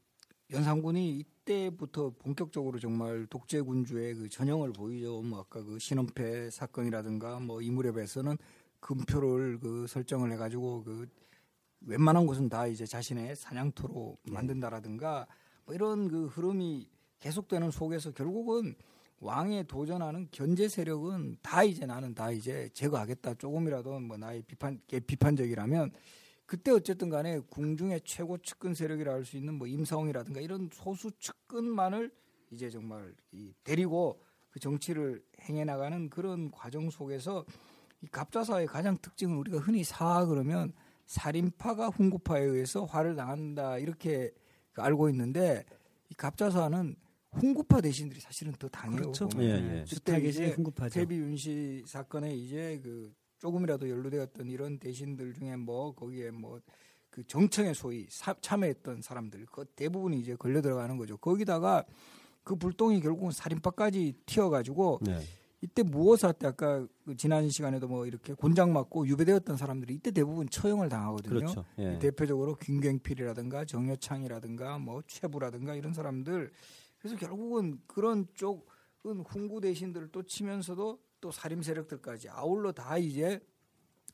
연산군이 0.50 1.18
이때부터 1.18 2.10
본격적으로 2.18 2.78
정말 2.78 3.26
독재 3.26 3.60
군주의 3.60 4.14
그 4.14 4.28
전형을 4.28 4.72
보이죠. 4.72 5.20
뭐 5.22 5.40
아까 5.40 5.62
그 5.62 5.78
신원패 5.78 6.50
사건이라든가 6.50 7.40
뭐 7.40 7.60
이 7.60 7.70
무렵에서는 7.70 8.36
금표를 8.80 9.58
그 9.60 9.86
설정을 9.86 10.32
해가지고 10.32 10.84
그 10.84 11.06
웬만한 11.80 12.26
곳은 12.26 12.48
다 12.48 12.66
이제 12.66 12.86
자신의 12.86 13.36
사냥터로 13.36 14.16
만든다라든가 14.30 15.26
뭐 15.68 15.74
이런 15.74 16.08
그 16.08 16.28
흐름이 16.28 16.88
계속되는 17.20 17.70
속에서 17.70 18.10
결국은 18.12 18.74
왕에 19.20 19.64
도전하는 19.64 20.26
견제 20.30 20.66
세력은 20.66 21.36
다 21.42 21.62
이제 21.62 21.84
나는 21.84 22.14
다 22.14 22.30
이제 22.30 22.70
제거하겠다. 22.72 23.34
조금이라도 23.34 24.00
뭐 24.00 24.16
나의 24.16 24.42
비판 24.46 24.80
게 24.86 24.98
비판적이라면 24.98 25.92
그때 26.46 26.70
어쨌든 26.70 27.10
간에 27.10 27.40
궁중의 27.40 28.00
최고 28.04 28.38
측근 28.38 28.72
세력이라 28.72 29.12
할 29.12 29.26
수 29.26 29.36
있는 29.36 29.54
뭐 29.54 29.66
임사홍이라든가 29.66 30.40
이런 30.40 30.70
소수 30.72 31.10
측근만을 31.18 32.10
이제 32.50 32.70
정말 32.70 33.14
이 33.32 33.52
데리고 33.62 34.22
그 34.48 34.60
정치를 34.60 35.22
행해 35.42 35.66
나가는 35.66 36.08
그런 36.08 36.50
과정 36.50 36.88
속에서 36.88 37.44
이 38.00 38.06
갑자사의 38.06 38.68
가장 38.68 38.96
특징은 38.96 39.36
우리가 39.36 39.58
흔히 39.58 39.84
사 39.84 40.24
그러면 40.24 40.72
살인파가 41.04 41.88
훈구파에 41.88 42.42
의해서 42.42 42.86
화를 42.86 43.16
당한다. 43.16 43.76
이렇게 43.76 44.30
그 44.30 44.47
알고 44.80 45.08
있는데 45.10 45.64
이 46.10 46.14
갑자사는 46.14 46.96
훈구파 47.32 47.80
대신들이 47.82 48.20
사실은 48.20 48.52
더 48.58 48.68
당해요. 48.68 49.12
그렇죠. 49.12 49.28
예, 49.38 49.44
예. 49.80 49.84
그때 49.88 50.18
이제 50.20 50.50
훈급하죠. 50.50 50.94
태비 51.00 51.16
윤 51.16 51.36
씨 51.36 51.82
사건에 51.86 52.34
이제 52.34 52.80
그 52.82 53.12
조금이라도 53.38 53.88
연루되었던 53.88 54.48
이런 54.48 54.78
대신들 54.78 55.34
중에 55.34 55.56
뭐 55.56 55.94
거기에 55.94 56.30
뭐 56.30 56.60
그 57.10 57.26
정청에 57.26 57.72
소위 57.72 58.06
사- 58.10 58.36
참여했던 58.40 59.00
사람들 59.00 59.46
그 59.50 59.64
대부분이 59.74 60.20
이제 60.20 60.36
걸려 60.36 60.60
들어가는 60.60 60.96
거죠. 60.98 61.16
거기다가 61.16 61.84
그 62.44 62.54
불똥이 62.54 63.00
결국은 63.00 63.30
살인파까지 63.32 64.14
튀어가지고 64.26 65.00
네. 65.02 65.18
이때 65.60 65.82
무엇을 65.82 66.32
때 66.34 66.46
아까 66.46 66.86
그 67.04 67.16
지난 67.16 67.48
시간에도 67.48 67.88
뭐 67.88 68.06
이렇게 68.06 68.32
곤장 68.32 68.72
맞고 68.72 69.08
유배되었던 69.08 69.56
사람들이 69.56 69.94
이때 69.94 70.10
대부분 70.12 70.48
처형을 70.48 70.88
당하거든요. 70.88 71.34
그렇죠. 71.34 71.64
예. 71.78 71.98
대표적으로 71.98 72.54
김경필이라든가 72.56 73.64
정여창이라든가 73.64 74.78
뭐 74.78 75.02
최부라든가 75.06 75.74
이런 75.74 75.92
사람들 75.92 76.52
그래서 76.98 77.16
결국은 77.16 77.80
그런 77.86 78.26
쪽은 78.34 79.20
훈구 79.26 79.60
대신들을 79.60 80.10
또 80.12 80.22
치면서도 80.22 81.00
또 81.20 81.30
살림 81.32 81.62
세력들까지 81.62 82.28
아울러 82.28 82.70
다 82.70 82.96
이제 82.96 83.40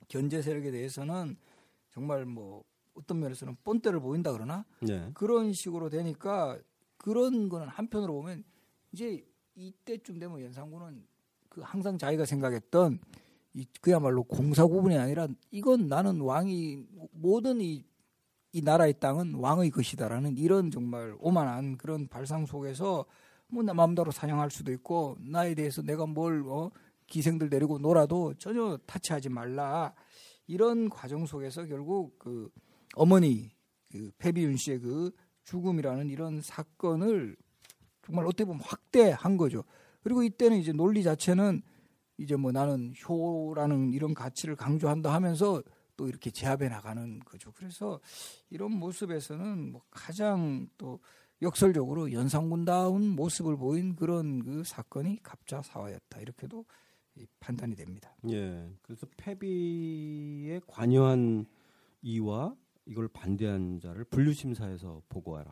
견제 0.09 0.41
세력에 0.41 0.71
대해서는 0.71 1.37
정말 1.91 2.25
뭐 2.25 2.65
어떤 2.95 3.21
면에서는 3.21 3.57
본때를 3.65 4.01
보인다 4.01 4.33
그러나 4.33 4.65
네. 4.81 5.11
그런 5.15 5.53
식으로 5.53 5.91
되니까 5.91 6.59
그런 6.97 7.49
거는 7.51 7.69
한편으로 7.69 8.15
보면 8.15 8.45
이제 8.93 9.27
이때쯤 9.55 10.19
되면 10.19 10.41
연산군은 10.41 11.07
그 11.55 11.61
항상 11.63 11.97
자기가 11.97 12.25
생각했던 12.25 12.99
이 13.55 13.65
그야말로 13.81 14.25
공사 14.25 14.67
구분이 14.67 14.99
아니라 14.99 15.29
이건 15.53 15.87
나는 15.87 16.21
왕이 16.21 16.85
모든 17.13 17.61
이, 17.61 17.85
이 18.51 18.61
나라의 18.61 18.99
땅은 18.99 19.37
왕의 19.37 19.71
것이다라는 19.71 20.37
이런 20.37 20.73
정말 20.73 21.15
오만한 21.21 21.77
그런 21.77 22.09
발상 22.09 22.45
속에서 22.45 23.05
뭐 23.49 23.63
나 23.63 23.73
마음대로 23.73 24.11
사냥할 24.11 24.51
수도 24.51 24.73
있고 24.73 25.17
나에 25.21 25.55
대해서 25.55 25.81
내가 25.81 26.07
뭘 26.07 26.43
어, 26.49 26.73
기생들 27.07 27.51
데리고 27.51 27.79
놀아도 27.79 28.35
전혀 28.35 28.77
타치하지 28.87 29.29
말라 29.29 29.95
이런 30.49 30.89
과정 30.89 31.25
속에서 31.25 31.65
결국 31.67 32.19
그 32.19 32.51
어머니 32.97 33.53
그 33.93 34.11
패비윤 34.19 34.57
씨의 34.57 34.81
그 34.81 35.13
죽음이라는 35.45 36.11
이런 36.11 36.41
사건을 36.41 37.37
정말 38.05 38.27
어떻게 38.27 38.45
보면 38.45 38.61
확대한 38.65 39.37
거죠. 39.37 39.63
그리고 40.05 40.23
이때는 40.23 40.59
이제 40.59 40.73
논리 40.73 41.03
자체는 41.03 41.63
이제 42.19 42.37
뭐 42.37 42.53
나는 42.53 42.93
효라는 43.09 43.95
이런 43.95 44.15
가치를 44.15 44.55
강조한다 44.55 45.13
하면서 45.13 45.63
또 45.97 46.07
이렇게 46.09 46.31
제압해 46.31 46.69
나가는 46.69 47.19
거죠. 47.21 47.53
그래서 47.53 47.99
이런 48.51 48.73
모습에서는 48.73 49.73
뭐 49.73 49.83
가장 49.91 50.69
또 50.77 51.01
역설적으로 51.41 52.13
연상군다운 52.13 53.09
모습을 53.09 53.57
보인 53.57 53.97
그런 53.97 54.45
그 54.45 54.63
사건이 54.63 55.23
갑자 55.23 55.63
사화였다. 55.63 56.21
이렇게도 56.21 56.65
이 57.17 57.27
판단이 57.41 57.75
됩니다. 57.75 58.15
예. 58.31 58.71
그래서 58.83 59.07
패비에 59.17 60.61
관여한 60.67 61.47
이와 62.03 62.55
이걸 62.85 63.09
반대한 63.09 63.81
자를 63.81 64.05
분류 64.05 64.35
심사해서 64.35 65.01
보고하라. 65.09 65.51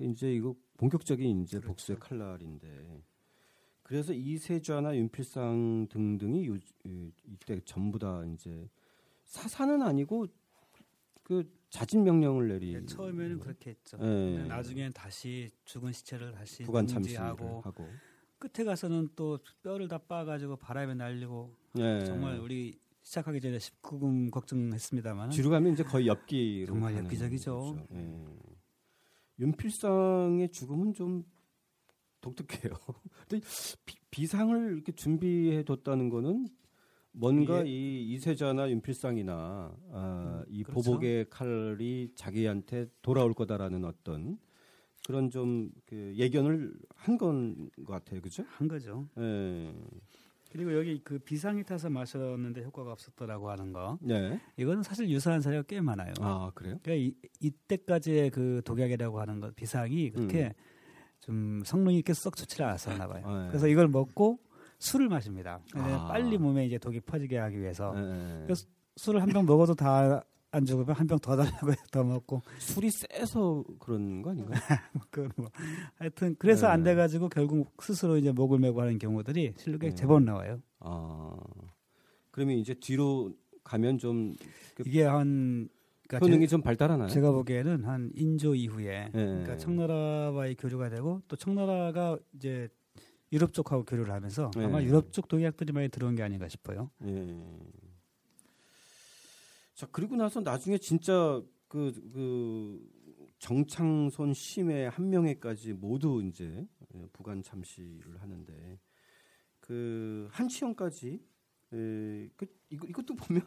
이제 0.00 0.32
이거 0.32 0.56
본격적인 0.78 1.42
이제 1.42 1.60
복수의 1.60 1.98
칼날인데 2.00 3.02
그래서 3.92 4.14
이세좌나 4.14 4.96
윤필상 4.96 5.88
등등이 5.90 6.46
요, 6.46 6.56
이- 6.86 7.12
이때 7.26 7.60
전부 7.66 7.98
다 7.98 8.24
이제 8.24 8.66
사사는 9.26 9.82
아니고 9.82 10.24
그 11.22 11.44
자진 11.68 12.02
명령을 12.02 12.48
내리 12.48 12.72
네, 12.72 12.86
처음에는 12.86 13.38
그렇게 13.38 13.68
했죠. 13.72 13.98
예. 14.00 14.04
근데 14.06 14.44
나중엔 14.44 14.94
다시 14.94 15.50
죽은 15.66 15.92
시체를 15.92 16.32
다시 16.32 16.62
부관 16.62 16.86
참시를 16.86 17.18
정지하고 17.18 17.60
하고 17.60 17.86
끝에 18.38 18.64
가서는 18.64 19.10
또 19.14 19.38
뼈를 19.62 19.88
다 19.88 19.98
빻아가지고 19.98 20.56
바람에 20.56 20.94
날리고 20.94 21.54
예. 21.76 22.02
정말 22.06 22.38
우리 22.38 22.78
시작하기 23.02 23.42
전에 23.42 23.58
19금 23.58 24.30
걱정했습니다만 24.30 25.28
뒤로 25.28 25.50
가면 25.50 25.74
이제 25.74 25.82
거의 25.84 26.06
엽기로 26.06 26.64
정말 26.72 26.96
엽기적이죠. 26.96 27.86
예. 27.92 28.24
윤필상의 29.38 30.48
죽음은 30.50 30.94
좀 30.94 31.24
독특해요. 32.22 32.72
근데 33.28 33.44
비, 34.10 34.26
상을 34.26 34.72
이렇게 34.74 34.92
준비해 34.92 35.62
뒀다는 35.64 36.08
거는 36.08 36.48
뭔가 37.12 37.62
이 37.66 38.02
이세자나 38.14 38.70
윤필상이나 38.70 39.76
아, 39.92 40.44
이 40.48 40.62
그렇죠. 40.62 40.90
보복의 40.90 41.26
칼이 41.28 42.10
자기한테 42.14 42.86
돌아올 43.02 43.34
거다라는 43.34 43.84
어떤 43.84 44.38
그런 45.06 45.30
좀 45.30 45.70
그 45.86 46.14
예견을 46.16 46.72
한 46.94 47.18
건 47.18 47.68
것 47.84 47.92
같아요, 47.92 48.20
그죠? 48.22 48.44
한 48.48 48.68
거죠. 48.68 49.08
예. 49.18 49.74
그리고 50.52 50.76
여기 50.76 51.00
그 51.02 51.18
비상이 51.18 51.64
타서 51.64 51.88
마셨는데 51.90 52.62
효과가 52.64 52.92
없었더라고 52.92 53.50
하는 53.50 53.72
거 53.72 53.98
네. 54.02 54.38
이거는 54.58 54.82
사실 54.82 55.08
유사한 55.10 55.40
사례가 55.40 55.62
꽤 55.62 55.80
많아요. 55.80 56.12
아 56.20 56.50
그래요? 56.54 56.78
그러니까 56.82 56.94
이, 56.94 57.14
이때까지의 57.40 58.30
그 58.30 58.60
독약이라고 58.64 59.18
하는 59.20 59.40
것 59.40 59.56
비상이 59.56 60.10
그렇게 60.10 60.54
좀 61.22 61.62
성능이 61.64 61.96
이렇게 61.96 62.12
썩 62.14 62.36
좋지 62.36 62.62
않았었나 62.62 63.06
봐요. 63.08 63.22
아, 63.24 63.44
예. 63.46 63.48
그래서 63.48 63.66
이걸 63.68 63.88
먹고 63.88 64.38
술을 64.78 65.08
마십니다. 65.08 65.60
아. 65.74 66.08
빨리 66.08 66.36
몸에 66.36 66.66
이제 66.66 66.76
독이 66.78 67.00
퍼지게 67.00 67.38
하기 67.38 67.58
위해서 67.60 67.92
예. 67.96 68.42
그래서 68.44 68.66
술을 68.96 69.22
한 69.22 69.30
병 69.32 69.46
먹어도 69.46 69.74
다 69.74 70.22
안 70.54 70.66
죽으면 70.66 70.94
한 70.94 71.06
병 71.06 71.18
더 71.18 71.34
달라고 71.34 71.72
더 71.90 72.04
먹고 72.04 72.42
술이 72.58 72.90
세서 72.90 73.64
그런 73.78 74.20
거 74.20 74.32
아닌가요? 74.32 74.60
그 75.10 75.26
뭐 75.34 75.48
하여튼 75.96 76.36
그래서 76.38 76.66
안 76.66 76.82
네. 76.82 76.90
돼가지고 76.90 77.30
결국 77.30 77.72
스스로 77.80 78.18
이제 78.18 78.32
목을 78.32 78.58
메고 78.58 78.82
하는 78.82 78.98
경우들이 78.98 79.54
실록에 79.56 79.88
네. 79.88 79.94
제법 79.94 80.22
나와요. 80.22 80.60
아 80.80 81.34
그러면 82.30 82.56
이제 82.58 82.74
뒤로 82.74 83.32
가면 83.64 83.96
좀그 83.96 84.82
이게 84.84 85.04
한 85.04 85.70
그러니까 86.18 86.26
효능이 86.26 86.46
제, 86.46 86.50
좀 86.50 86.62
발달하나요? 86.62 87.08
제가 87.08 87.32
보기에는 87.32 87.84
한 87.84 88.10
인조 88.14 88.54
이후에 88.54 89.04
네. 89.06 89.10
그러니까 89.12 89.56
청나라와의 89.56 90.56
교류가 90.56 90.90
되고 90.90 91.22
또 91.28 91.36
청나라가 91.36 92.18
이제 92.34 92.68
유럽 93.32 93.52
쪽하고 93.52 93.84
교류를 93.84 94.12
하면서 94.12 94.50
네. 94.56 94.64
아마 94.64 94.82
유럽 94.82 95.12
쪽 95.12 95.28
독약들이 95.28 95.72
많이 95.72 95.88
들어온 95.88 96.14
게 96.14 96.22
아닌가 96.22 96.48
싶어요. 96.48 96.90
예. 97.06 97.44
자 99.74 99.86
그리고 99.90 100.16
나서 100.16 100.40
나중에 100.40 100.76
진짜 100.78 101.42
그, 101.66 101.92
그 102.12 102.86
정창손 103.38 104.34
심해 104.34 104.86
한 104.86 105.08
명에까지 105.08 105.72
모두 105.72 106.22
이제 106.22 106.66
예, 106.94 107.06
부관 107.12 107.42
참시를 107.42 108.20
하는데 108.20 108.78
그 109.60 110.28
한치영까지 110.30 111.20
에, 111.72 112.28
그 112.36 112.46
이거 112.68 112.86
이것도 112.86 113.14
보면 113.14 113.42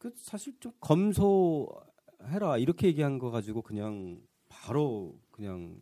그 0.00 0.10
사실 0.16 0.54
좀 0.58 0.72
검소해라 0.80 2.56
이렇게 2.58 2.86
얘기한 2.86 3.18
거 3.18 3.30
가지고 3.30 3.60
그냥 3.60 4.18
바로 4.48 5.14
그냥 5.30 5.76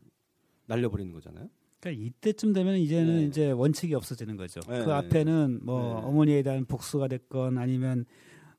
날려버리는 0.67 1.13
거잖아요. 1.13 1.49
그러니까 1.79 2.05
이때쯤 2.05 2.53
되면 2.53 2.77
이제는 2.79 3.17
네. 3.17 3.23
이제 3.23 3.51
원칙이 3.53 3.95
없어지는 3.95 4.37
거죠. 4.37 4.61
네. 4.69 4.85
그 4.85 4.93
앞에는 4.93 5.61
뭐 5.63 5.81
네. 5.81 6.07
어머니에 6.07 6.43
대한 6.43 6.65
복수가 6.65 7.07
됐건 7.07 7.59
아니면 7.59 8.05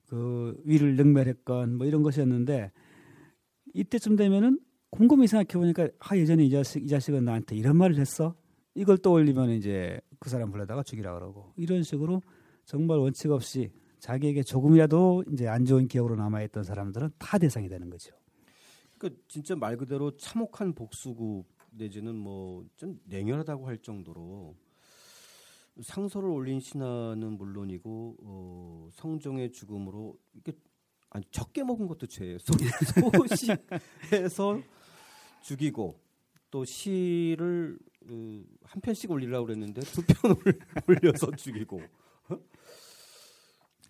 그 0.05 0.57
위를 0.63 0.95
능멸했건 0.95 1.75
뭐 1.75 1.85
이런 1.85 2.03
것이었는데 2.03 2.71
이때쯤 3.73 4.15
되면은 4.15 4.61
곰곰이 4.91 5.27
생각해 5.27 5.59
보니까 5.61 5.89
아 5.99 6.15
예전에 6.15 6.45
이 6.45 6.49
자식 6.49 6.85
이 6.85 6.87
자식은 6.87 7.25
나한테 7.25 7.57
이런 7.57 7.75
말을 7.75 7.99
했어. 7.99 8.33
이걸 8.75 8.97
떠올리면 8.97 9.49
이제 9.49 9.99
그 10.19 10.29
사람 10.29 10.51
불러다가 10.51 10.83
죽이라 10.83 11.13
그러고 11.15 11.51
이런 11.57 11.83
식으로 11.83 12.21
정말 12.63 12.99
원칙 12.99 13.29
없이 13.29 13.73
자기에게 13.99 14.43
조금이라도 14.43 15.23
이제 15.31 15.47
안 15.47 15.65
좋은 15.65 15.87
기억으로 15.87 16.15
남아있던 16.15 16.63
사람들은 16.63 17.11
다 17.19 17.37
대상이 17.37 17.67
되는 17.69 17.89
거죠. 17.89 18.13
그 18.97 19.17
진짜 19.27 19.55
말 19.55 19.77
그대로 19.77 20.15
참혹한 20.17 20.73
복수국 20.73 21.47
내지는 21.71 22.15
뭐 22.15 22.65
좀 22.77 22.99
냉혈하다고 23.05 23.67
할 23.67 23.77
정도로 23.77 24.55
상소를 25.81 26.29
올린 26.29 26.59
신하는 26.59 27.37
물론이고 27.37 28.17
어, 28.23 28.89
성종의 28.93 29.51
죽음으로 29.51 30.17
이게 30.33 30.51
아니 31.09 31.23
적게 31.31 31.63
먹은 31.63 31.87
것도 31.87 32.07
죄예요. 32.07 32.37
소- 32.39 32.53
소시해서 33.27 34.61
죽이고 35.43 35.99
또 36.51 36.65
시를 36.65 37.77
어, 38.09 38.41
한 38.63 38.81
편씩 38.81 39.09
올리려고 39.11 39.45
그랬는데 39.45 39.81
두 39.81 40.01
편 40.03 40.35
올려서 40.87 41.31
죽이고 41.37 41.81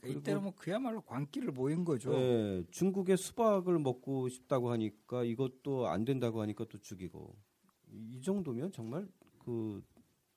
이때는 0.06 0.44
뭐 0.44 0.54
그야말로 0.56 1.02
광기를 1.02 1.52
모인 1.52 1.84
거죠. 1.84 2.14
예, 2.14 2.64
중국의 2.72 3.18
수박을 3.18 3.80
먹고 3.80 4.30
싶다고 4.30 4.72
하니까 4.72 5.24
이것도 5.24 5.88
안 5.88 6.06
된다고 6.06 6.42
하니까 6.42 6.66
또 6.70 6.78
죽이고 6.80 7.36
이, 7.92 8.18
이 8.18 8.22
정도면 8.22 8.72
정말 8.72 9.08
그 9.40 9.82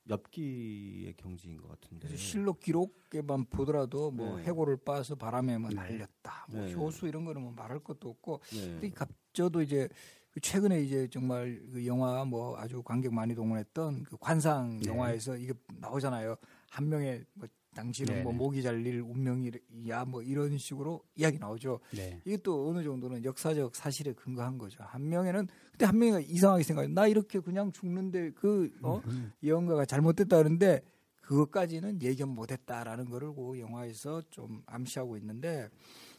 엽기의 0.08 1.14
경지인 1.16 1.56
것 1.56 1.68
같은데. 1.68 2.16
실록 2.16 2.60
기록에만 2.60 3.44
보더라도 3.46 4.10
뭐 4.10 4.36
네. 4.36 4.44
해골을 4.44 4.78
빠서 4.78 5.14
바람에 5.14 5.58
뭐 5.58 5.70
네. 5.70 5.76
날렸다. 5.76 6.46
뭐 6.48 6.64
네. 6.64 6.74
효수 6.74 7.06
이런 7.06 7.24
거는 7.24 7.42
뭐 7.42 7.52
말할 7.52 7.80
것도 7.80 8.08
없고 8.10 8.40
네. 8.52 8.72
근데 8.80 8.90
갑 8.90 9.08
저도 9.32 9.62
이제 9.62 9.88
그 10.32 10.40
최근에 10.40 10.82
이제 10.82 11.08
정말 11.08 11.62
그 11.72 11.86
영화 11.86 12.24
뭐 12.24 12.56
아주 12.58 12.82
관객 12.82 13.12
많이 13.12 13.34
동원했던 13.34 14.04
그 14.04 14.16
관상 14.18 14.78
네. 14.78 14.86
영화에서 14.86 15.36
이게 15.36 15.52
나오잖아요. 15.78 16.36
한 16.70 16.88
명의 16.88 17.24
뭐 17.34 17.46
당신은 17.74 18.14
네, 18.14 18.22
뭐 18.22 18.32
네. 18.32 18.38
목이 18.38 18.62
잘릴 18.62 19.00
운명이야 19.00 20.04
뭐 20.06 20.22
이런 20.22 20.56
식으로 20.58 21.02
이야기 21.16 21.38
나오죠. 21.38 21.80
네. 21.96 22.20
또 22.42 22.68
어느 22.68 22.82
정도는 22.82 23.24
역사적 23.24 23.74
사실에 23.74 24.12
근거한 24.12 24.58
거죠. 24.58 24.82
한 24.84 25.08
명에는 25.08 25.46
근데 25.70 25.86
한 25.86 25.98
명이 25.98 26.24
이상하게 26.28 26.62
생각해. 26.62 26.88
나 26.88 27.06
이렇게 27.06 27.40
그냥 27.40 27.72
죽는데 27.72 28.32
그 28.32 28.70
어? 28.82 29.00
예언가가 29.42 29.84
잘못됐다 29.84 30.36
그러는데 30.36 30.82
그것까지는 31.22 32.02
예견 32.02 32.28
못했다라는 32.30 33.08
거를 33.08 33.34
그 33.34 33.58
영화에서 33.58 34.22
좀 34.30 34.62
암시하고 34.66 35.16
있는데 35.18 35.68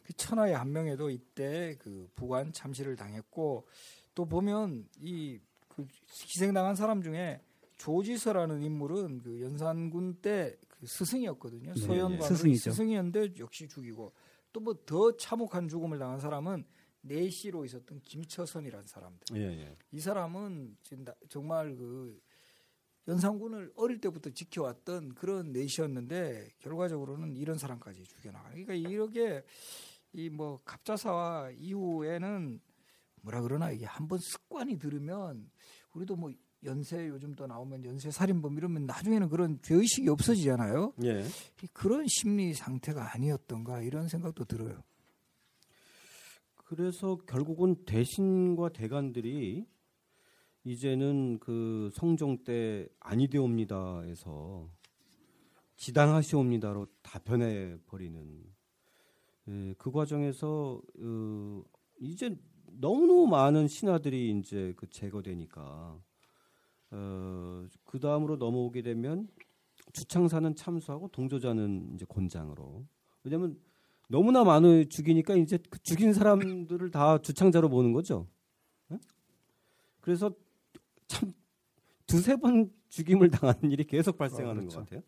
그 0.03 0.13
천하의 0.13 0.55
한 0.55 0.71
명에도 0.71 1.09
이때 1.09 1.75
그 1.79 2.09
부관 2.15 2.51
참시를 2.51 2.95
당했고 2.95 3.67
또 4.15 4.25
보면 4.25 4.87
이 4.99 5.39
그 5.75 5.87
희생당한 6.09 6.75
사람 6.75 7.01
중에 7.01 7.41
조지서라는 7.77 8.61
인물은 8.61 9.21
그 9.23 9.41
연산군 9.41 10.19
때그 10.21 10.72
스승이었거든요. 10.87 11.73
네, 11.73 11.81
서연관 11.81 12.27
스승이죠. 12.27 12.71
스승이었는데 12.71 13.33
역시 13.39 13.67
죽이고 13.67 14.13
또 14.51 14.61
뭐 14.61 14.73
더 14.85 15.15
참혹한 15.17 15.67
죽음을 15.67 15.97
당한 15.99 16.19
사람은 16.19 16.63
내시로 17.01 17.65
있었던 17.65 17.99
김처선이라는 18.01 18.85
사람들. 18.85 19.37
예, 19.37 19.41
예. 19.65 19.77
이 19.91 19.99
사람은 19.99 20.77
정말 21.29 21.75
그 21.75 22.21
연산군을 23.07 23.73
어릴 23.75 23.99
때부터 23.99 24.29
지켜왔던 24.29 25.15
그런 25.15 25.51
내시였는데 25.51 26.53
결과적으로는 26.59 27.35
이런 27.35 27.57
사람까지 27.57 28.03
죽여나가. 28.03 28.49
그러니까 28.49 28.73
이렇게 28.73 29.43
이 30.13 30.29
뭐 30.29 30.61
갑자사와 30.63 31.51
이후에는 31.57 32.61
뭐라 33.23 33.41
그러나 33.41 33.71
이게 33.71 33.85
한번 33.85 34.19
습관이 34.19 34.77
들으면 34.77 35.49
우리도 35.93 36.15
뭐 36.15 36.31
연쇄 36.65 37.07
요즘 37.07 37.33
또 37.35 37.47
나오면 37.47 37.85
연쇄 37.85 38.11
살인범 38.11 38.57
이러면 38.57 38.85
나중에는 38.85 39.29
그런 39.29 39.59
죄의식이 39.61 40.09
없어지잖아요. 40.09 40.93
예. 41.03 41.23
이 41.63 41.67
그런 41.73 42.05
심리 42.07 42.53
상태가 42.53 43.13
아니었던가 43.13 43.81
이런 43.81 44.07
생각도 44.07 44.45
들어요. 44.45 44.81
그래서 46.55 47.17
결국은 47.27 47.75
대신과 47.85 48.69
대간들이 48.69 49.65
이제는 50.63 51.39
그 51.39 51.91
성종 51.93 52.43
때 52.45 52.87
아니되옵니다에서 52.99 54.69
지당하시옵니다로 55.75 56.87
다 57.01 57.19
변해 57.19 57.77
버리는 57.85 58.43
예, 59.49 59.75
그 59.77 59.91
과정에서 59.91 60.81
어, 60.99 61.63
이제 61.99 62.35
너무너무 62.79 63.27
많은 63.27 63.67
신하들이 63.67 64.31
이제 64.39 64.73
그 64.77 64.89
제거되니까 64.89 66.01
어, 66.95 67.65
그 67.85 67.99
다음으로 67.99 68.37
넘어오게 68.37 68.83
되면 68.83 69.27
주창사는 69.93 70.55
참수하고 70.55 71.07
동조자는 71.09 71.91
이제 71.95 72.05
곤장으로. 72.07 72.85
왜냐면 73.23 73.59
너무나 74.09 74.43
많이 74.43 74.85
죽이니까 74.87 75.35
이제 75.35 75.57
그 75.69 75.79
죽인 75.79 76.13
사람들을 76.13 76.91
다 76.91 77.17
주창자로 77.17 77.69
보는 77.69 77.93
거죠. 77.93 78.27
예? 78.91 78.99
그래서 80.01 80.31
참 81.07 81.31
두세 82.05 82.35
번 82.35 82.71
죽임을 82.89 83.31
당하는 83.31 83.71
일이 83.71 83.83
계속 83.85 84.17
발생하는 84.17 84.61
그렇죠. 84.61 84.79
것 84.79 84.85
같아요. 84.85 85.01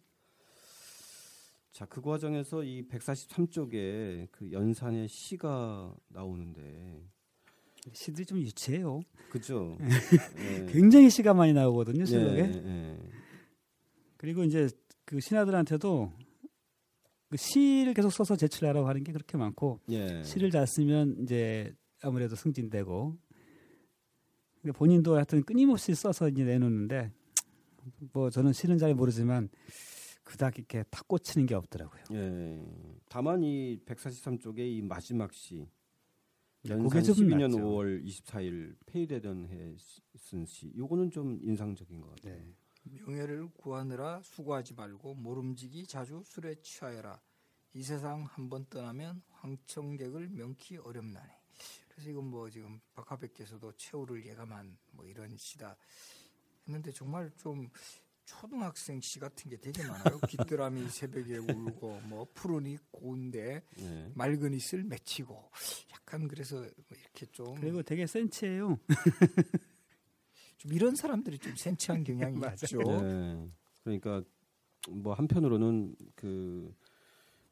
자, 1.72 1.86
그 1.86 2.02
과정에서 2.02 2.64
이 2.64 2.88
143쪽에 2.88 4.30
그 4.32 4.52
연산의 4.52 5.08
시가 5.08 5.94
나오는데, 6.08 7.04
시들이 7.94 8.26
좀 8.26 8.40
유치해요. 8.40 9.02
그죠? 9.30 9.78
예. 9.82 10.66
굉장히 10.72 11.10
시가 11.10 11.34
많이 11.34 11.54
나오거든요, 11.54 12.02
예, 12.02 12.06
실록에. 12.06 12.40
예, 12.42 12.98
그리고 14.18 14.44
이제 14.44 14.70
그 15.06 15.20
신하들한테도 15.20 16.12
그 17.30 17.38
시를 17.38 17.94
계속 17.94 18.12
써서 18.12 18.36
제출하라고 18.36 18.88
하는 18.88 19.04
게 19.04 19.12
그렇게 19.12 19.38
많고 19.38 19.80
예. 19.90 20.24
시를 20.24 20.52
잘 20.52 20.66
쓰면 20.68 21.18
이제 21.24 21.74
아무래도 22.02 22.36
승진되고 22.36 23.18
근데 24.62 24.72
본인도 24.72 25.16
하여튼 25.16 25.44
끊임없이 25.44 25.94
써서 25.94 26.30
이제 26.30 26.44
내놓는데 26.44 27.12
뭐 28.14 28.30
저는 28.30 28.54
시는 28.54 28.78
잘 28.78 28.96
모르지만 28.96 29.50
그닥 30.24 30.58
이렇게 30.58 30.84
탁 30.90 31.08
꽂히는 31.08 31.46
게 31.46 31.54
없더라고요. 31.56 32.04
예. 32.14 32.60
다만 33.10 33.44
이 33.44 33.80
143쪽의 33.86 34.60
이 34.60 34.82
마지막 34.82 35.32
시 35.34 35.68
연산 36.70 37.04
좀 37.04 37.16
12년 37.16 37.52
낫죠. 37.52 37.58
5월 37.60 38.04
24일 38.06 38.76
폐위되던 38.86 39.48
해쓴 39.48 40.46
시. 40.46 40.72
요거는 40.76 41.12
좀 41.12 41.40
인상적인 41.42 42.02
것 42.02 42.16
같아요. 42.16 42.36
네. 42.36 42.56
명예를 42.84 43.50
구하느라 43.54 44.22
수고하지 44.24 44.76
말고 44.76 45.16
모름지기 45.16 45.88
자주 45.88 46.22
술에 46.24 46.56
취하여라. 46.62 47.20
이 47.74 47.84
세상 47.84 48.24
한번 48.24 48.66
떠나면 48.70 49.22
황청객을 49.30 50.30
명키 50.30 50.78
어렵나니. 50.78 51.30
그래서 51.90 52.10
이건 52.10 52.26
뭐 52.26 52.50
지금 52.50 52.80
박하백께서도 52.94 53.74
최후를 53.74 54.26
예감한 54.26 54.78
뭐 54.92 55.06
이런 55.06 55.36
시다 55.38 55.78
했는데 56.68 56.92
정말 56.92 57.32
좀 57.38 57.70
초등학생 58.26 59.00
시 59.02 59.20
같은 59.20 59.50
게 59.50 59.58
되게 59.58 59.86
많아요. 59.88 60.20
귀뚜라미 60.28 60.88
새벽에 60.90 61.38
울고 61.38 62.02
뭐 62.02 62.28
푸른이 62.34 62.78
고운데 62.92 63.64
예. 63.80 64.12
맑은 64.14 64.54
이슬 64.54 64.84
맺히고 64.84 65.52
약간 65.94 66.28
그래서 66.28 66.58
뭐 66.58 66.68
이렇게 67.00 67.26
좀, 67.28 67.56
그리고 67.56 67.82
되게 67.84 68.06
센치해요. 68.06 68.78
좀 70.58 70.74
이런 70.74 70.96
사람들이 70.96 71.38
좀 71.38 71.56
센치한 71.56 72.04
경향이 72.04 72.40
있죠. 72.62 72.80
예. 72.82 73.48
그러니까 73.84 74.24
뭐 74.90 75.14
한편으로는 75.14 75.96
그 76.16 76.74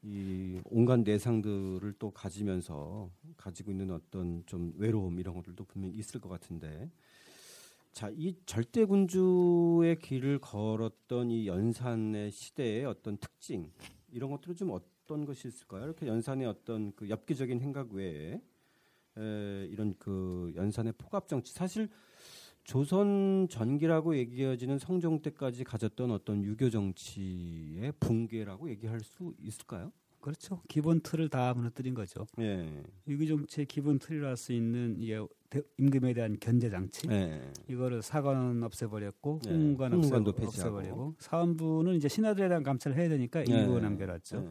이 0.05 0.59
온갖 0.65 0.99
내상들을 0.99 1.93
또 1.97 2.11
가지면서 2.11 3.09
가지고 3.37 3.71
있는 3.71 3.89
어떤 3.89 4.45
좀 4.45 4.73
외로움 4.75 5.17
이런 5.17 5.33
것들도 5.33 5.63
분명히 5.63 5.95
있을 5.95 6.19
것 6.19 6.27
같은데 6.27 6.91
자, 7.93 8.09
이 8.15 8.35
절대 8.47 8.85
군주의 8.85 9.99
길을 9.99 10.39
걸었던 10.39 11.29
이 11.29 11.45
연산의 11.45 12.31
시대의 12.31 12.85
어떤 12.85 13.17
특징 13.17 13.71
이런 14.11 14.31
것들은 14.31 14.55
좀 14.55 14.71
어떤 14.71 15.25
것이 15.25 15.47
있을까요? 15.47 15.85
이렇게 15.85 16.07
연산의 16.07 16.47
어떤 16.47 16.91
그 16.95 17.07
엽기적인 17.07 17.61
행각 17.61 17.91
외에 17.93 18.41
에, 19.15 19.67
이런 19.69 19.93
그 19.99 20.51
연산의 20.55 20.93
포갑 20.97 21.27
정치 21.27 21.53
사실 21.53 21.87
조선 22.63 23.47
전기라고 23.47 24.17
얘기해지는 24.17 24.79
성종 24.79 25.21
때까지 25.21 25.63
가졌던 25.63 26.09
어떤 26.09 26.43
유교 26.43 26.71
정치의 26.71 27.91
붕괴라고 27.99 28.71
얘기할 28.71 29.01
수 29.01 29.35
있을까요? 29.39 29.91
그렇죠. 30.23 30.61
기본 30.69 31.01
틀을 31.01 31.27
다 31.27 31.53
무너뜨린 31.53 31.93
거죠. 31.93 32.25
예. 32.39 32.81
유기 33.07 33.27
정치의 33.27 33.65
기본 33.65 33.99
틀이라 33.99 34.29
할 34.29 34.37
수 34.37 34.53
있는 34.53 34.95
이게 34.97 35.19
대- 35.49 35.61
임금에 35.77 36.13
대한 36.13 36.37
견제 36.39 36.69
장치. 36.69 37.07
예. 37.11 37.41
이거를 37.67 38.01
사관은 38.01 38.63
없애버렸고 38.63 39.41
홍문관도 39.45 39.97
없애, 39.97 40.11
폐지하고. 40.11 40.47
없애버리고 40.47 41.15
사원부는 41.19 41.95
이제 41.95 42.07
신하들에 42.07 42.47
대한 42.47 42.63
감찰을 42.63 42.95
해야 42.97 43.09
되니까 43.09 43.41
일부 43.41 43.75
예. 43.75 43.81
남겨놨죠. 43.81 44.37
예. 44.37 44.49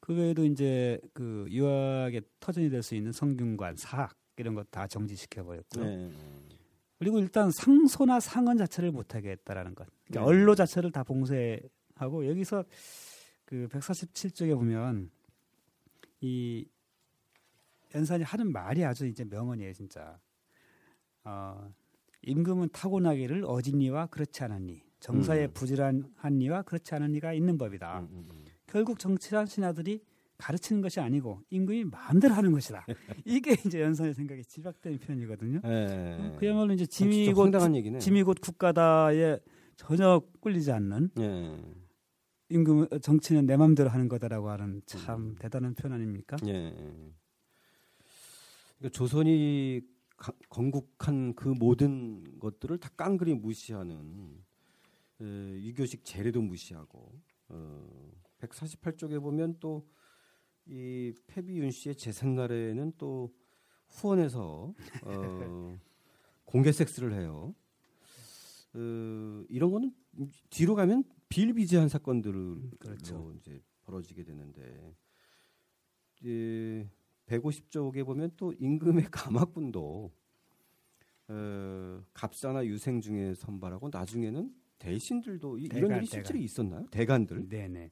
그 0.00 0.14
외에도 0.14 0.44
이제 0.44 1.00
그 1.14 1.46
유학의 1.50 2.20
터전이 2.38 2.68
될 2.68 2.82
수 2.82 2.94
있는 2.94 3.10
성균관, 3.10 3.76
사학 3.76 4.14
이런 4.36 4.54
것 4.54 4.66
다 4.70 4.86
정지시켜 4.86 5.42
버렸고요. 5.44 5.84
예. 5.86 6.10
그리고 6.98 7.18
일단 7.18 7.50
상소나 7.50 8.20
상언 8.20 8.58
자체를 8.58 8.92
못하게 8.92 9.30
했다라는 9.30 9.74
것. 9.74 9.86
그러니까 10.06 10.20
네. 10.30 10.38
언로 10.38 10.54
자체를 10.54 10.90
다 10.92 11.02
봉쇄하고 11.04 12.26
여기서 12.28 12.64
그 13.46 13.68
147쪽에 13.70 14.54
보면 14.54 15.10
이 16.20 16.66
연산이 17.94 18.24
하는 18.24 18.52
말이 18.52 18.84
아주 18.84 19.06
이제 19.06 19.24
명언이에요, 19.24 19.72
진짜. 19.72 20.18
어, 21.24 21.72
임금은 22.22 22.68
타고나기를 22.72 23.44
어진이와 23.46 24.06
그렇지 24.06 24.44
않았니. 24.44 24.82
정사에 24.98 25.46
음. 25.46 25.50
부지런한 25.54 26.38
니와 26.38 26.62
그렇지 26.62 26.94
않은 26.96 27.12
니가 27.12 27.32
있는 27.32 27.56
법이다. 27.56 28.00
음, 28.00 28.08
음, 28.10 28.28
음. 28.30 28.44
결국 28.66 28.98
정치란 28.98 29.46
신하들이 29.46 30.02
가르치는 30.38 30.82
것이 30.82 31.00
아니고 31.00 31.40
임금이 31.50 31.84
마음대로 31.84 32.34
하는 32.34 32.50
것이다. 32.52 32.84
이게 33.24 33.52
이제 33.64 33.80
연산의 33.80 34.14
생각이 34.14 34.44
집약된 34.44 34.98
표현이거든요. 34.98 35.60
예. 35.64 36.16
어, 36.18 36.36
그야말로 36.38 36.72
이제 36.72 36.84
짐이 36.84 37.32
곧. 37.32 37.52
짐이 38.00 38.22
곧 38.24 38.38
국가다에 38.40 39.38
전혀 39.76 40.20
꿀리지 40.40 40.72
않는 40.72 41.10
예. 41.20 41.56
임금 42.48 43.00
정치는 43.00 43.46
내 43.46 43.56
마음대로 43.56 43.88
하는 43.90 44.08
거다라고 44.08 44.50
하는 44.50 44.82
참 44.86 45.20
음. 45.30 45.36
대단한 45.38 45.74
표현 45.74 45.92
아닙니까? 45.94 46.36
예. 46.46 46.70
그러니까 48.78 48.88
조선이 48.92 49.80
가- 50.16 50.32
건국한 50.48 51.34
그 51.34 51.48
모든 51.48 52.38
것들을 52.38 52.78
다 52.78 52.88
깡그리 52.96 53.34
무시하는 53.34 54.42
에, 55.20 55.24
유교식 55.24 56.04
재래도 56.04 56.40
무시하고 56.42 57.12
어, 57.48 58.12
148쪽에 58.40 59.20
보면 59.20 59.58
또 59.60 59.86
이 60.68 61.12
패비윤 61.28 61.70
씨의 61.70 61.94
제삿날에는 61.94 62.94
또 62.98 63.32
후원해서 63.86 64.74
어, 65.04 65.78
공개 66.44 66.72
섹스를 66.72 67.12
해요. 67.14 67.54
어, 68.74 69.44
이런 69.48 69.70
거는 69.70 69.92
뒤로 70.50 70.74
가면 70.74 71.04
비일비재한 71.28 71.88
사건들을 71.88 72.70
그렇죠. 72.78 73.32
이제 73.38 73.60
벌어지게 73.84 74.24
되는데 74.24 74.94
이제 76.20 76.88
150쪽에 77.26 78.04
보면 78.04 78.32
또 78.36 78.52
임금의 78.58 79.06
가마꾼도 79.10 80.12
어, 81.28 82.02
갑사나 82.14 82.64
유생 82.66 83.00
중에 83.00 83.34
선발하고 83.34 83.90
나중에는 83.92 84.52
대신들도 84.78 85.58
이, 85.58 85.68
대간, 85.68 85.96
일이 85.96 86.06
실제로 86.06 86.26
대간. 86.34 86.42
있었나요? 86.42 86.86
대간들. 86.90 87.48
네네. 87.48 87.80
예. 87.80 87.90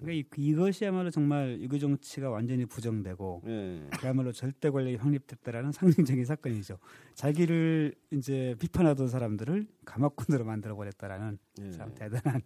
그러니까 0.00 0.12
이, 0.12 0.24
이것이야말로 0.36 1.10
정말 1.10 1.60
유교 1.60 1.78
정치가 1.78 2.30
완전히 2.30 2.64
부정되고 2.64 3.42
예. 3.46 3.88
그야말로 3.98 4.32
절대 4.32 4.70
권력이 4.70 4.96
확립됐다라는 4.96 5.72
상징적인 5.72 6.24
사건이죠. 6.24 6.78
자기를 7.14 7.94
이제 8.12 8.54
비판하던 8.60 9.08
사람들을 9.08 9.66
가마꾼으로 9.84 10.44
만들어 10.44 10.76
버렸다라는 10.76 11.38
예. 11.60 11.70
참 11.72 11.92
대단한 11.94 12.40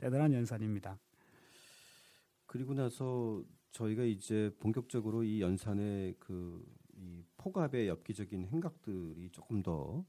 대단한 0.00 0.32
연산입니다. 0.32 0.98
그리고 2.46 2.72
나서 2.74 3.44
저희가 3.72 4.04
이제 4.04 4.50
본격적으로 4.58 5.22
이 5.24 5.40
연산의 5.40 6.14
그 6.18 6.80
이 7.00 7.24
포갑의 7.38 7.88
엽기적인 7.88 8.46
행각들이 8.46 9.30
조금 9.30 9.62
더 9.62 10.04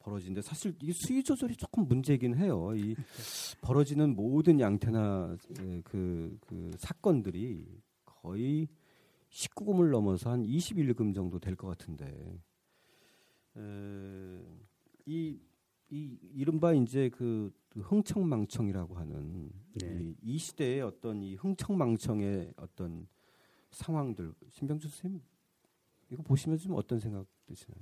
벌어지는데 0.00 0.42
사실 0.42 0.74
이 0.82 0.92
수위 0.92 1.22
조절이 1.22 1.56
조금 1.56 1.86
문제이긴 1.86 2.36
해요. 2.36 2.72
이 2.74 2.94
벌어지는 3.62 4.14
모든 4.16 4.58
양태나 4.58 5.36
예, 5.60 5.80
그, 5.84 6.36
그 6.40 6.72
사건들이 6.78 7.66
거의 8.04 8.68
19금을 9.30 9.90
넘어서 9.90 10.30
한 10.30 10.42
21금 10.42 11.14
정도 11.14 11.38
될 11.38 11.54
것 11.56 11.68
같은데 11.68 12.40
에, 13.56 14.42
이, 15.06 15.38
이 15.90 16.18
이른바 16.34 16.72
이제 16.74 17.08
그 17.10 17.52
흥청망청이라고 17.74 18.96
하는 18.96 19.50
네. 19.74 19.98
이, 20.00 20.16
이 20.22 20.38
시대의 20.38 20.82
어떤 20.82 21.22
이 21.22 21.34
흥청망청의 21.36 22.54
어떤 22.56 23.06
상황들 23.70 24.34
신병주 24.50 24.88
선생님 24.88 25.20
이거 26.10 26.22
보시면 26.22 26.58
좀 26.58 26.74
어떤 26.74 26.98
생각 26.98 27.26
드시나요? 27.46 27.80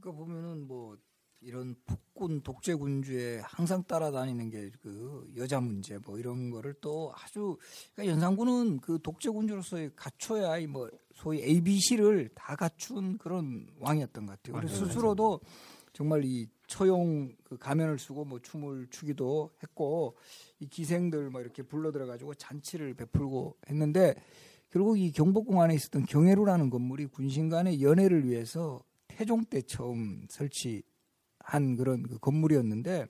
그러니까 0.00 0.24
보면은 0.24 0.66
뭐 0.66 0.96
이런 1.40 1.74
폭군 1.84 2.40
독재군주에 2.42 3.40
항상 3.44 3.82
따라다니는 3.84 4.48
게 4.50 4.70
그 4.80 5.30
여자 5.36 5.60
문제 5.60 5.98
뭐 5.98 6.18
이런 6.18 6.50
거를 6.50 6.74
또 6.80 7.12
아주 7.16 7.58
그러니까 7.92 8.12
연산군은 8.14 8.80
그 8.80 8.98
독재군주로서의 9.02 9.92
갖춰야 9.96 10.58
이 10.58 10.66
뭐 10.66 10.90
소위 11.14 11.42
ABC를 11.42 12.30
다 12.34 12.56
갖춘 12.56 13.18
그런 13.18 13.68
왕이었던 13.78 14.26
것 14.26 14.32
같아요. 14.32 14.56
그래서 14.56 14.74
맞아요. 14.80 14.86
스스로도 14.88 15.40
정말 15.94 16.24
이 16.24 16.48
처용 16.66 17.32
그 17.44 17.56
가면을 17.56 17.98
쓰고 17.98 18.24
뭐 18.24 18.40
춤을 18.40 18.88
추기도 18.90 19.50
했고 19.62 20.16
이 20.58 20.66
기생들 20.66 21.30
뭐 21.30 21.40
이렇게 21.40 21.62
불러 21.62 21.92
들어 21.92 22.04
가지고 22.04 22.34
잔치를 22.34 22.94
베풀고 22.94 23.56
했는데 23.70 24.16
결국 24.70 24.98
이 24.98 25.12
경복궁 25.12 25.60
안에 25.60 25.72
있었던 25.76 26.04
경회루라는 26.04 26.68
건물이 26.68 27.06
군신 27.06 27.48
간의 27.48 27.80
연애를 27.80 28.28
위해서 28.28 28.82
태종 29.06 29.44
때 29.44 29.62
처음 29.62 30.26
설치한 30.28 31.76
그런 31.78 32.02
그 32.02 32.18
건물이었는데 32.18 33.06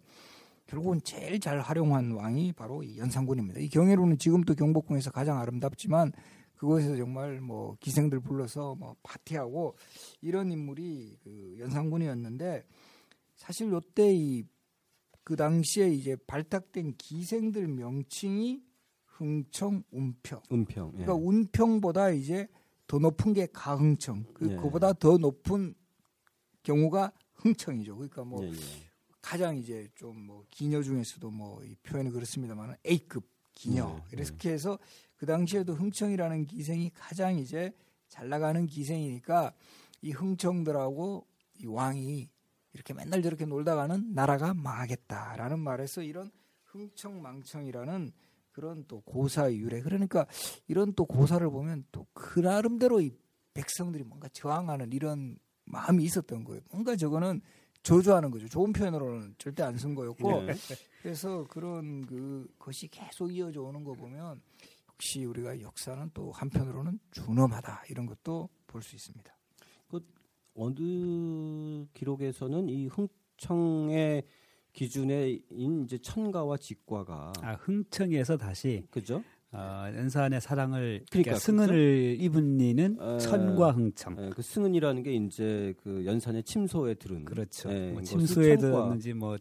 결국은 0.67 1.01
제일 1.03 1.41
잘 1.41 1.61
활용한 1.61 2.13
왕이 2.13 2.53
바로 2.53 2.83
이 2.83 2.99
연산군입니다. 2.99 3.61
이 3.61 3.69
경회루는 3.71 4.19
지금도 4.19 4.55
경복궁에서 4.55 5.11
가장 5.11 5.39
아름답지만 5.39 6.13
그곳에서 6.57 6.97
정말 6.97 7.41
뭐 7.41 7.77
기생들 7.81 8.21
불러서 8.21 8.75
뭐 8.77 8.97
파티하고 9.03 9.77
이런 10.21 10.51
인물이 10.51 11.19
그 11.23 11.57
연산군이었는데 11.59 12.65
사실 13.37 13.71
요때 13.71 14.15
이 14.15 14.45
그 15.25 15.37
당시에 15.37 15.89
이제 15.89 16.17
발탁된 16.27 16.97
기생들 16.99 17.67
명칭이 17.67 18.63
흥청, 19.07 19.83
운평. 19.91 20.43
은평. 20.53 20.89
예. 20.89 21.05
그러니까 21.05 21.15
운평보다 21.15 22.11
이제 22.11 22.47
더 22.87 22.99
높은 22.99 23.33
게 23.33 23.47
가흥청. 23.47 24.27
그 24.35 24.51
예. 24.51 24.57
그보다 24.57 24.93
더 24.93 25.17
높은 25.17 25.75
경우가 26.63 27.13
흥청이죠. 27.37 27.97
그러니까 27.97 28.25
뭐 28.25 28.45
예, 28.45 28.51
예. 28.51 28.55
가장 29.23 29.57
이제 29.57 29.89
좀 29.95 30.15
뭐 30.27 30.45
기녀 30.51 30.83
중에서도 30.83 31.31
뭐 31.31 31.65
이 31.65 31.75
표현이 31.77 32.11
그렇습니다만 32.11 32.77
A급 32.87 33.27
기녀. 33.55 33.87
네, 33.87 34.03
이렇게 34.13 34.51
해서 34.51 34.79
그 35.17 35.27
당시에도 35.27 35.75
흥청이라는 35.75 36.47
기생이 36.47 36.91
가장 36.95 37.39
이제 37.39 37.73
잘 38.09 38.29
나가는 38.29 38.67
기생이니까 38.67 39.53
이 40.03 40.11
흥청들하고 40.13 41.27
이 41.61 41.67
왕이 41.67 42.29
이렇게 42.73 42.93
맨날 42.95 43.23
저렇게 43.23 43.47
놀다가는 43.47 44.13
나라가 44.15 44.53
망하겠다라는 44.55 45.61
말에서 45.61 46.03
이런 46.03 46.31
흥청망청이라는 46.65 48.13
그런 48.53 48.85
또 48.87 49.01
고사의 49.03 49.59
유래. 49.59 49.81
그러니까 49.81 50.27
이런 50.69 50.93
또 50.95 51.05
고사를 51.07 51.49
보면 51.51 51.85
또 51.93 52.07
그 52.13 52.41
나름대로 52.41 53.01
이 53.01 53.11
백성들이 53.55 54.05
뭔가 54.05 54.29
저항하는 54.29 54.93
이런 54.93 55.39
마음이 55.65 56.03
있었던 56.05 56.45
거예요. 56.45 56.61
뭔가 56.71 56.97
저거는 56.97 57.41
저주하는 57.83 58.31
거죠. 58.31 58.49
좋은 58.49 58.73
표현으로는 58.73 59.35
절대 59.39 59.63
안 59.63 59.77
쓴 59.77 59.95
거였고 59.95 60.43
네. 60.43 60.55
그래서 61.03 61.45
그런 61.49 62.05
그 62.07 62.49
것이 62.59 62.89
계속 62.89 63.33
이어져 63.33 63.63
오는 63.63 63.85
거 63.85 63.93
보면 63.93 64.41
역시 64.95 65.25
우리가 65.25 65.61
역사는 65.61 66.11
또 66.15 66.31
한편으로는 66.33 66.99
준엄하다 67.11 67.85
이런 67.91 68.07
것도 68.07 68.49
볼 68.67 68.83
수 68.83 68.95
있습니다. 68.97 69.33
어느 70.57 71.85
기록에서는 71.95 72.69
이 72.69 72.87
흥청의 72.87 74.23
기준에인 74.73 75.83
이제 75.85 75.99
천가와 75.99 76.57
직과가 76.59 77.33
아, 77.43 77.55
흥청에서 77.55 78.37
다시 78.37 78.87
그죠? 78.91 79.25
어, 79.51 79.85
연산의 79.93 80.41
사랑을 80.41 81.05
그러니까, 81.11 81.35
승은을 81.37 82.19
입은 82.21 82.61
이는 82.61 82.97
어, 83.01 83.19
천과 83.19 83.73
흥청. 83.73 84.17
예, 84.21 84.31
그 84.31 84.43
승은이라는 84.43 85.03
게 85.03 85.15
이제 85.17 85.75
그 85.83 86.05
연산의 86.07 86.45
침소에 86.45 86.95
들은 86.95 87.25
그렇죠. 87.25 87.69
예, 87.73 87.91
뭐 87.91 88.03
천과. 88.03 88.57
들었는지 88.59 89.13
뭐, 89.13 89.37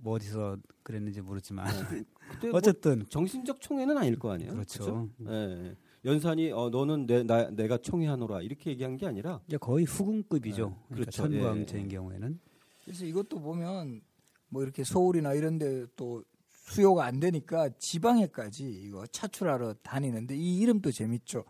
뭐 0.00 0.14
어디서 0.14 0.56
그랬는지 0.82 1.20
모르지만 1.20 1.64
뭐 1.66 1.74
어쨌든 2.52 3.04
정신적 3.08 3.60
총회는 3.60 3.96
아닐 3.98 4.18
거 4.18 4.30
아니에요. 4.32 4.52
그렇죠. 4.52 5.08
그죠? 5.18 5.32
예. 5.32 5.76
연산이 6.04 6.52
어 6.52 6.70
너는 6.70 7.06
내 7.06 7.22
나, 7.24 7.50
내가 7.50 7.76
총회하노라 7.78 8.42
이렇게 8.42 8.70
얘기한 8.70 8.96
게 8.96 9.06
아니라 9.06 9.40
이제 9.48 9.56
거의 9.56 9.84
후궁급이죠. 9.84 10.68
네, 10.68 10.74
그러니까 10.88 11.10
그렇죠. 11.10 11.10
천과 11.10 11.58
예. 11.82 11.88
경우에는 11.88 12.38
그래서 12.84 13.04
이것도 13.04 13.40
보면 13.40 14.00
뭐 14.48 14.62
이렇게 14.62 14.84
서울이나 14.84 15.34
이런 15.34 15.58
데 15.58 15.86
또 15.96 16.22
수요가 16.70 17.06
안 17.06 17.18
되니까 17.18 17.70
지방에까지 17.78 18.68
이거 18.70 19.06
차출하러 19.06 19.74
다니는데 19.82 20.36
이 20.36 20.58
이름도 20.58 20.92
재밌죠. 20.92 21.44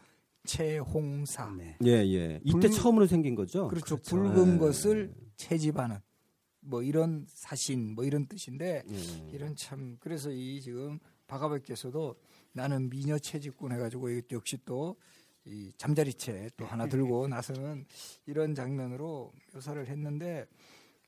채홍사. 0.45 1.55
네. 1.59 1.77
예, 1.85 1.91
예. 2.15 2.41
이때 2.45 2.59
불- 2.69 2.71
처음으로 2.71 3.07
생긴 3.07 3.35
거죠. 3.35 3.69
그렇죠. 3.69 3.97
그렇죠. 3.97 4.17
붉은 4.17 4.55
예. 4.55 4.59
것을 4.59 5.13
채집하는 5.37 5.97
뭐 6.69 6.83
이런 6.83 7.25
사신 7.29 7.95
뭐 7.95 8.05
이런 8.05 8.27
뜻인데 8.27 8.85
예. 8.87 9.31
이런 9.33 9.57
참 9.57 9.97
그래서 10.01 10.31
이 10.31 10.61
지금 10.61 10.99
박아백께서도 11.27 12.17
나는 12.53 12.89
미녀 12.91 13.19
채집꾼 13.19 13.73
해가지고 13.73 14.11
이 14.11 14.23
역시 14.31 14.59
또 14.65 14.97
이 15.45 15.73
잠자리채 15.79 16.51
또 16.59 16.67
하나 16.67 16.87
들고 16.87 17.27
나서는 17.29 17.87
이런 18.27 18.55
장면으로 18.55 19.33
묘사를 19.55 19.87
했는데 19.87 20.47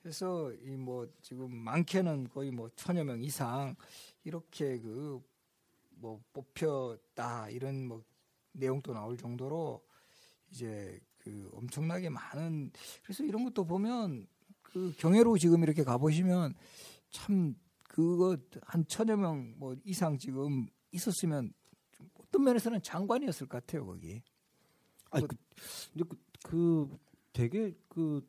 그래서 0.00 0.50
이 0.54 0.76
뭐 0.78 1.06
지금 1.20 1.54
많게는 1.54 2.28
거의 2.28 2.50
뭐 2.50 2.70
천여 2.74 3.04
명 3.04 3.22
이상 3.22 3.76
이렇게 4.24 4.78
그 4.80 5.20
뭐 6.02 6.18
뽑혔다 6.32 7.50
이런 7.50 7.86
뭐 7.86 8.02
내용도 8.52 8.94
나올 8.94 9.18
정도로 9.18 9.84
이제 10.50 10.98
그 11.18 11.50
엄청나게 11.52 12.08
많은 12.08 12.72
그래서 13.02 13.22
이런 13.22 13.44
것도 13.44 13.66
보면 13.66 14.26
그 14.72 14.92
경회로 14.98 15.38
지금 15.38 15.62
이렇게 15.62 15.82
가보시면 15.84 16.54
참 17.10 17.54
그거 17.84 18.36
한 18.62 18.86
천여 18.86 19.16
명 19.16 19.54
뭐 19.58 19.74
이상 19.84 20.16
지금 20.18 20.66
있었으면 20.92 21.52
좀 21.92 22.08
어떤 22.14 22.44
면에서는 22.44 22.82
장관이었을 22.82 23.46
것 23.48 23.64
같아요 23.64 23.86
거기. 23.86 24.22
아니, 25.10 25.26
그, 25.26 25.36
근데 25.92 26.04
그, 26.08 26.16
그 26.44 26.98
되게 27.32 27.74
그 27.88 28.22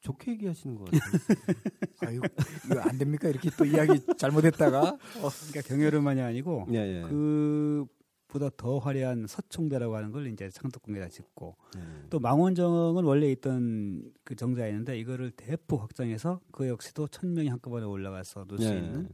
좋게 0.00 0.32
얘기하시는 0.32 0.76
것 0.76 0.84
같아요. 0.90 1.00
아유 2.06 2.20
이거 2.66 2.80
안 2.80 2.96
됩니까 2.98 3.28
이렇게 3.28 3.50
또 3.56 3.64
이야기 3.64 4.00
잘못했다가 4.16 4.96
그러니까 4.98 5.60
경혈만이 5.66 6.20
아니고 6.22 6.66
예, 6.72 6.76
예. 6.76 7.02
그 7.02 7.86
보다 8.30 8.48
더 8.56 8.78
화려한 8.78 9.26
서총대라고 9.26 9.96
하는 9.96 10.12
걸 10.12 10.26
이제 10.28 10.48
창덕궁에다 10.50 11.08
짓고 11.08 11.56
예. 11.76 12.06
또 12.10 12.18
망원정은 12.20 13.04
원래 13.04 13.30
있던 13.32 14.12
그 14.24 14.34
정자였는데 14.36 14.98
이거를 14.98 15.30
대폭 15.32 15.82
확장해서 15.82 16.40
그 16.52 16.68
역시도 16.68 17.08
천 17.08 17.34
명이 17.34 17.48
한꺼번에 17.48 17.84
올라가서 17.86 18.44
놀수 18.48 18.64
예. 18.68 18.78
있는 18.78 19.08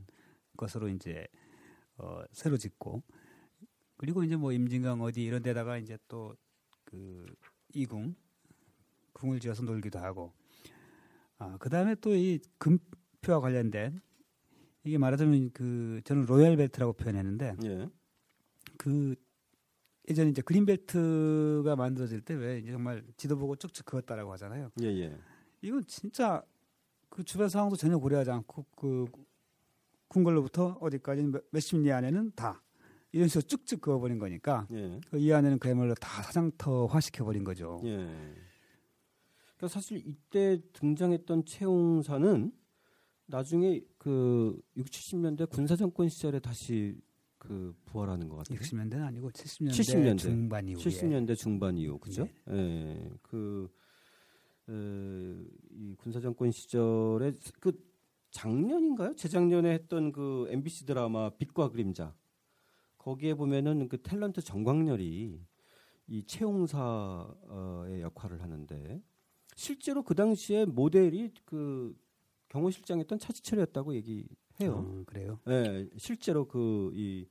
것으로 0.57 0.89
이제 0.89 1.27
어, 1.99 2.23
새로 2.33 2.57
짓고 2.57 3.03
그리고 3.97 4.23
이제 4.23 4.37
뭐 4.37 4.53
임진강 4.53 5.01
어디 5.01 5.25
이런 5.25 5.43
데다가 5.43 5.79
이제 5.79 5.99
또 6.09 6.35
그 6.87 7.27
이궁 7.75 8.15
궁을 9.13 9.41
지어서 9.41 9.63
놀기도 9.65 9.99
하고 9.99 10.33
아 11.39 11.59
그다음에 11.59 11.95
또 11.97 12.15
이 12.15 12.39
금표와 12.59 13.41
관련된 13.41 14.01
이게 14.85 14.99
말하자면 14.99 15.51
그 15.53 16.01
저는 16.05 16.25
로얄 16.27 16.57
벨트라고 16.57 16.95
표현했는데 16.95 17.57
예. 17.65 17.89
그 18.79 19.15
예전에 20.09 20.31
이제 20.31 20.41
그린벨트가 20.43 21.75
만들어질 21.77 22.21
때 22.21 22.35
왜 22.35 22.63
정말 22.71 23.05
지도 23.17 23.37
보고 23.37 23.57
쭉쭉 23.57 23.85
그었다라고 23.87 24.33
하잖아요. 24.33 24.71
예, 24.83 24.87
예. 24.87 25.19
이건 25.63 25.85
진짜 25.87 26.43
그 27.09 27.25
주변 27.25 27.49
상황도 27.49 27.77
전혀 27.77 27.99
고려하지 27.99 28.31
않고 28.31 28.67
그 28.77 29.07
궁궐로부터 30.09 30.79
어디까지 30.81 31.23
몇- 31.25 31.45
몇십 31.51 31.81
리 31.81 31.91
안에는 31.93 32.33
다 32.37 32.63
이런 33.13 33.29
식으로 33.29 33.43
쭉쭉 33.43 33.81
그어버린 33.81 34.19
거니까 34.19 34.67
예. 34.73 35.01
그이 35.11 35.33
안에는 35.33 35.59
그야말로 35.59 35.95
다 35.95 36.23
사장터화 36.23 37.01
시켜버린 37.01 37.43
거죠. 37.45 37.81
예. 37.85 37.97
그러니까 39.57 39.69
사실 39.69 40.03
이때 40.07 40.61
등장했던 40.75 41.47
채용사는 41.47 42.53
나중에 43.29 43.81
그 43.99 44.61
6, 44.77 44.87
70년대 44.87 45.49
군사정권 45.51 46.09
시절에 46.09 46.39
다시 46.39 47.01
그 47.47 47.75
부활하는 47.87 48.29
것 48.29 48.37
같아요. 48.37 48.59
60년대는 48.59 49.03
아니고 49.05 49.31
70년대, 49.31 49.73
70 49.73 49.99
년대. 50.01 50.23
중반 50.23 50.69
이후에 50.69 50.83
70년대 50.83 51.37
중반 51.37 51.77
이후 51.79 51.99
그죠? 51.99 52.29
네. 52.47 52.55
예. 52.57 53.11
그 53.23 53.69
에, 54.69 54.73
이 55.71 55.95
군사 55.97 56.21
정권 56.21 56.51
시절에 56.51 57.33
그 57.61 57.73
작년인가요? 58.31 59.15
재작년에 59.15 59.73
했던 59.73 60.13
그 60.13 60.47
MBC 60.51 60.87
드라마 60.87 61.31
빛과 61.31 61.71
그림자 61.71 62.15
거기에 62.99 63.35
보면은 63.35 63.89
그 63.89 63.99
탤런트 63.99 64.45
정광렬이 64.45 65.41
이 66.09 66.25
채용사의 66.25 68.01
역할을 68.03 68.43
하는데 68.43 69.01
실제로 69.55 70.03
그 70.03 70.15
당시에 70.15 70.65
모델이 70.65 71.33
그 71.45 71.97
경호실장이었던 72.49 73.19
차지철이었다고 73.19 73.95
얘기 73.95 74.27
해요. 74.61 74.85
어, 74.87 75.05
그래요. 75.07 75.39
예, 75.49 75.89
실제로 75.97 76.47
그이 76.47 77.27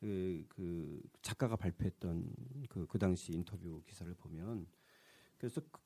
그, 0.00 0.44
그 0.48 1.00
작가가 1.22 1.56
발표했던 1.56 2.34
그, 2.68 2.86
그 2.86 2.98
당시 2.98 3.32
인터뷰 3.32 3.82
기사를 3.86 4.12
보면 4.14 4.66
그래서 5.38 5.60
그- 5.70 5.80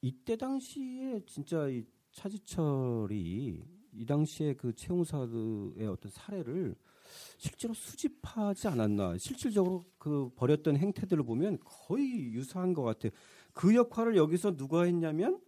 이때 0.00 0.36
당시에 0.36 1.20
진짜 1.26 1.68
이 1.68 1.84
차지철이 2.12 3.64
이 3.92 4.06
당시에 4.06 4.54
그 4.54 4.72
채용사의 4.74 5.86
어떤 5.88 6.10
사례를 6.10 6.76
실제로 7.36 7.74
수집하지 7.74 8.68
않았나 8.68 9.18
실질적으로 9.18 9.84
그 9.98 10.30
벌였던 10.36 10.76
행태들을 10.76 11.24
보면 11.24 11.58
거의 11.64 12.32
유사한 12.32 12.74
것 12.74 12.82
같아요. 12.82 13.12
그 13.52 13.74
역할을 13.74 14.16
여기서 14.16 14.56
누가 14.56 14.82
했냐면 14.84 15.40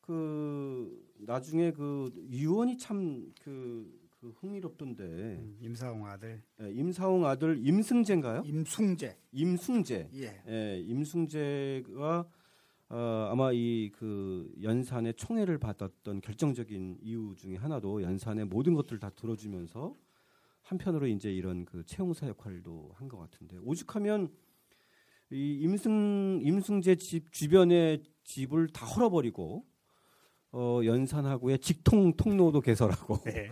그 0.00 1.09
나중에 1.26 1.72
그 1.72 2.10
유언이 2.30 2.78
참그 2.78 4.00
그 4.20 4.28
흥미롭던데 4.40 5.02
음, 5.04 5.56
임사홍 5.62 6.06
아들. 6.06 6.42
예, 6.60 6.70
임사홍 6.72 7.24
아들 7.26 7.58
임승재인가요? 7.66 8.42
임숭재. 8.44 9.16
임승재. 9.32 10.10
예. 10.14 10.42
예, 10.46 10.80
임승재가 10.80 12.28
어, 12.90 13.28
아마 13.30 13.50
이 13.52 13.90
그 13.94 14.52
연산의 14.62 15.14
총애를 15.14 15.58
받았던 15.58 16.20
결정적인 16.22 16.98
이유 17.02 17.34
중에 17.36 17.56
하나도 17.56 18.02
연산의 18.02 18.46
모든 18.46 18.74
것들을 18.74 18.98
다 18.98 19.10
들어주면서 19.10 19.94
한편으로 20.62 21.06
이제 21.06 21.32
이런 21.32 21.64
그 21.64 21.84
채용사 21.86 22.28
역할도 22.28 22.92
한 22.94 23.08
것 23.08 23.16
같은데 23.18 23.56
오죽하면 23.64 24.28
이 25.32 25.60
임승 25.62 26.40
임승재 26.42 26.96
집 26.96 27.32
주변의 27.32 28.02
집을 28.24 28.68
다 28.68 28.84
헐어버리고 28.84 29.64
어, 30.52 30.80
연산하고의 30.84 31.58
직통 31.60 32.12
통로도 32.16 32.60
개설하고 32.60 33.18
네. 33.24 33.50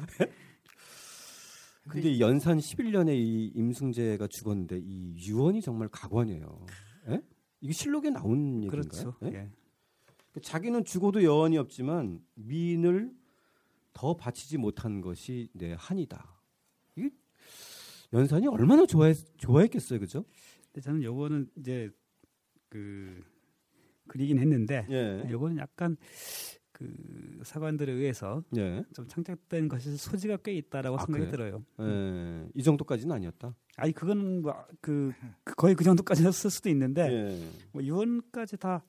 근데 1.88 2.10
이 2.10 2.20
연산 2.20 2.58
11년에 2.58 3.14
이 3.16 3.52
임승재가 3.54 4.26
죽었는데 4.26 4.78
이 4.78 5.14
유언이 5.16 5.62
정말 5.62 5.88
가관이에요. 5.88 6.66
예? 7.08 7.22
이게 7.60 7.72
실록에 7.72 8.10
나온 8.10 8.62
얘기인가요? 8.64 8.70
그렇죠. 8.70 9.14
예? 9.22 9.28
예. 9.28 9.50
그 10.32 10.40
자기는 10.40 10.84
죽어도 10.84 11.24
여언이 11.24 11.56
없지만 11.56 12.20
미인을 12.34 13.10
더 13.94 14.14
바치지 14.16 14.58
못한 14.58 15.00
것이 15.00 15.48
내 15.54 15.74
한이다. 15.78 16.42
이게 16.94 17.10
연산이 18.12 18.46
얼마나 18.48 18.84
좋아했, 18.84 19.16
좋아했겠어요, 19.38 19.98
그죠? 19.98 20.24
근데 20.66 20.82
저는 20.82 21.02
요거는 21.02 21.50
이제 21.56 21.90
그 22.68 23.24
그리긴 24.08 24.38
했는데 24.38 24.86
예, 24.90 25.26
요거는 25.30 25.56
약간 25.58 25.96
그 26.78 27.40
사관들에 27.42 27.90
의해서 27.92 28.42
예, 28.56 28.84
좀 28.94 29.08
창작된 29.08 29.68
것이 29.68 29.96
소지가 29.96 30.36
꽤 30.38 30.52
있다라고 30.54 30.96
아, 30.96 31.04
생각이 31.04 31.28
그래요? 31.30 31.64
들어요. 31.76 31.90
예. 31.90 32.48
이 32.54 32.62
정도까지는 32.62 33.12
아니었다. 33.16 33.52
아니 33.76 33.92
그거는 33.92 34.42
뭐그 34.42 35.12
그 35.42 35.54
거의 35.56 35.74
그 35.74 35.82
정도까지였을 35.82 36.50
수도 36.50 36.68
있는데 36.70 37.10
예, 37.10 37.48
뭐 37.72 37.82
유언까지 37.82 38.58
다 38.58 38.84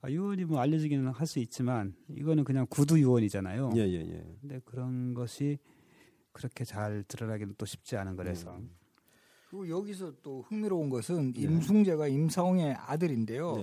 아, 0.00 0.10
유언이 0.10 0.44
뭐 0.44 0.60
알려지기는 0.60 1.08
할 1.08 1.26
수 1.26 1.40
있지만 1.40 1.94
이거는 2.08 2.44
그냥 2.44 2.66
구두 2.70 3.00
유언이잖아요. 3.00 3.72
예, 3.76 3.80
예, 3.80 4.00
예. 4.00 4.36
근데 4.40 4.60
그런 4.64 5.14
것이 5.14 5.58
그렇게 6.32 6.64
잘 6.64 7.02
드러나기는 7.08 7.54
또 7.58 7.66
쉽지 7.66 7.96
않은 7.96 8.14
거라서 8.16 8.54
음. 8.56 8.70
그리고 9.48 9.68
여기서 9.68 10.12
또 10.22 10.42
흥미로운 10.42 10.88
것은 10.90 11.32
네. 11.32 11.42
임숭재가 11.42 12.06
임사홍의 12.08 12.74
아들인데요. 12.74 13.56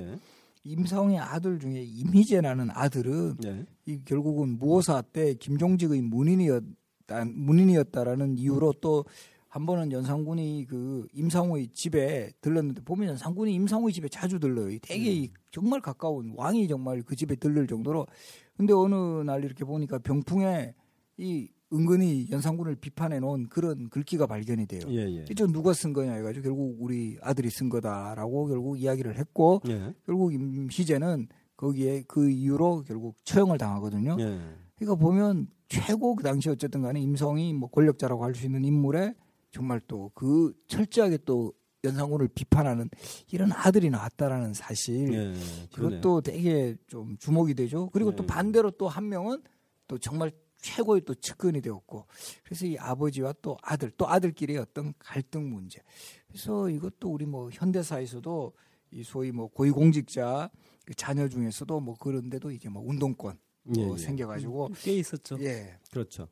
예, 0.65 0.71
임사홍의 0.71 1.19
아들 1.19 1.59
중에 1.59 1.81
임희재라는 1.81 2.69
아들은 2.71 3.37
예, 3.45 3.65
이 3.85 4.01
결국은 4.03 4.59
무오사 4.59 5.01
때 5.01 5.33
김종직의 5.33 6.01
문인이었다 6.01 7.25
문인이었다라는 7.25 8.37
이유로 8.37 8.73
또 8.81 9.05
한 9.51 9.65
번은 9.65 9.91
연산군이 9.91 10.65
그 10.69 11.05
임상호의 11.11 11.71
집에 11.73 12.31
들렀는데 12.39 12.83
보면 12.83 13.09
연산군이 13.09 13.53
임상호의 13.55 13.93
집에 13.93 14.07
자주 14.07 14.39
들러요. 14.39 14.79
되게 14.81 15.11
이 15.11 15.29
정말 15.51 15.81
가까운 15.81 16.33
왕이 16.37 16.69
정말 16.69 17.01
그 17.01 17.17
집에 17.17 17.35
들를 17.35 17.67
정도로. 17.67 18.07
근데 18.55 18.71
어느 18.71 18.95
날 19.23 19.43
이렇게 19.43 19.65
보니까 19.65 19.99
병풍에 19.99 20.73
이 21.17 21.49
은근히 21.73 22.27
연산군을 22.29 22.75
비판해 22.75 23.19
놓은 23.19 23.47
그런 23.49 23.89
글귀가 23.89 24.27
발견이 24.27 24.65
돼요. 24.65 24.81
예, 24.89 24.97
예. 25.17 25.25
이저 25.29 25.47
누가 25.47 25.73
쓴 25.73 25.93
거냐 25.93 26.13
해가지고 26.13 26.43
결국 26.43 26.75
우리 26.79 27.17
아들이 27.21 27.49
쓴 27.49 27.69
거다라고 27.69 28.47
결국 28.47 28.79
이야기를 28.79 29.17
했고 29.17 29.61
예, 29.67 29.93
결국 30.05 30.33
임희재는 30.33 31.27
거기에 31.55 32.03
그 32.07 32.29
이유로 32.29 32.83
결국 32.87 33.15
처형을 33.23 33.57
당하거든요. 33.57 34.17
예. 34.19 34.39
그러니까 34.75 34.95
보면 34.95 35.47
최고 35.69 36.15
그 36.15 36.23
당시 36.23 36.49
어쨌든 36.49 36.81
간에 36.81 36.99
임성이 36.99 37.53
뭐 37.53 37.69
권력자라고 37.69 38.23
할 38.23 38.33
수 38.35 38.45
있는 38.45 38.65
인물에 38.65 39.13
정말 39.51 39.79
또 39.87 40.11
그 40.15 40.53
철저하게 40.67 41.19
또 41.25 41.53
연산군을 41.83 42.27
비판하는 42.35 42.89
이런 43.31 43.51
아들이 43.53 43.89
나왔다라는 43.89 44.53
사실 44.53 45.13
예. 45.13 45.33
이것도 45.77 46.21
되게 46.21 46.75
좀 46.87 47.15
주목이 47.17 47.53
되죠. 47.55 47.89
그리고 47.91 48.15
또 48.15 48.23
네. 48.23 48.27
반대로 48.27 48.71
또 48.71 48.87
한 48.87 49.07
명은 49.09 49.41
또 49.87 49.97
정말 49.97 50.31
최고의 50.61 51.01
또 51.01 51.13
측근이 51.13 51.61
되었고 51.61 52.05
그래서 52.43 52.65
이 52.65 52.77
아버지와 52.77 53.33
또 53.41 53.57
아들 53.61 53.91
또 53.97 54.07
아들끼리의 54.07 54.59
어떤 54.59 54.93
갈등 54.99 55.49
문제 55.49 55.81
그래서 56.27 56.69
이것도 56.69 57.11
우리 57.11 57.25
뭐 57.25 57.49
현대사에서도 57.51 58.53
이 58.91 59.03
소위 59.03 59.31
뭐 59.31 59.47
고위공직자 59.47 60.49
그 60.85 60.93
자녀 60.93 61.27
중에서도 61.27 61.79
뭐 61.79 61.95
그런데도 61.97 62.51
이제 62.51 62.69
뭐 62.69 62.83
운동권 62.85 63.37
예, 63.75 63.85
뭐 63.85 63.93
예. 63.93 63.97
생겨가지고 63.97 64.69
꽤 64.83 64.93
있었죠. 64.93 65.37
예 65.41 65.77
그렇죠. 65.91 66.27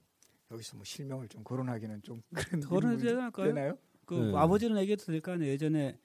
여기서 0.51 0.77
뭐 0.77 0.83
실명을 0.83 1.27
좀 1.27 1.43
거론하기는 1.43 2.01
좀 2.03 2.21
그런 2.33 2.61
거론해도 2.61 3.01
일이 3.03 3.09
되나요? 3.09 3.31
되나요? 3.31 3.77
그 4.05 4.15
네. 4.15 4.37
아버지는 4.37 4.77
얘기해도 4.81 5.05
될까 5.05 5.33
요 5.33 5.45
예전에 5.45 5.99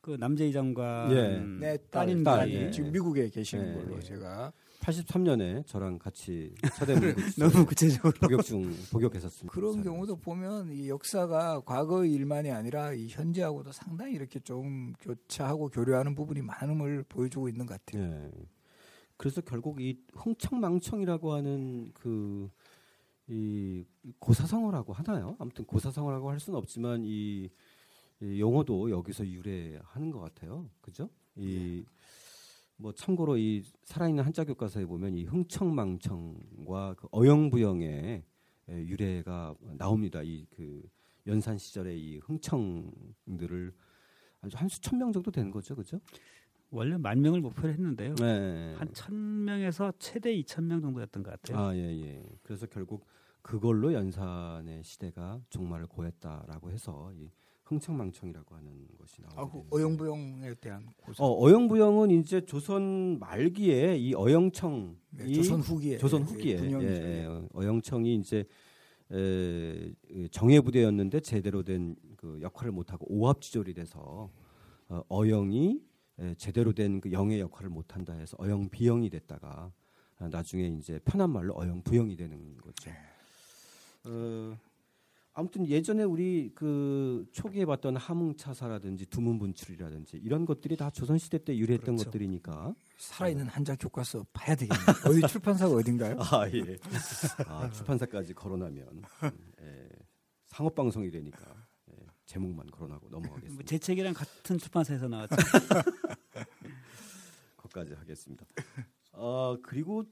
그 0.00 0.16
남재희 0.18 0.52
장관 0.52 1.12
예. 1.12 1.66
네, 1.66 1.76
딸인 1.90 2.24
딸, 2.24 2.50
예. 2.50 2.70
지금 2.70 2.90
미국에 2.92 3.28
계시는 3.28 3.68
예, 3.68 3.74
걸로 3.74 3.96
예. 3.96 4.00
제가 4.00 4.52
83년에 4.80 5.66
저랑 5.66 5.98
같이 5.98 6.54
서대문 6.74 7.14
너무 7.38 7.66
구체적으로 7.66 8.12
복역 8.20 8.42
중 8.42 8.74
복역했었습니다. 8.90 9.52
그런 9.52 9.82
경우도 9.82 10.16
보면 10.16 10.72
이 10.72 10.88
역사가 10.88 11.60
과거의 11.60 12.12
일만이 12.12 12.50
아니라 12.50 12.92
이 12.92 13.08
현재하고도 13.08 13.72
상당히 13.72 14.14
이렇게 14.14 14.40
좀 14.40 14.94
교차하고 15.00 15.68
교류하는 15.68 16.14
부분이 16.14 16.42
많음을 16.42 17.04
보여주고 17.08 17.48
있는 17.48 17.66
것 17.66 17.84
같아요. 17.84 18.02
예. 18.04 18.30
그래서 19.16 19.42
결국 19.42 19.80
이 19.80 20.00
흥청망청이라고 20.14 21.32
하는 21.34 21.92
그 21.92 22.50
이 23.30 23.84
고사성어라고 24.18 24.92
하나요? 24.92 25.36
아무튼 25.38 25.64
고사성어라고 25.64 26.30
할 26.30 26.40
수는 26.40 26.58
없지만 26.58 27.04
이, 27.04 27.48
이 28.20 28.40
용어도 28.40 28.90
여기서 28.90 29.24
유래하는 29.24 30.10
것 30.10 30.18
같아요. 30.18 30.68
그죠? 30.80 31.08
이 31.36 31.84
뭐 32.80 32.92
참고로 32.92 33.36
이 33.36 33.62
살아있는 33.84 34.24
한자 34.24 34.44
교과서에 34.44 34.86
보면 34.86 35.14
이 35.14 35.24
흥청망청과 35.24 36.94
그 36.96 37.08
어영부영의 37.12 38.24
예, 38.70 38.74
유래가 38.74 39.54
나옵니다. 39.76 40.22
이 40.22 40.46
그 40.50 40.82
연산 41.26 41.58
시절에 41.58 41.94
이 41.96 42.18
흥청들을 42.18 43.72
아주 44.40 44.56
한 44.56 44.68
수천 44.68 44.98
명 44.98 45.12
정도 45.12 45.30
되는 45.30 45.50
거죠, 45.50 45.76
그죠? 45.76 46.00
원래 46.70 46.96
만 46.96 47.20
명을 47.20 47.40
목표로 47.42 47.68
했는데요. 47.68 48.14
네. 48.14 48.74
한천 48.78 49.44
명에서 49.44 49.92
최대 49.98 50.32
이천 50.32 50.66
명 50.66 50.80
정도였던 50.80 51.22
것 51.22 51.30
같아요. 51.32 51.58
아, 51.58 51.76
예, 51.76 51.80
예. 51.80 52.24
그래서 52.42 52.66
결국 52.66 53.06
그걸로 53.42 53.92
연산의 53.92 54.82
시대가 54.84 55.40
종말을 55.50 55.86
고했다라고 55.88 56.70
해서 56.70 57.12
이 57.14 57.28
흥청망청이라고 57.70 58.54
하는 58.56 58.86
것이 58.98 59.22
나오게 59.22 59.36
아, 59.40 59.48
그 59.48 59.62
어영부영에 59.76 60.54
대한 60.60 60.86
고사. 60.96 61.24
어, 61.24 61.44
어영부영은 61.44 62.10
이제 62.10 62.40
조선 62.44 63.18
말기에 63.20 63.96
이 63.96 64.12
어영청 64.14 64.96
네, 65.10 65.24
이 65.28 65.34
조선 65.34 65.60
후기에 65.60 65.98
조선 65.98 66.22
예, 66.22 66.24
후기에. 66.24 66.58
예, 66.58 67.20
예, 67.22 67.24
어, 67.26 67.48
어영청이 67.54 68.16
이제 68.16 68.44
에, 69.12 69.92
이 70.10 70.28
정예부대였는데 70.30 71.20
제대로 71.20 71.62
된 71.62 71.96
그 72.20 72.38
역할을 72.42 72.70
못하고 72.70 73.06
오합지졸이 73.08 73.72
돼서 73.72 74.30
어, 74.90 75.02
어영이 75.08 75.80
에, 76.18 76.34
제대로 76.34 76.72
된 76.74 77.00
그 77.00 77.10
영의 77.12 77.40
역할을 77.40 77.70
못한다 77.70 78.12
해서 78.12 78.36
어영 78.40 78.68
비영이 78.68 79.08
됐다가 79.08 79.72
아, 80.18 80.28
나중에 80.28 80.66
이제 80.68 80.98
편한 81.06 81.30
말로 81.30 81.54
어영 81.58 81.82
부영이 81.82 82.14
되는 82.16 82.58
거죠. 82.58 82.90
어, 84.04 84.58
아무튼 85.32 85.66
예전에 85.66 86.02
우리 86.02 86.50
그 86.54 87.24
초기에 87.32 87.64
봤던 87.64 87.96
함흥차사라든지 87.96 89.06
두문분출이라든지 89.06 90.16
이런 90.18 90.44
것들이 90.44 90.76
다 90.76 90.90
조선시대 90.90 91.44
때 91.44 91.56
유래했던 91.56 91.96
그렇죠. 91.96 92.10
것들이니까 92.10 92.74
살아있는 92.98 93.46
한자 93.46 93.76
교과서 93.76 94.26
봐야 94.32 94.56
되겠네요. 94.56 94.86
어디 95.06 95.20
출판사가 95.32 95.74
어딘가요? 95.74 96.18
아 96.32 96.48
예. 96.52 96.76
아, 97.46 97.70
출판사까지 97.70 98.34
거론하면 98.34 99.02
음, 99.22 99.30
예, 99.60 99.88
상업 100.46 100.74
방송이 100.74 101.10
되니까 101.10 101.38
예, 101.92 101.96
제목만 102.26 102.66
거론하고 102.66 103.08
뭐 103.08 103.20
넘어가겠습니다. 103.20 103.64
제 103.66 103.78
책이랑 103.78 104.14
같은 104.14 104.58
출판사에서 104.58 105.06
나왔죠. 105.06 105.36
거기까지 107.56 107.94
하겠습니다. 107.94 108.44
어, 109.12 109.56
그리고 109.62 110.04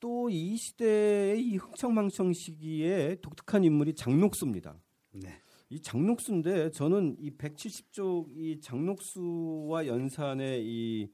또 0.00 0.20
이 0.30 0.56
시대의 0.56 1.42
이 1.44 1.56
흥청망청 1.56 2.32
시기에 2.32 3.16
독특한 3.20 3.64
인물이 3.64 3.94
장록수입니다. 3.94 4.80
네. 5.12 5.28
이 5.68 5.80
장록수인데 5.80 6.70
저는 6.70 7.16
이 7.18 7.30
170쪽 7.30 8.28
이 8.36 8.60
장록수와 8.60 9.86
연산의 9.86 10.64
이 10.64 11.10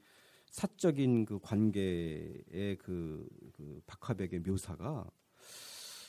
사적인 0.51 1.25
그 1.25 1.39
관계의 1.41 2.77
그, 2.79 3.27
그 3.53 3.81
박화백의 3.87 4.41
묘사가 4.41 5.11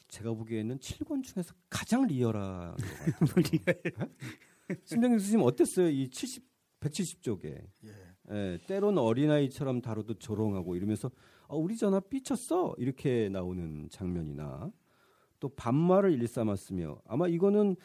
제가 0.08 0.34
보기에는 0.34 0.80
7권 0.80 1.24
중에서 1.24 1.54
가장 1.70 2.08
리얼한 2.08 2.76
것 2.76 3.36
같아요. 3.66 4.10
신병규 4.84 5.20
선생님 5.20 5.46
어땠어요? 5.46 5.90
이 5.90 6.10
70, 6.10 6.46
170쪽에 6.80 7.46
예. 7.86 7.92
예, 8.32 8.60
때론 8.68 8.98
어린아이처럼 8.98 9.82
다뤄도 9.82 10.16
조롱하고 10.16 10.76
이러면서 10.76 11.10
어, 11.48 11.58
우리 11.58 11.78
전화 11.78 12.00
삐쳤어 12.00 12.76
이렇게 12.78 13.30
나오는 13.30 13.88
장면이나 13.90 14.72
또 15.40 15.50
반말을 15.50 16.12
일삼았으며 16.14 17.02
아마 17.08 17.28
이거는 17.28 17.76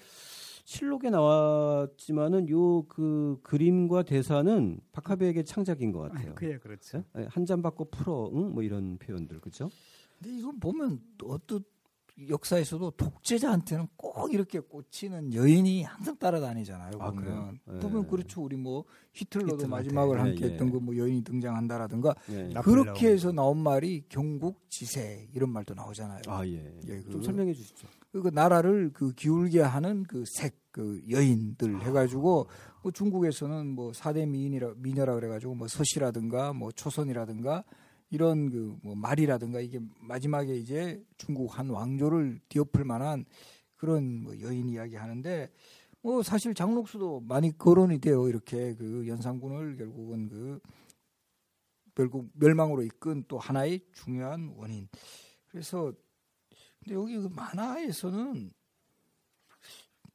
실록에 0.65 1.11
나왔지만은 1.11 2.49
요 2.49 2.85
그 2.89 3.39
그림과 3.43 4.03
대사는 4.05 4.81
박하백의 4.93 5.45
창작인 5.45 5.93
것 5.93 6.01
같아요. 6.01 6.35
그예 6.35 6.59
그렇죠. 6.59 7.05
한 7.29 7.47
잔 7.47 7.63
받고 7.63 7.87
풀어, 7.91 8.31
응? 8.35 8.53
뭐 8.53 8.63
이런 8.63 8.99
표현들 8.99 9.41
그죠? 9.41 9.69
근데 10.19 10.37
이건 10.39 10.59
보면 10.61 11.01
어떤 11.25 11.63
역사에서도 12.29 12.91
독재자한테는 12.93 13.89
꼭 13.97 14.33
이렇게 14.33 14.61
꽂히는 14.61 15.33
여인이 15.35 15.83
항상 15.83 16.17
따라다니잖아요. 16.19 16.93
아, 17.01 17.11
보면 17.11 17.17
그래요? 17.25 17.53
예. 17.75 17.79
보면 17.81 18.07
그렇죠. 18.07 18.43
우리 18.43 18.57
뭐 18.57 18.85
히틀러도 19.15 19.55
히틀러 19.55 19.69
마지막을. 19.69 20.21
함께 20.21 20.45
예, 20.47 20.51
했던 20.51 20.69
예. 20.69 20.73
거뭐 20.73 20.97
여인이 20.97 21.25
등장한다라든가 21.25 22.15
예. 22.31 22.49
나- 22.53 22.61
그렇게. 22.63 23.09
해서 23.09 23.33
나온 23.33 23.59
말이 23.59 24.05
경국 24.09 24.61
지세 24.69 25.29
이런 25.35 25.51
말도 25.51 25.75
나오잖아요. 25.75 26.21
아 26.29 26.47
예. 26.47 26.79
예, 26.89 27.01
좀 27.03 27.21
그- 27.21 27.23
설명해 27.25 27.55
주시죠. 27.55 27.89
그 28.13 28.31
나라를 28.33 28.91
그 28.93 29.13
기울게 29.15 29.61
하는 29.63 30.03
그색 30.05 30.55
그 30.71 31.03
여인들 31.11 31.81
해가지고 31.83 32.47
뭐 32.83 32.93
중국에서는 32.93 33.67
뭐 33.69 33.93
사대 33.95 34.27
미인이라 34.27 34.75
미녀라 34.77 35.15
그래가지고 35.15 35.55
뭐 35.55 35.67
서시라든가 35.69 36.53
뭐 36.53 36.71
초선이라든가 36.73 37.65
이런 38.13 38.51
그 38.51 38.77
뭐 38.83 38.95
말이라든가 38.95 39.61
이게 39.61 39.81
마지막에 40.01 40.55
이제 40.55 41.03
중국 41.17 41.59
한 41.59 41.71
왕조를 41.71 42.41
뒤엎을 42.49 42.85
만한 42.85 43.25
그런 43.77 44.23
뭐 44.23 44.39
여인 44.41 44.69
이야기 44.69 44.97
하는데 44.97 45.51
뭐 46.03 46.23
사실 46.23 46.55
장록수도 46.55 47.21
많이 47.21 47.57
거론이 47.57 48.01
돼요. 48.01 48.29
이렇게 48.29 48.75
그 48.75 49.09
연산군을 49.09 49.77
결국은 49.77 50.29
그 50.29 50.61
결국 51.95 52.31
멸망으로 52.35 52.83
이끈 52.83 53.25
또 53.29 53.39
하나의 53.39 53.81
중요한 53.93 54.53
원인. 54.57 54.89
그래서 55.49 55.93
근데 56.81 56.95
여기 56.95 57.17
그 57.17 57.29
만화에서는 57.29 58.51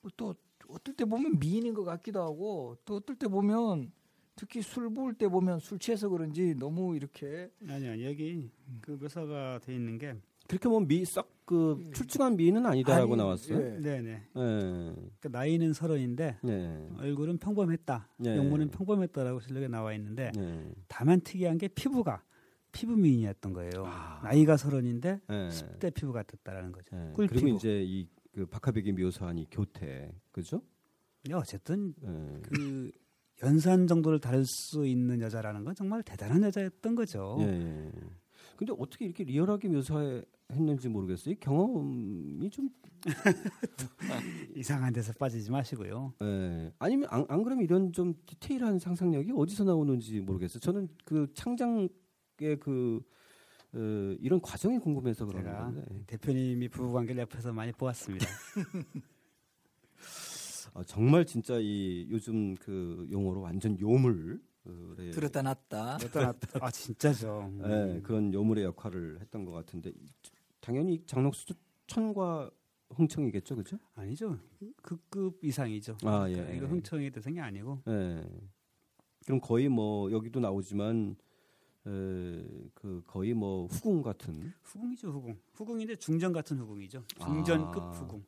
뭐또 0.01 0.35
어떨 0.69 0.95
때 0.95 1.05
보면 1.05 1.39
미인인 1.39 1.73
것 1.73 1.83
같기도 1.83 2.21
하고 2.21 2.77
또 2.85 2.97
어떨 2.97 3.15
때 3.15 3.27
보면 3.27 3.91
특히 4.37 4.61
술 4.61 4.93
부을 4.93 5.15
때 5.15 5.27
보면 5.27 5.59
술 5.59 5.79
취해서 5.79 6.07
그런지 6.07 6.55
너무 6.55 6.95
이렇게 6.95 7.49
아니 7.67 7.89
아니 7.89 8.05
여기 8.05 8.49
그 8.79 8.91
묘사가 8.91 9.59
돼 9.59 9.73
있는 9.73 9.97
게 9.97 10.15
그렇게 10.47 10.69
뭐 10.69 10.79
뭐미썩그 10.79 11.91
출중한 11.93 12.37
미인은 12.37 12.65
아니다라고 12.65 13.13
아니, 13.13 13.21
나왔어요. 13.21 13.57
예. 13.59 13.79
네네. 13.79 14.09
예. 14.11 14.21
그러니까 14.33 15.29
나이는 15.29 15.73
서른인데 15.73 16.37
네. 16.43 16.89
얼굴은 16.97 17.39
평범했다. 17.39 18.09
예. 18.25 18.37
용모는 18.37 18.69
평범했다라고 18.69 19.41
실력에 19.41 19.67
나와 19.67 19.93
있는데 19.95 20.31
네. 20.35 20.71
다만 20.87 21.19
특이한 21.19 21.57
게 21.57 21.67
피부가 21.67 22.23
피부 22.71 22.95
미인이었던 22.95 23.53
거예요. 23.53 23.85
아. 23.87 24.21
나이가 24.23 24.55
서른인데 24.55 25.19
예. 25.29 25.33
10대 25.49 25.93
피부 25.93 26.13
같았다라는 26.13 26.71
거죠. 26.71 26.95
예. 26.95 27.11
꿀피부. 27.13 27.41
그리고 27.41 27.57
이제 27.57 27.83
이그 27.83 28.45
박하백이 28.45 28.93
묘사한 28.93 29.39
이 29.39 29.47
교태, 29.49 30.11
그죠? 30.31 30.61
근데 31.23 31.35
어쨌든 31.35 31.93
예. 32.03 32.41
그 32.43 32.91
연산 33.43 33.87
정도를 33.87 34.19
다룰 34.19 34.43
수 34.45 34.85
있는 34.85 35.21
여자라는 35.21 35.63
건 35.63 35.75
정말 35.75 36.03
대단한 36.03 36.43
여자였던 36.43 36.95
거죠. 36.95 37.37
예, 37.41 37.45
예. 37.45 37.91
근데 38.55 38.73
어떻게 38.77 39.05
이렇게 39.05 39.23
리얼하게 39.23 39.67
묘사했는지 39.67 40.89
모르겠어요. 40.89 41.33
이 41.33 41.35
경험이 41.39 42.49
좀 42.49 42.69
이상한 44.55 44.91
데서 44.91 45.13
빠지지 45.13 45.51
마시고요. 45.51 46.13
예. 46.23 46.73
아니면 46.79 47.07
안, 47.11 47.25
안 47.29 47.43
그러면 47.43 47.63
이런 47.63 47.91
좀 47.91 48.15
디테일한 48.25 48.79
상상력이 48.79 49.31
어디서 49.35 49.63
나오는지 49.63 50.19
모르겠어요. 50.21 50.59
저는 50.59 50.89
그 51.05 51.31
창작의 51.35 52.59
그 52.59 53.01
어, 53.73 54.15
이런 54.19 54.41
과정이 54.41 54.79
궁금해서 54.79 55.27
제가 55.27 55.65
건데 55.65 55.83
대표님이 56.07 56.69
부부 56.69 56.93
관계를 56.93 57.21
옆에서 57.21 57.53
많이 57.53 57.71
보았습니다. 57.71 58.25
아, 60.77 60.83
정말 60.85 61.25
진짜 61.25 61.57
이 61.59 62.07
요즘 62.11 62.53
그 62.53 63.07
용어로 63.09 63.41
완전 63.41 63.79
요물 63.79 64.39
의 64.99 65.11
들었다 65.11 65.41
놨다 65.41 65.97
아 66.61 66.69
진짜죠. 66.69 67.51
예, 67.63 68.01
그런 68.03 68.31
요물의 68.31 68.65
역할을 68.65 69.19
했던 69.19 69.43
것 69.43 69.53
같은데 69.53 69.91
당연히 70.59 71.03
장록수도 71.07 71.55
천과 71.87 72.51
흥청이겠죠, 72.91 73.55
그죠? 73.55 73.79
아니죠. 73.95 74.37
극급 74.83 75.43
이상이죠. 75.43 75.97
아, 76.03 76.29
예, 76.29 76.33
그러니까 76.33 76.55
이거 76.55 76.65
예. 76.65 76.69
흥청의 76.69 77.11
대상이 77.11 77.39
아니고 77.39 77.81
예. 77.87 78.23
그럼 79.25 79.41
거의 79.41 79.69
뭐 79.69 80.11
여기도 80.11 80.39
나오지만 80.39 81.15
에, 81.87 81.89
그 82.75 83.01
거의 83.07 83.33
뭐 83.33 83.65
후궁 83.65 84.03
같은 84.03 84.53
후궁이죠 84.61 85.09
후궁. 85.09 85.39
후궁인데 85.53 85.95
중전 85.95 86.33
같은 86.33 86.59
후궁이죠. 86.59 87.03
중전급 87.19 87.81
아. 87.81 87.89
후궁. 87.89 88.23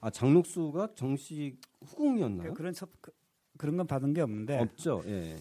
아 0.00 0.10
장록수가 0.10 0.94
정식 0.94 1.56
후궁이었나요? 1.84 2.38
그러니까 2.38 2.54
그런 2.54 2.72
첩, 2.72 2.90
그, 3.00 3.12
그런 3.58 3.76
건 3.76 3.86
받은 3.86 4.14
게 4.14 4.20
없는데 4.22 4.58
없죠. 4.58 5.02
예. 5.06 5.36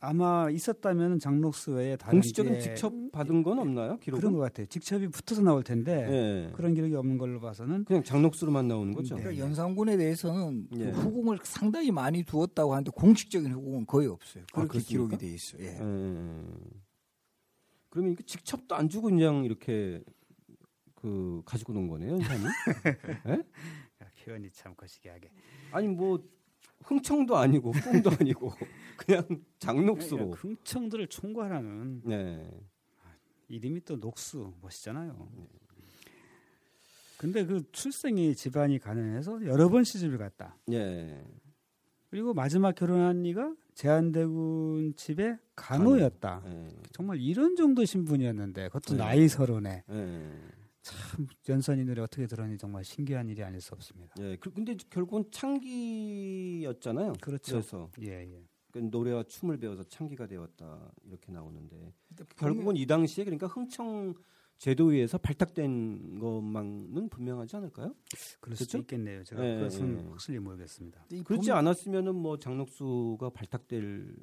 아마 0.00 0.48
있었다면 0.48 1.18
장록수 1.18 1.72
외에 1.72 1.96
다른 1.96 2.18
공식적인 2.18 2.52
게 2.52 2.60
직접 2.60 2.92
받은 3.10 3.42
건 3.42 3.58
없나요? 3.58 3.98
기록은? 3.98 4.20
그런 4.20 4.32
것 4.34 4.40
같아요. 4.40 4.66
직첩이 4.66 5.08
붙어서 5.08 5.42
나올 5.42 5.64
텐데 5.64 6.06
예. 6.48 6.52
그런 6.54 6.74
기록이 6.74 6.94
없는 6.94 7.18
걸로 7.18 7.40
봐서는 7.40 7.84
그냥 7.84 8.04
장록수로만 8.04 8.68
나오는 8.68 8.94
거죠. 8.94 9.16
네. 9.16 9.22
그러니까 9.22 9.44
연산군에 9.44 9.96
대해서는 9.96 10.68
그 10.72 10.80
예. 10.80 10.90
후궁을 10.90 11.38
상당히 11.42 11.90
많이 11.90 12.22
두었다고 12.22 12.72
하는데 12.72 12.90
공식적인 12.92 13.52
후궁은 13.52 13.86
거의 13.86 14.06
없어요. 14.08 14.44
아, 14.52 14.54
그렇게 14.54 14.72
그렇습니까? 14.78 14.88
기록이 14.88 15.18
돼 15.18 15.34
있어요. 15.34 15.62
예. 15.62 15.78
예. 15.80 16.44
그러면 17.88 18.12
이게 18.12 18.22
직첩도 18.22 18.74
안 18.76 18.88
주고 18.88 19.08
그냥 19.08 19.44
이렇게 19.44 20.02
그 21.00 21.42
가지고 21.44 21.72
논 21.72 21.88
거네요, 21.88 22.14
연산이? 22.14 22.44
야, 24.02 24.10
표현이 24.24 24.50
참 24.50 24.74
거시기하게. 24.74 25.30
아니 25.70 25.86
뭐 25.86 26.22
흥청도 26.82 27.36
아니고 27.36 27.70
후궁도 27.72 28.10
아니고 28.18 28.52
그냥. 28.96 29.22
그러니까 29.60 30.36
흥청들을 30.36 31.06
총괄하는 31.08 32.02
네. 32.04 32.50
이름이 33.48 33.84
또 33.84 33.96
녹수 33.96 34.52
멋있잖아요. 34.60 35.28
근데 37.16 37.44
그 37.44 37.62
출생이 37.72 38.34
집안이 38.34 38.78
가난해서 38.78 39.44
여러 39.46 39.68
번 39.68 39.84
시집을 39.84 40.18
갔다. 40.18 40.56
예. 40.72 41.24
그리고 42.10 42.32
마지막 42.32 42.74
결혼한 42.74 43.24
이가 43.24 43.54
제한대군 43.74 44.94
집의 44.96 45.38
간호였다. 45.56 46.42
예. 46.46 46.68
정말 46.92 47.20
이런 47.20 47.56
정도 47.56 47.84
신분이었는데 47.84 48.68
그것도 48.68 48.94
네. 48.94 48.98
나이 48.98 49.28
서른에 49.28 49.84
예. 49.90 50.32
참 50.88 51.26
연선이 51.48 51.84
노래 51.84 52.00
어떻게 52.02 52.26
들었니 52.26 52.56
정말 52.58 52.84
신기한 52.84 53.28
일이 53.28 53.42
아닐 53.42 53.60
수 53.60 53.74
없습니다. 53.74 54.14
예. 54.20 54.36
그- 54.36 54.50
근데 54.50 54.74
결국은 54.90 55.24
창기였잖아요. 55.30 57.14
그렇죠. 57.20 57.52
그래서 57.52 57.90
예, 58.02 58.22
예. 58.32 58.42
그 58.70 58.78
노래와 58.78 59.24
춤을 59.24 59.58
배워서 59.58 59.82
창기가 59.84 60.26
되었다 60.26 60.92
이렇게 61.04 61.32
나오는데 61.32 61.92
결국은 62.36 62.76
이 62.76 62.86
당시에 62.86 63.24
그러니까 63.24 63.46
흥청 63.46 64.14
제도위에서 64.58 65.18
발탁된 65.18 66.18
것만은 66.18 67.08
분명하지 67.08 67.56
않을까요? 67.56 67.94
그럴 68.40 68.56
그렇죠? 68.56 68.78
있겠네요. 68.78 69.22
제가 69.24 69.44
예, 69.48 69.54
그것은 69.56 69.98
예. 70.00 70.02
확실히 70.10 70.38
모르겠습니다. 70.40 71.06
이 71.12 71.22
그렇지 71.22 71.48
보면 71.50 71.58
않았으면은 71.58 72.14
뭐 72.14 72.38
장록수가 72.38 73.30
발탁될 73.30 74.14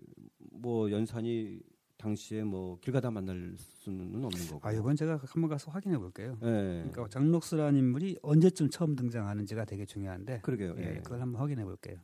뭐 0.51 0.91
연산이 0.91 1.59
당시에 1.97 2.43
뭐 2.43 2.77
길 2.81 2.93
가다 2.93 3.09
만날 3.11 3.53
수는 3.57 4.23
없는 4.23 4.47
거고. 4.47 4.67
아, 4.67 4.71
이건 4.71 4.95
제가 4.95 5.19
한번 5.25 5.49
가서 5.49 5.71
확인해 5.71 5.97
볼게요. 5.97 6.37
예. 6.41 6.45
그러니까 6.91 7.07
장록수라는 7.09 7.79
인물이 7.79 8.19
언제쯤 8.21 8.69
처음 8.69 8.95
등장하는지가 8.95 9.65
되게 9.65 9.85
중요한데 9.85 10.41
그러게요. 10.41 10.75
예, 10.77 10.95
예. 10.95 11.01
그걸 11.01 11.21
한번 11.21 11.41
확인해 11.41 11.63
볼게요. 11.63 11.97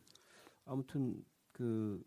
아무튼 0.66 1.24
그 1.52 2.02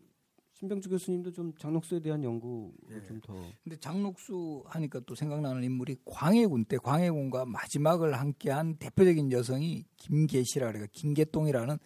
신병주 0.53 0.89
교수님도 0.89 1.31
좀 1.33 1.53
장록수에 1.57 1.99
대한 1.99 2.23
연구 2.23 2.71
예. 2.89 3.03
좀 3.03 3.19
더. 3.21 3.33
근데 3.63 3.77
장록수 3.77 4.63
하니까 4.65 5.01
또 5.05 5.13
생각나는 5.13 5.63
인물이 5.63 5.97
광해군 6.05 6.65
때 6.65 6.77
광해군과 6.77 7.45
마지막을 7.45 8.13
함께한 8.17 8.77
대표적인 8.77 9.31
여성이 9.31 9.85
김계시라 9.97 10.71
그래요. 10.71 10.87
김계똥이라는 10.91 11.77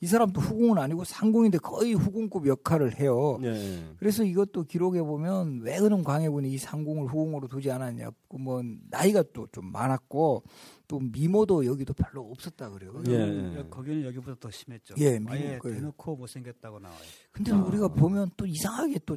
이 0.00 0.06
사람도 0.06 0.40
후궁은 0.42 0.76
아니고 0.78 1.04
상궁인데 1.04 1.58
거의 1.58 1.94
후궁급 1.94 2.46
역할을 2.46 3.00
해요. 3.00 3.38
예. 3.42 3.82
그래서 3.98 4.24
이것도 4.24 4.64
기록에 4.64 5.00
보면 5.00 5.60
왜 5.62 5.78
그런 5.78 6.04
광해군이 6.04 6.52
이 6.52 6.58
상궁을 6.58 7.08
후궁으로 7.08 7.48
두지 7.48 7.70
않았냐. 7.70 8.10
뭐 8.38 8.62
나이가 8.90 9.22
또 9.32 9.46
좀 9.52 9.72
많았고 9.72 10.42
또 10.86 11.00
미모도 11.00 11.64
여기도 11.64 11.94
별로 11.94 12.30
없었다 12.30 12.68
그래요. 12.70 13.02
예. 13.08 13.56
여- 13.58 13.68
거기는 13.70 14.04
여기보다 14.04 14.36
더 14.38 14.50
심했죠. 14.50 14.94
예, 14.98 15.18
아예 15.28 15.56
거예요. 15.58 15.76
대놓고 15.76 16.16
못생겼다고 16.16 16.78
나와요. 16.78 16.98
근데 17.32 17.52
아. 17.52 17.56
우리가 17.62 17.88
보면 17.88 18.30
또 18.36 18.46
이상하게 18.46 19.00
또 19.06 19.16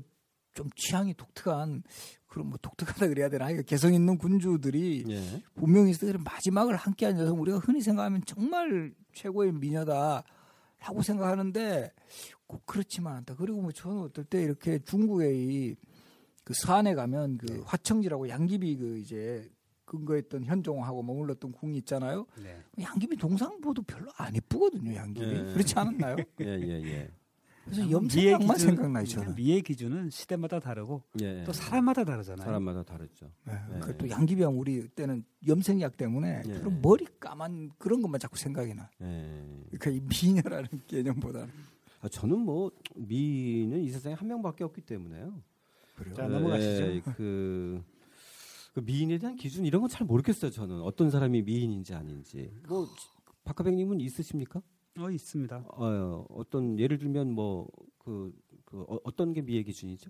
좀 0.55 0.67
취향이 0.75 1.13
독특한 1.13 1.83
그런 2.25 2.47
뭐 2.49 2.57
독특하다 2.61 3.07
그래야 3.07 3.29
되나 3.29 3.45
하여간 3.45 3.63
개성 3.65 3.93
있는 3.93 4.17
군주들이 4.17 5.05
예. 5.07 5.43
분명히 5.53 5.91
있어 5.91 6.07
마지막을 6.17 6.75
함께한 6.75 7.17
여성 7.19 7.39
우리가 7.39 7.59
흔히 7.59 7.81
생각하면 7.81 8.23
정말 8.25 8.91
최고의 9.13 9.53
미녀다 9.53 10.23
라고 10.79 11.01
생각하는데 11.01 11.91
꼭 12.47 12.65
그렇지만 12.65 13.17
않다. 13.17 13.35
그리고 13.35 13.61
뭐 13.61 13.71
저는 13.71 14.01
어떨 14.01 14.23
때 14.25 14.41
이렇게 14.41 14.79
중국의 14.79 15.37
이그 15.45 16.53
서안에 16.53 16.95
가면 16.95 17.37
그 17.37 17.45
네. 17.47 17.61
화청지라고 17.65 18.29
양귀비 18.29 18.77
그 18.77 18.97
이제 18.97 19.49
근거했던 19.85 20.45
현종하고 20.45 21.03
머물렀던 21.03 21.51
궁이 21.51 21.77
있잖아요. 21.79 22.25
네. 22.41 22.61
양귀비 22.81 23.17
동상 23.17 23.59
보도 23.59 23.81
별로 23.81 24.09
안 24.17 24.35
예쁘거든요. 24.35 24.95
양귀비 24.95 25.25
예. 25.25 25.53
그렇지 25.53 25.77
않았나요? 25.77 26.15
예, 26.41 26.45
예, 26.45 26.83
예. 26.83 27.11
그래서 27.69 27.81
미의 27.83 27.91
염색약만 27.93 28.57
기준- 28.57 28.69
생각나요 28.75 29.05
저는. 29.05 29.35
미의 29.35 29.61
기준은 29.61 30.09
시대마다 30.09 30.59
다르고 30.59 31.03
예. 31.21 31.43
또 31.43 31.53
사람마다 31.53 32.03
다르잖아요. 32.03 32.43
사람마다 32.45 32.83
다르죠. 32.83 33.31
네. 33.45 33.53
예. 33.75 33.79
그또 33.79 34.09
양귀비하고 34.09 34.57
우리 34.57 34.87
때는 34.89 35.23
염색약 35.47 35.97
때문에 35.97 36.41
예. 36.45 36.53
그런 36.59 36.81
머리 36.81 37.05
까만 37.19 37.69
그런 37.77 38.01
것만 38.01 38.19
자꾸 38.19 38.37
생각이 38.37 38.73
나. 38.73 38.89
예. 39.01 39.45
그러니까 39.71 39.89
이 39.91 40.01
미녀라는 40.01 40.67
개념보다는 40.87 41.49
아, 42.01 42.07
저는 42.09 42.39
뭐 42.39 42.71
미는 42.95 43.81
이 43.81 43.89
세상에 43.89 44.15
한 44.15 44.27
명밖에 44.27 44.63
없기 44.63 44.81
때문에요. 44.81 45.41
그래요. 45.97 46.13
자, 46.15 46.27
넘어가시죠. 46.27 46.83
예, 46.85 47.01
그, 47.17 47.83
그 48.73 48.79
미인에 48.79 49.17
대한 49.17 49.35
기준 49.35 49.65
이런 49.65 49.81
건 49.81 49.89
잘 49.89 50.07
모르겠어요. 50.07 50.49
저는 50.51 50.81
어떤 50.81 51.09
사람이 51.09 51.41
미인인지 51.41 51.93
아닌지. 51.93 52.53
뭐 52.69 52.87
박하백님은 53.43 53.99
있으십니까? 53.99 54.61
어 54.99 55.09
있습니다. 55.09 55.63
어, 55.69 56.25
어떤 56.29 56.77
예를 56.79 56.97
들면 56.97 57.31
뭐그그 57.33 58.33
어, 58.73 58.97
어떤 59.03 59.33
게 59.33 59.41
미의 59.41 59.63
기준이죠? 59.63 60.09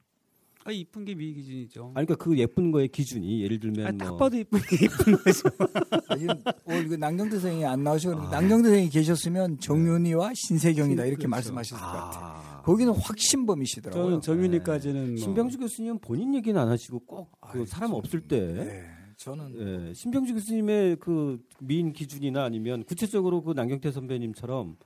아 0.66 0.72
이쁜 0.72 1.06
게 1.06 1.16
미의 1.16 1.34
기준이죠. 1.36 1.94
아니 1.96 2.06
그러니까 2.06 2.16
그 2.16 2.38
예쁜 2.38 2.72
거의 2.72 2.90
기준이 2.90 3.42
예를 3.44 3.60
들면 3.60 3.88
아니, 3.88 3.98
딱 3.98 4.10
뭐 4.10 4.18
봐도 4.18 4.38
이쁜 4.38 4.60
게 4.60 4.86
이쁜 4.86 5.16
거죠. 5.16 5.50
아, 6.10 6.18
지금 6.18 6.36
오늘 6.66 6.88
그 6.90 6.96
남경대 6.96 7.40
선생이 7.40 7.66
안 7.66 7.84
나오시고 7.84 8.14
남경대 8.30 8.68
선생이 8.70 8.90
계셨으면 8.90 9.60
정윤이와 9.60 10.32
신세경이다 10.36 11.04
이렇게 11.06 11.16
그렇죠. 11.28 11.30
말씀하셨을 11.30 11.78
것 11.78 11.92
같아요. 11.92 12.24
아, 12.26 12.62
거기는 12.64 12.94
확 12.94 13.18
신범이시더라고요. 13.18 14.04
저는 14.04 14.22
정윤이까지는 14.22 15.08
뭐 15.12 15.18
신병주 15.18 15.58
교수님은 15.60 16.00
본인 16.00 16.36
얘기는 16.36 16.60
안 16.60 16.68
하시고 16.68 17.00
꼭그 17.06 17.60
아이, 17.60 17.66
사람 17.66 17.92
좀, 17.92 17.98
없을 18.00 18.20
때 18.22 18.40
네, 18.54 18.84
저는 19.20 19.90
예, 19.90 19.94
신병주 19.94 20.34
교수님의 20.34 20.96
그 20.96 21.44
미인 21.60 21.92
기준이나 21.92 22.46
아니면 22.46 22.86
구체적으로 22.86 23.42
그 23.44 23.52
남경태 23.52 23.92
선배님처럼 23.92 24.78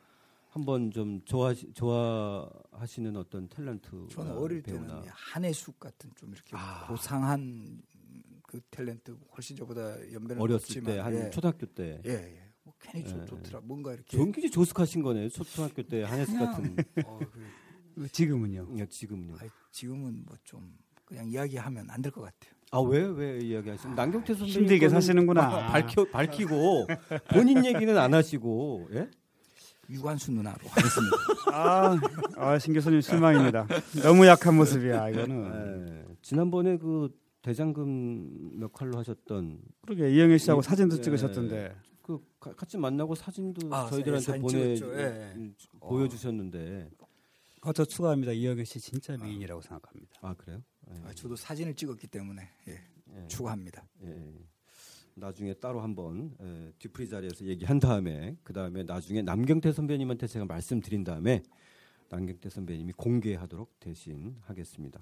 한번 0.49 0.89
좀 0.89 1.21
좋아하시, 1.23 1.73
좋아하시는 1.73 3.15
어떤 3.15 3.47
탤런트 3.47 4.09
저는 4.09 4.31
어릴 4.31 4.63
때는 4.63 4.87
배우나 4.87 5.03
한혜숙 5.07 5.79
같은 5.79 6.09
좀 6.15 6.31
이렇게 6.33 6.49
아. 6.55 6.87
고상한 6.87 7.83
그 8.47 8.59
탤런트 8.71 9.15
훨씬 9.35 9.55
저보다 9.55 9.97
연배는 10.11 10.41
어렸을 10.41 10.81
높지만, 10.81 10.95
때한 10.95 11.13
예, 11.13 11.29
초등학교 11.29 11.67
때 11.67 12.01
예, 12.05 12.11
예. 12.11 12.51
뭐 12.63 12.73
괜히 12.79 13.05
좋, 13.05 13.21
예. 13.21 13.25
좋더라. 13.25 13.61
뭔가 13.61 13.93
이렇게 13.93 14.17
좋은 14.17 14.31
굉장히 14.31 14.49
조숙하신 14.49 15.03
거네요. 15.03 15.29
초등학교 15.29 15.83
때 15.83 16.01
한혜숙 16.03 16.39
같은 16.39 16.75
어, 17.05 17.19
그, 17.93 18.07
지금은요. 18.11 18.79
야, 18.79 18.85
지금은요. 18.87 19.37
아이, 19.39 19.47
지금은 19.71 20.23
뭐 20.25 20.35
좀 20.43 20.75
그냥 21.05 21.29
이야기하면 21.29 21.87
안 21.91 22.01
될 22.01 22.11
것 22.11 22.21
같아요. 22.21 22.52
아왜왜 22.77 23.39
이야기하시면 23.43 23.95
남경태 23.95 24.33
선배님 24.33 24.61
힘들게 24.61 24.89
사시는구나. 24.89 25.67
밝혀 25.67 26.05
밝히고 26.05 26.87
본인 27.31 27.63
얘기는 27.65 27.95
안 27.97 28.13
하시고 28.13 28.87
예? 28.93 29.09
유관수 29.89 30.31
누나로 30.31 30.57
하겠습니다. 30.67 31.15
아, 31.53 31.97
아, 32.37 32.57
신 32.57 32.73
교수님 32.73 33.01
실망입니다. 33.01 33.67
너무 34.01 34.25
약한 34.25 34.55
모습이야 34.55 35.09
이거는. 35.09 36.07
예. 36.09 36.13
지난번에 36.21 36.77
그 36.77 37.09
대장금 37.43 38.59
역할로 38.61 38.97
하셨던 38.97 39.59
그러게 39.85 40.09
이영애 40.11 40.37
씨하고 40.37 40.61
예, 40.63 40.67
사진도 40.67 40.97
예. 40.97 41.01
찍으셨던데. 41.01 41.75
그 42.01 42.19
가- 42.39 42.53
같이 42.55 42.77
만나고 42.77 43.13
사진도 43.15 43.73
아, 43.73 43.85
저희들한테 43.89 44.25
사진 44.25 44.41
보내. 44.41 44.57
예, 44.59 44.73
예. 44.73 45.33
음, 45.35 45.53
보여주셨는데 45.81 46.89
어, 47.61 47.71
저 47.73 47.85
추가합니다. 47.85 48.31
이영애 48.31 48.63
씨 48.63 48.79
진짜 48.79 49.15
미인이라고 49.17 49.61
생각합니다. 49.61 50.11
아 50.21 50.33
그래요? 50.37 50.61
예. 50.89 51.01
아, 51.05 51.13
저도 51.13 51.35
사진을 51.35 51.75
찍었기 51.75 52.07
때문에 52.07 52.49
예, 52.67 52.71
예. 52.71 53.27
추가합니다. 53.27 53.87
예. 54.03 54.33
나중에 55.15 55.53
따로 55.53 55.81
한번 55.81 56.35
예, 56.41 56.73
뒤풀이 56.79 57.07
자리에서 57.07 57.45
얘기한 57.45 57.79
다음에 57.79 58.35
그 58.43 58.53
다음에 58.53 58.83
나중에 58.83 59.21
남경태 59.21 59.71
선배님한테 59.71 60.27
제가 60.27 60.45
말씀드린 60.45 61.03
다음에 61.03 61.43
남경태 62.09 62.49
선배님이 62.49 62.93
공개하도록 62.93 63.79
대신 63.79 64.35
하겠습니다. 64.41 64.99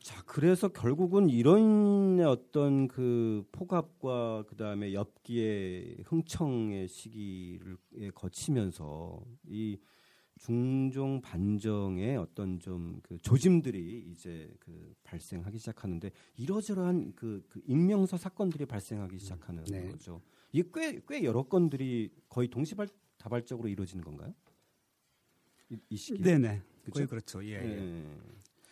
자, 0.00 0.22
그래서 0.24 0.68
결국은 0.68 1.28
이런 1.28 2.20
어떤 2.20 2.88
그 2.88 3.46
포갑과 3.52 4.44
그 4.48 4.56
다음에 4.56 4.94
엽기의 4.94 5.98
흥청의 6.06 6.88
시기를 6.88 7.76
예, 7.98 8.10
거치면서 8.10 9.22
이 9.46 9.78
중종 10.38 11.20
반정의 11.20 12.16
어떤 12.16 12.58
좀 12.58 12.98
그 13.02 13.18
조짐들이 13.20 14.06
이제 14.10 14.52
그 14.60 14.94
발생하기 15.02 15.58
시작하는데 15.58 16.10
이러저러한 16.36 17.12
그, 17.14 17.44
그 17.48 17.60
익명서 17.66 18.16
사건들이 18.16 18.66
발생하기 18.66 19.18
시작하는 19.18 19.64
네. 19.64 19.88
거죠. 19.88 20.20
이게 20.52 20.68
꽤, 20.74 21.00
꽤 21.08 21.24
여러 21.24 21.42
건들이 21.42 22.10
거의 22.28 22.48
동시다발적으로 22.48 23.68
이루어지는 23.68 24.04
건가요? 24.04 24.34
이, 25.70 25.78
이 25.90 25.96
시기. 25.96 26.22
네네. 26.22 26.62
그죠? 26.84 26.92
거의 26.92 27.06
그렇죠. 27.06 27.44
예, 27.44 27.50
예. 27.50 27.54
예. 27.54 28.04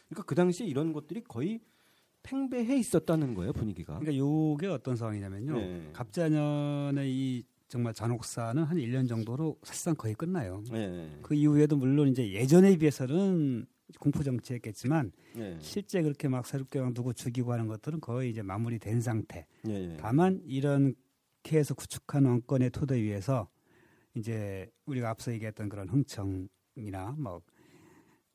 그러니까 0.09 0.23
그 0.27 0.35
당시에 0.35 0.67
이런 0.67 0.93
것들이 0.93 1.23
거의 1.23 1.61
팽배해 2.23 2.79
있었다는 2.79 3.35
거예요 3.35 3.53
분위기가. 3.53 3.99
그러니까 3.99 4.17
요게 4.17 4.67
어떤 4.67 4.97
상황이냐면요. 4.97 5.53
네. 5.55 5.91
갑자년의 5.93 7.11
이 7.13 7.45
정말 7.69 7.95
잔혹사는 7.95 8.63
한 8.63 8.77
1년 8.77 9.09
정도로 9.09 9.59
사실상 9.63 9.95
거의 9.95 10.15
끝나요. 10.15 10.63
예. 10.73 11.11
그 11.23 11.35
이후에도 11.35 11.77
물론 11.77 12.09
이제 12.09 12.33
예전에 12.33 12.77
비해서는 12.77 13.67
공포 13.99 14.23
정치했겠지만 14.23 15.13
예. 15.37 15.59
실제 15.61 16.03
그렇게 16.03 16.29
막 16.29 16.47
새롭게 16.47 16.81
막 16.81 16.95
누구 16.95 17.13
죽이고 17.13 17.53
하는 17.53 17.67
것들은 17.67 18.01
거의 18.01 18.31
이제 18.31 18.43
마무리된 18.43 19.01
상태. 19.01 19.47
예. 19.69 19.93
예. 19.93 19.97
다만 19.99 20.41
이렇게 20.45 20.95
해서 21.59 21.75
구축한 21.75 22.25
왕권의 22.25 22.71
토대 22.71 23.01
위에서 23.03 23.49
이제 24.15 24.71
우리가 24.87 25.11
앞서 25.11 25.33
얘기했던 25.33 25.69
그런 25.69 25.89
흥청이나 25.89 27.17
뭐 27.19 27.43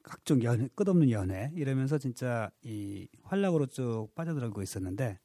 각종 0.03 0.41
연회, 0.43 0.67
끝없는 0.75 1.09
연회 1.11 1.51
이러면서 1.55 1.97
진짜 1.97 2.51
이 2.63 3.07
활락으로 3.23 3.67
쭉 3.67 4.09
빠져들고 4.15 4.61
있었는데 4.61 5.19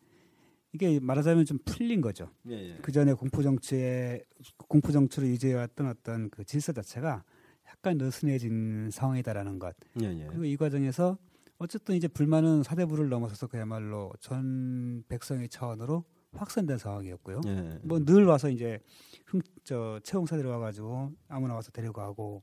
이게 0.77 1.01
말하자면 1.01 1.47
좀 1.47 1.59
풀린 1.64 2.03
거죠. 2.03 2.31
예. 2.49 2.74
예. 2.74 2.79
그 2.83 2.93
전에 2.93 3.14
공포 3.14 3.43
정치에 3.43 4.22
공포 4.68 4.93
정치로 4.93 5.27
유지해왔던 5.27 5.87
어떤 5.87 6.29
그 6.29 6.45
질서 6.45 6.72
자체가 6.72 7.24
약간 7.66 7.97
느슨해진 7.97 8.91
상황이다라는 8.93 9.59
것. 9.59 9.74
예. 10.03 10.07
예. 10.07 10.27
그리고 10.27 10.45
이 10.45 10.57
과정에서 10.59 11.16
어쨌든 11.57 11.95
이제 11.95 12.09
불만은 12.09 12.62
사대부를 12.62 13.09
넘어서서 13.09 13.47
그야말로 13.47 14.12
전 14.20 15.03
백성의 15.09 15.49
차원으로 15.49 16.05
확산된 16.33 16.77
상황이었고요. 16.77 17.41
예. 17.47 17.79
뭐늘 17.83 18.27
와서 18.27 18.51
이제 18.51 18.79
흠저 19.24 20.01
채용사들이 20.05 20.47
와가지고 20.47 21.11
아무나 21.29 21.55
와서 21.55 21.70
데려가고 21.70 22.43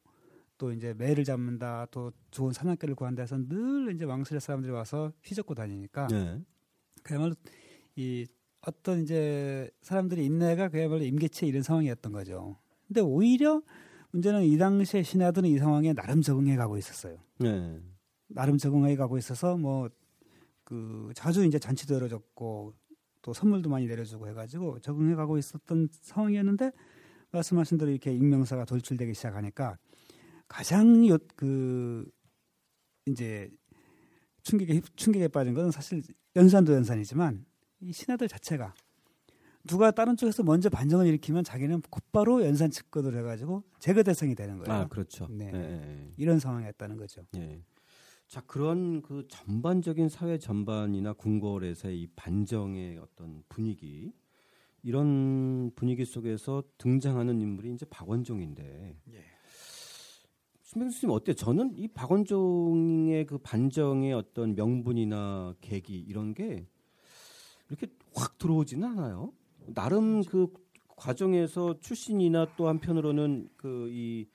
또 0.57 0.71
이제 0.71 0.95
매를 0.95 1.23
잡는다 1.23 1.85
또 1.91 2.11
좋은 2.31 2.51
사냥개를 2.51 2.95
구한다 2.95 3.21
해서 3.21 3.37
늘 3.37 3.93
이제 3.93 4.05
왕실의 4.05 4.41
사람들이 4.41 4.71
와서 4.73 5.11
휘젓고 5.23 5.53
다니니까 5.53 6.07
예. 6.13 6.41
그야말로 7.03 7.35
이 7.95 8.25
어떤 8.61 9.01
이제 9.01 9.69
사람들이 9.81 10.25
인내가 10.25 10.69
그야말로 10.69 11.03
임계치에 11.03 11.47
이른 11.49 11.61
상황이었던 11.61 12.11
거죠. 12.11 12.57
근데 12.87 13.01
오히려 13.01 13.61
문제는 14.11 14.43
이 14.43 14.57
당시에 14.57 15.03
신하들은 15.03 15.49
이 15.49 15.57
상황에 15.57 15.93
나름 15.93 16.21
적응해 16.21 16.55
가고 16.55 16.77
있었어요. 16.77 17.17
예. 17.43 17.81
나름 18.27 18.57
적응해 18.57 18.95
가고 18.95 19.17
있어서 19.17 19.57
뭐 19.57 19.89
그 20.65 21.11
자주 21.13 21.43
이제 21.45 21.59
잔치도 21.59 21.93
열어줬고 21.95 22.73
또 23.21 23.33
선물도 23.33 23.69
많이 23.69 23.85
내려주고 23.85 24.29
해가지고 24.29 24.79
적응해 24.79 25.13
가고 25.15 25.37
있었던 25.37 25.89
상황이었는데 25.91 26.71
말씀하신 27.31 27.77
대로 27.77 27.91
이렇게 27.91 28.13
익명사가 28.13 28.63
돌출되기 28.63 29.13
시작하니까 29.13 29.77
가장 30.47 31.05
요, 31.09 31.17
그 31.35 32.09
이제 33.05 33.51
충격에 34.43 34.75
휩- 34.75 34.95
충격에 34.97 35.27
빠진 35.27 35.53
것은 35.53 35.69
사실 35.71 36.01
연산도 36.37 36.73
연산이지만 36.73 37.45
이 37.83 37.91
신하들 37.91 38.27
자체가 38.27 38.73
누가 39.65 39.91
다른 39.91 40.17
쪽에서 40.17 40.43
먼저 40.43 40.69
반정을 40.69 41.07
일으키면 41.07 41.43
자기는 41.43 41.81
곧바로 41.89 42.43
연산 42.45 42.69
측근을 42.69 43.17
해가지고 43.17 43.63
제거 43.79 44.03
대상이 44.03 44.35
되는 44.35 44.57
거예요. 44.57 44.81
아 44.81 44.87
그렇죠. 44.87 45.27
네. 45.29 45.51
예, 45.53 45.57
예. 45.57 46.11
이런 46.17 46.39
상황이었다는 46.39 46.97
거죠. 46.97 47.25
예. 47.37 47.61
자 48.27 48.41
그런 48.41 49.01
그 49.01 49.25
전반적인 49.29 50.09
사회 50.09 50.37
전반이나 50.37 51.13
궁궐에서의 51.13 52.01
이 52.01 52.07
반정의 52.15 52.97
어떤 52.97 53.43
분위기 53.47 54.11
이런 54.81 55.71
분위기 55.75 56.03
속에서 56.03 56.63
등장하는 56.77 57.39
인물이 57.39 57.73
이제 57.73 57.85
박원종인데 57.89 58.97
예. 59.11 59.23
신병수 60.63 61.05
님 61.05 61.11
어때? 61.11 61.31
요 61.31 61.35
저는 61.35 61.73
이 61.77 61.87
박원종의 61.87 63.27
그 63.27 63.37
반정의 63.37 64.11
어떤 64.13 64.55
명분이나 64.55 65.55
계기 65.61 65.99
이런 65.99 66.33
게 66.33 66.67
이렇게 67.77 67.87
확 68.15 68.37
들어오지는 68.37 68.87
않아요. 68.89 69.33
나름 69.67 70.23
그 70.23 70.47
과정에서 70.95 71.79
출신이나 71.79 72.55
또 72.55 72.67
한편으로는 72.67 73.49
그 73.57 73.89
이 73.91 74.27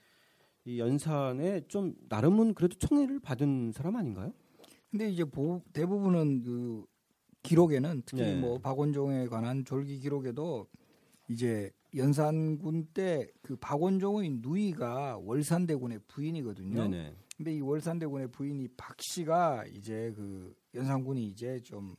이 0.65 0.77
연산에 0.77 1.61
좀 1.67 1.95
나름은 2.09 2.53
그래도 2.53 2.77
청해를 2.77 3.19
받은 3.21 3.71
사람 3.71 3.95
아닌가요? 3.95 4.33
근데 4.91 5.09
이제 5.09 5.23
보- 5.23 5.61
대부분은 5.71 6.43
그 6.43 6.85
기록에는 7.43 8.03
특히 8.05 8.21
네. 8.23 8.35
뭐 8.39 8.59
박원종에 8.59 9.27
관한 9.27 9.63
졸기 9.65 9.99
기록에도 9.99 10.67
이제 11.29 11.71
연산군 11.95 12.87
때 12.93 13.25
그 13.41 13.55
박원종의 13.55 14.39
누이가 14.41 15.17
월산대군의 15.19 16.01
부인이거든요. 16.07 16.83
네네. 16.87 17.15
근데 17.37 17.55
이 17.55 17.61
월산대군의 17.61 18.27
부인이 18.27 18.67
박 18.75 19.01
씨가 19.01 19.65
이제 19.67 20.11
그 20.15 20.53
연산군이 20.75 21.25
이제 21.25 21.59
좀 21.61 21.95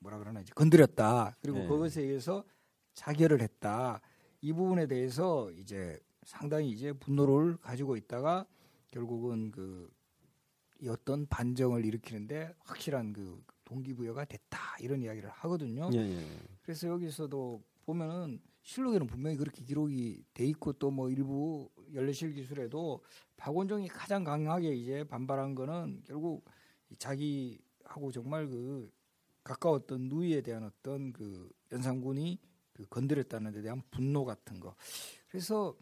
뭐라 0.00 0.18
그러나 0.18 0.40
이제 0.40 0.52
건드렸다. 0.54 1.36
그리고 1.40 1.58
네. 1.58 1.66
그것에 1.66 2.02
의해서 2.02 2.44
자결을 2.94 3.40
했다. 3.40 4.00
이 4.40 4.52
부분에 4.52 4.86
대해서 4.86 5.50
이제 5.52 5.98
상당히 6.24 6.70
이제 6.70 6.92
분노를 6.92 7.56
가지고 7.58 7.96
있다가 7.96 8.46
결국은 8.90 9.50
그이 9.50 10.88
어떤 10.88 11.26
반정을 11.26 11.84
일으키는데 11.84 12.54
확실한 12.60 13.12
그 13.12 13.42
동기부여가 13.64 14.24
됐다 14.24 14.58
이런 14.80 15.02
이야기를 15.02 15.28
하거든요. 15.30 15.90
예, 15.92 15.98
예. 15.98 16.26
그래서 16.62 16.88
여기서도 16.88 17.62
보면은 17.84 18.40
실록에는 18.62 19.06
분명히 19.06 19.36
그렇게 19.36 19.64
기록이 19.64 20.24
돼 20.34 20.44
있고 20.46 20.72
또 20.74 20.90
뭐 20.90 21.10
일부 21.10 21.70
연례실 21.94 22.32
기술에도 22.34 23.02
박원종이 23.36 23.88
가장 23.88 24.24
강하게 24.24 24.74
이제 24.74 25.04
반발한 25.04 25.54
거는 25.54 26.02
결국 26.06 26.44
이 26.90 26.96
자기하고 26.96 28.12
정말 28.12 28.46
그 28.48 28.90
가까웠던 29.48 30.08
누이에 30.08 30.42
대한 30.42 30.64
어떤 30.64 31.12
그 31.12 31.50
연산군이 31.72 32.38
그 32.72 32.86
건드렸다는 32.86 33.52
데 33.52 33.62
대한 33.62 33.82
분노 33.90 34.24
같은 34.24 34.60
거. 34.60 34.74
그래서 35.28 35.74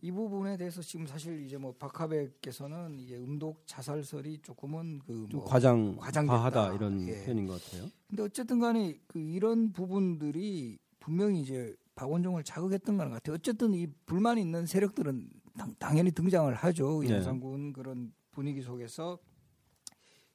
이 0.00 0.10
부분에 0.10 0.56
대해서 0.56 0.82
지금 0.82 1.06
사실 1.06 1.44
이제 1.44 1.56
뭐 1.56 1.74
박하백께서는 1.78 2.98
이제 2.98 3.16
음독 3.16 3.66
자살설이 3.66 4.38
조금은 4.42 4.98
그좀뭐 5.00 5.44
과장 5.44 5.96
과장됐다. 5.96 6.36
과하다 6.36 6.74
이런 6.74 7.08
예. 7.08 7.24
표현인 7.24 7.46
것 7.46 7.62
같아요. 7.62 7.90
근데 8.08 8.22
어쨌든 8.22 8.60
간에 8.60 8.98
그 9.06 9.18
이런 9.18 9.72
부분들이 9.72 10.78
분명히 11.00 11.40
이제 11.40 11.74
박원종을 11.94 12.44
자극했던 12.44 12.98
것 12.98 13.08
같아요. 13.08 13.34
어쨌든 13.34 13.72
이 13.72 13.86
불만 14.04 14.36
있는 14.36 14.66
세력들은 14.66 15.30
당, 15.56 15.74
당연히 15.78 16.10
등장을 16.10 16.52
하죠. 16.52 17.02
네. 17.02 17.10
연산군 17.14 17.72
그런 17.72 18.12
분위기 18.30 18.60
속에서 18.60 19.18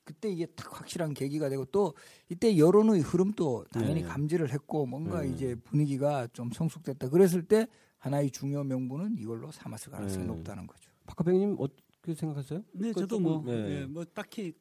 그때 0.10 0.28
이게 0.32 0.48
딱 0.48 0.80
확실한 0.80 1.14
계기가 1.14 1.50
되고 1.50 1.66
또 1.66 1.94
이때 2.30 2.58
여론의 2.58 3.02
흐름도 3.02 3.66
당연히 3.72 4.02
네. 4.02 4.08
감지를 4.08 4.52
했고 4.52 4.88
뭔가 4.88 5.22
네. 5.22 5.30
이제 5.30 5.54
분위기가 5.66 6.26
좀 6.34 6.50
성숙됐다. 6.52 7.10
그랬을 7.10 7.44
때 7.44 7.68
하나의 8.00 8.32
중요 8.32 8.64
명분은 8.64 9.18
이걸로 9.20 9.52
삼았을 9.52 9.92
가능성이 9.92 10.26
네. 10.26 10.34
높다는 10.34 10.66
거죠. 10.66 10.90
박하백님 11.06 11.58
어떻게 11.60 12.16
생각하세요? 12.16 12.64
네, 12.72 12.88
그 12.92 13.02
저도 13.02 13.18
조금, 13.18 13.24
뭐, 13.24 13.44
네. 13.46 13.82
예, 13.82 13.86
뭐 13.86 14.04
딱히 14.04 14.54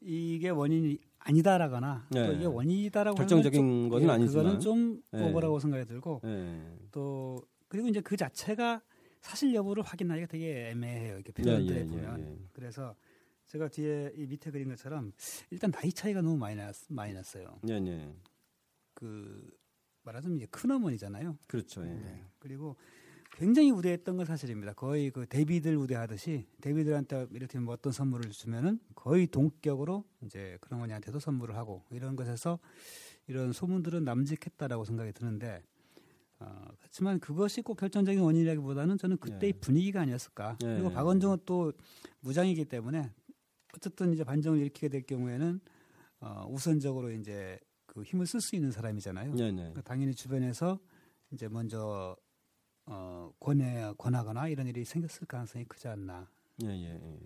이게 0.00 0.48
원인이 0.48 0.96
아니다라거나 1.18 2.06
네. 2.10 2.26
또 2.28 2.32
이게 2.32 2.46
원인이다라고 2.46 3.14
결정적인 3.18 3.60
좀- 3.60 3.88
것은 3.90 4.08
예, 4.08 4.12
아니지만. 4.12 4.42
그거는 4.44 4.60
좀 4.60 5.02
네. 5.12 5.28
오버라고 5.28 5.60
생각이 5.60 5.84
들고 5.84 6.22
예. 6.24 6.62
또 6.90 7.42
그리고 7.68 7.88
이제 7.88 8.00
그 8.00 8.16
자체가 8.16 8.80
사실 9.20 9.52
여부를 9.54 9.82
확인하기가 9.82 10.28
되게 10.28 10.70
애매해요. 10.70 11.16
이렇게 11.16 11.30
예, 11.40 11.42
표현들에 11.42 11.80
예, 11.80 11.84
보면 11.84 12.20
예, 12.20 12.30
예. 12.32 12.38
그래서 12.54 12.94
제가 13.54 13.68
뒤에 13.68 14.12
이 14.16 14.26
밑에 14.26 14.50
그린 14.50 14.68
것처럼 14.68 15.12
일단 15.48 15.70
나이 15.70 15.92
차이가 15.92 16.20
너무 16.20 16.36
많이 16.36 16.56
났 16.56 16.74
많이 16.88 17.14
났어요. 17.14 17.60
예, 17.68 17.74
예. 17.74 18.12
그 18.94 19.48
말하자면 20.02 20.38
이제 20.38 20.46
큰 20.50 20.72
어머니잖아요. 20.72 21.38
그렇죠. 21.46 21.82
예. 21.82 21.86
네. 21.86 22.24
그리고 22.40 22.74
굉장히 23.30 23.70
우대했던 23.70 24.16
건 24.16 24.26
사실입니다. 24.26 24.72
거의 24.72 25.10
그 25.10 25.26
데뷔들 25.26 25.76
우대하듯이 25.76 26.48
데뷔들한테 26.62 27.28
이렇게 27.30 27.60
뭐 27.60 27.74
어떤 27.74 27.92
선물을 27.92 28.28
주면은 28.32 28.80
거의 28.96 29.28
동격으로 29.28 30.04
이제 30.22 30.58
그런 30.60 30.80
어머니한테도 30.80 31.20
선물을 31.20 31.56
하고 31.56 31.84
이런 31.92 32.16
것에서 32.16 32.58
이런 33.28 33.52
소문들은 33.52 34.02
남직했다라고 34.02 34.84
생각이 34.84 35.12
드는데 35.12 35.62
어, 36.40 36.66
그렇지만 36.80 37.20
그것이 37.20 37.62
꼭 37.62 37.76
결정적인 37.76 38.20
원인이라기보다는 38.20 38.98
저는 38.98 39.18
그때의 39.18 39.52
네. 39.52 39.60
분위기가 39.60 40.00
아니었을까. 40.00 40.58
네. 40.60 40.74
그리고 40.74 40.90
박원종은 40.90 41.38
또 41.46 41.72
무장이기 42.20 42.64
때문에 42.64 43.12
어쨌든 43.76 44.12
이제 44.12 44.24
반정을 44.24 44.58
일으키게 44.60 44.88
될 44.88 45.02
경우에는 45.02 45.60
어, 46.20 46.46
우선적으로 46.50 47.10
이제 47.12 47.58
그 47.86 48.02
힘을 48.02 48.26
쓸 48.26 48.40
수 48.40 48.56
있는 48.56 48.70
사람이잖아요. 48.70 49.34
예, 49.38 49.44
예. 49.44 49.52
그러니까 49.52 49.82
당연히 49.82 50.14
주변에서 50.14 50.78
이제 51.32 51.48
먼저 51.48 52.16
어, 52.86 53.32
권해 53.40 53.92
권하거나 53.98 54.48
이런 54.48 54.66
일이 54.66 54.84
생겼을 54.84 55.26
가능성이 55.26 55.64
크지 55.64 55.88
않나. 55.88 56.28
예, 56.62 56.68
예, 56.68 56.94
예. 57.02 57.18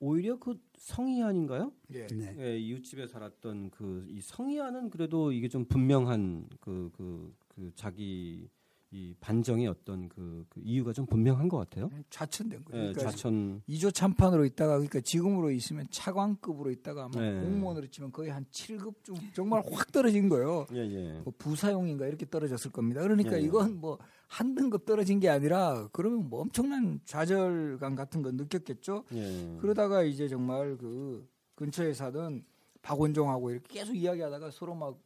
오히려 0.00 0.38
그 0.38 0.60
성희안인가요? 0.76 1.72
예. 1.94 2.06
네. 2.06 2.34
예, 2.38 2.58
이웃집에 2.58 3.06
살았던 3.08 3.70
그 3.70 4.06
이 4.08 4.20
성희안은 4.20 4.90
그래도 4.90 5.32
이게 5.32 5.48
좀 5.48 5.64
분명한 5.64 6.48
그그그 6.60 7.72
자기 7.74 8.48
이 8.90 9.14
반정의 9.20 9.66
어떤 9.66 10.08
그, 10.08 10.46
그 10.48 10.60
이유가 10.64 10.92
좀 10.92 11.06
분명한 11.06 11.48
것 11.48 11.58
같아요. 11.58 11.90
좌천된 12.10 12.64
거예요. 12.64 12.88
예, 12.88 12.92
그러니까 12.92 13.10
좌천. 13.10 13.62
2조 13.68 13.94
참판으로 13.94 14.44
있다가 14.46 14.74
그러니까 14.74 15.00
지금으로 15.00 15.50
있으면 15.50 15.86
차관급으로 15.90 16.70
있다가 16.70 17.04
아마 17.04 17.20
네. 17.20 17.40
공무원으로 17.40 17.86
치면 17.88 18.12
거의 18.12 18.30
한 18.30 18.46
7급 18.50 19.04
중 19.04 19.16
정말 19.34 19.62
확 19.70 19.92
떨어진 19.92 20.28
거예요. 20.28 20.66
예, 20.72 20.78
예. 20.78 21.20
뭐 21.24 21.32
부사용인가 21.36 22.06
이렇게 22.06 22.28
떨어졌을 22.28 22.70
겁니다. 22.70 23.02
그러니까 23.02 23.32
네. 23.32 23.42
이건 23.42 23.80
뭐 23.80 23.98
한 24.28 24.54
등급 24.54 24.84
떨어진 24.84 25.20
게 25.20 25.28
아니라 25.28 25.88
그러면 25.92 26.28
뭐 26.28 26.42
엄청난 26.42 27.00
좌절감 27.04 27.94
같은 27.94 28.22
거 28.22 28.30
느꼈겠죠. 28.30 29.04
예. 29.14 29.56
그러다가 29.60 30.02
이제 30.02 30.28
정말 30.28 30.76
그 30.76 31.26
근처에 31.54 31.94
사던 31.94 32.44
박원종하고 32.82 33.50
이렇게 33.50 33.80
계속 33.80 33.96
이야기하다가 33.96 34.50
서로 34.50 34.74
막 34.74 34.98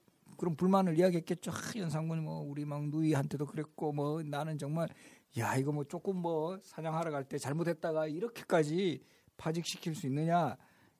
그런 0.43 0.57
불만을 0.57 0.99
이야기했겠죠. 0.99 1.53
아, 1.53 1.55
연상군이 1.76 2.20
뭐 2.20 2.40
우리 2.40 2.64
막 2.64 2.88
누이한테도 2.88 3.47
그랬고 3.47 3.93
뭐 3.93 4.20
나는 4.24 4.59
정말 4.59 4.88
야 5.38 5.55
이거 5.57 5.70
뭐 5.70 5.84
조금 5.84 6.16
뭐 6.16 6.59
사냥하러 6.64 7.12
갈 7.12 7.24
때 7.28 7.38
잘못했다가 7.38 8.09
이렇게까지 8.09 9.05
파직시킬 9.36 9.95
수 9.95 10.09
있느냐 10.09 10.57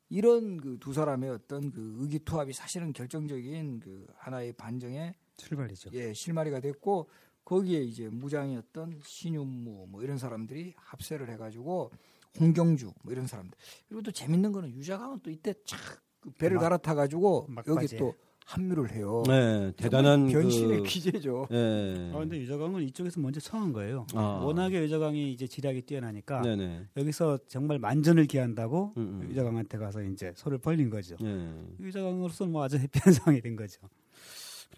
이런 0.09 0.59
그 0.59 0.79
두 0.79 0.93
사람의 0.93 1.29
어떤 1.31 1.73
그 1.73 1.97
의기투합이 1.99 2.53
사실은 2.53 2.93
결정적인 2.93 3.81
그 3.81 4.07
하나의 4.15 4.53
반정의 4.53 5.13
출발이죠. 5.39 5.91
예 5.93 6.13
실마리가 6.15 6.61
됐고 6.61 7.09
거기에 7.45 7.81
이제 7.83 8.09
무장이었던 8.11 9.01
신윤무 9.03 9.87
뭐 9.89 10.03
이런 10.05 10.19
사람들이 10.19 10.75
합세를 10.77 11.29
해가지고 11.31 11.91
홍경주 12.39 12.93
뭐 13.03 13.13
이런 13.13 13.27
사람들 13.27 13.59
그리고 13.89 14.03
또 14.03 14.13
재밌는 14.13 14.53
거는 14.53 14.71
유자강은 14.73 15.19
또 15.25 15.31
이때 15.33 15.53
착 15.65 16.01
그 16.23 16.31
배를 16.31 16.55
막- 16.55 16.63
갈아타가지고 16.63 17.47
막바지에. 17.49 17.75
여기 17.75 17.97
또 17.97 18.15
합류를 18.53 18.93
해요. 18.93 19.23
네, 19.27 19.73
대단한 19.77 20.29
정말 20.29 20.33
변신의 20.33 20.79
그, 20.79 20.83
기제죠. 20.85 21.49
예. 21.51 22.11
아, 22.15 22.19
근데 22.19 22.39
유자강은 22.39 22.83
이쪽에서 22.83 23.21
먼저 23.21 23.41
청한 23.41 23.73
거예요. 23.73 24.07
아. 24.15 24.43
워낙에 24.45 24.83
유자강이 24.83 25.33
이제 25.33 25.47
지략이 25.47 25.83
뛰어나니까 25.83 26.43
네네. 26.43 26.89
여기서 26.97 27.39
정말 27.49 27.79
만전을 27.79 28.27
기한다고 28.27 28.93
음, 28.99 29.21
음. 29.23 29.31
유자강한테 29.31 29.79
가서 29.79 30.03
이제 30.03 30.33
소를 30.37 30.59
벌린 30.59 30.91
거죠. 30.91 31.17
예. 31.23 31.51
유자강으로서는 31.81 32.53
뭐 32.53 32.63
아주 32.63 32.77
해피한 32.77 33.13
상황이 33.15 33.41
된 33.41 33.57
거죠. 33.57 33.81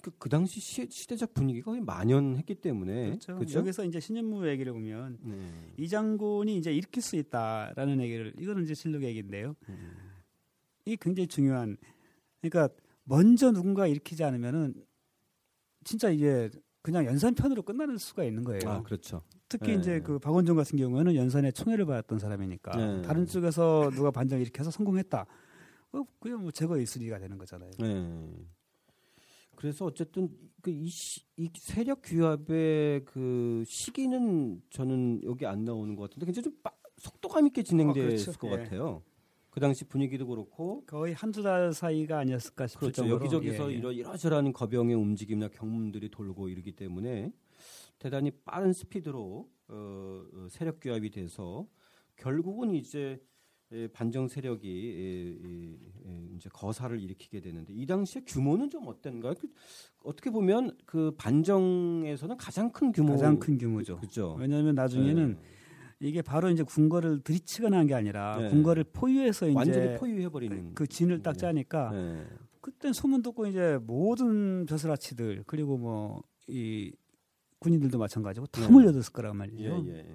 그, 0.01 0.11
그 0.19 0.29
당시 0.29 0.61
시, 0.61 0.87
시대적 0.89 1.35
분위기가 1.35 1.71
거의 1.71 1.81
만연했기 1.81 2.57
때문에 2.57 3.07
그렇죠. 3.07 3.39
그죠? 3.39 3.59
여기서 3.59 3.85
이제 3.85 3.99
신현무 3.99 4.47
얘기를 4.49 4.73
보면 4.73 5.19
네. 5.23 5.37
이 5.79 5.89
장군이 5.89 6.57
이제 6.57 6.73
일으킬 6.73 7.03
수 7.03 7.17
있다라는 7.17 8.01
얘기를 8.01 8.35
이거는 8.39 8.65
이제 8.65 8.75
실록 8.75 9.03
얘기인데요. 9.03 9.57
음. 9.69 9.97
이게 10.85 10.97
굉장히 11.01 11.27
중요한. 11.27 11.77
그러니까 12.41 12.69
먼저 13.05 13.53
누군가 13.53 13.87
일으키지 13.87 14.25
않으면은 14.25 14.75
진짜 15.85 16.11
이게 16.11 16.51
그냥 16.83 17.07
연산편으로 17.07 17.63
끝나는 17.63 17.99
수가 17.99 18.25
있는 18.25 18.45
거예요. 18.45 18.69
아 18.69 18.83
그렇죠. 18.83 19.23
특히 19.49 19.73
네. 19.73 19.75
이제 19.75 20.01
그 20.01 20.19
박원종 20.19 20.57
같은 20.57 20.79
경우에는 20.79 21.15
연산에 21.15 21.51
총애를 21.51 21.87
받았던 21.87 22.19
사람이니까 22.19 22.77
네. 22.77 23.03
다른 23.03 23.27
쪽에서 23.27 23.91
누가 23.95 24.11
반정 24.11 24.41
일으켜서 24.41 24.71
성공했다. 24.71 25.27
어, 25.93 26.03
그냥 26.21 26.43
뭐 26.43 26.51
제거 26.51 26.79
이수리가 26.79 27.19
되는 27.19 27.39
거잖아요. 27.39 27.71
네. 27.79 28.29
그래서 29.57 29.85
어쨌든 29.85 30.29
그이 30.61 30.91
이 31.37 31.51
세력 31.57 32.03
규합의 32.03 33.05
그 33.05 33.63
시기는 33.67 34.61
저는 34.71 35.23
여기 35.25 35.47
안 35.47 35.65
나오는 35.65 35.95
것 35.95 36.11
같은데 36.11 36.27
굉장히 36.27 36.45
좀 36.45 36.59
빠, 36.63 36.71
속도감 36.99 37.47
있게 37.49 37.63
진행됐을 37.63 38.31
어, 38.31 38.33
그렇죠. 38.33 38.39
것 38.39 38.53
예. 38.53 38.65
같아요. 38.65 39.03
그 39.55 39.61
당시 39.61 39.85
분위기도 39.85 40.27
그렇고 40.27 40.83
거의 40.85 41.15
한두 41.15 41.41
달 41.41 41.73
사이가 41.73 42.19
아니었을까 42.19 42.67
싶을 42.67 42.81
그렇죠. 42.91 43.03
정도로 43.03 43.21
여기저기서 43.21 43.71
예, 43.71 43.75
예. 43.75 43.79
이러 43.79 43.93
이러저러한 43.93 44.53
거병의 44.53 44.97
움직임이나 44.97 45.47
경문들이 45.47 46.11
돌고 46.11 46.49
이러기 46.49 46.73
때문에 46.73 47.31
대단히 48.01 48.33
빠른 48.33 48.73
스피드로 48.73 49.49
어, 49.69 49.75
어, 50.33 50.47
세력 50.51 50.81
규합이 50.81 51.09
돼서 51.11 51.69
결국은 52.17 52.75
이제 52.75 53.23
예, 53.71 53.87
반정 53.87 54.27
세력이 54.27 54.69
예, 54.69 55.49
예, 55.49 56.11
예, 56.11 56.35
이제 56.35 56.49
거사를 56.53 57.01
일으키게 57.01 57.41
되는데 57.41 57.73
이 57.75 57.87
당시에 57.87 58.23
규모는 58.27 58.71
좀 58.71 58.89
어땠는가요? 58.89 59.35
그, 59.35 59.49
어떻게 60.03 60.31
보면 60.31 60.77
그 60.85 61.15
반정에서는 61.17 62.37
가장 62.39 62.73
큰 62.73 62.91
규모 62.91 63.13
가장 63.13 63.39
큰 63.39 63.57
규모죠. 63.57 63.99
그죠. 63.99 64.37
왜냐하면 64.37 64.75
나중에는 64.75 65.39
예. 65.41 65.54
이게 66.09 66.23
바로 66.23 66.51
이제 66.51 66.63
궁궐을 66.63 67.21
들이치거나 67.23 67.79
한 67.79 67.87
게 67.87 67.95
아니라 67.95 68.39
네. 68.39 68.51
궁궐을 68.51 68.85
포위해서 68.93 69.47
이제 69.49 69.57
완전히 69.57 69.97
포위해 69.99 70.29
버리는 70.29 70.75
그 70.75 70.87
진을 70.87 71.23
딱 71.23 71.33
네. 71.33 71.39
짜니까 71.39 71.91
네. 71.93 72.27
그때 72.61 72.93
소문 72.93 73.23
듣고 73.23 73.47
이제 73.47 73.79
모든 73.83 74.67
벼슬아치들 74.67 75.45
그리고 75.47 75.79
뭐 75.79 76.23
이 76.47 76.93
군인들도 77.59 77.97
마찬가지고 77.97 78.47
다 78.49 78.61
네. 78.61 78.69
몰려들었을 78.71 79.13
거란 79.15 79.35
말이죠. 79.39 79.63
예, 79.87 79.97
예, 79.97 80.07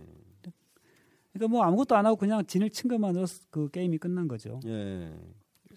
그러니까 1.34 1.48
뭐 1.50 1.64
아무것도 1.64 1.96
안 1.96 2.06
하고 2.06 2.16
그냥 2.18 2.46
진을 2.46 2.70
친 2.70 2.88
것만으로 2.88 3.26
그 3.50 3.70
게임이 3.72 3.98
끝난 3.98 4.28
거죠. 4.28 4.60
예. 4.66 4.70
예. 4.70 5.14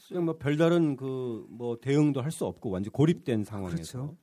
그냥 0.09 0.27
뭐 0.27 0.37
별다른 0.37 0.97
그 0.97 1.47
뭐 1.49 1.79
대응도 1.81 2.21
할 2.21 2.31
수 2.31 2.45
없고 2.45 2.69
완전 2.71 2.93
고립된 2.93 3.45
상황에서. 3.45 3.77
그렇죠. 3.77 4.17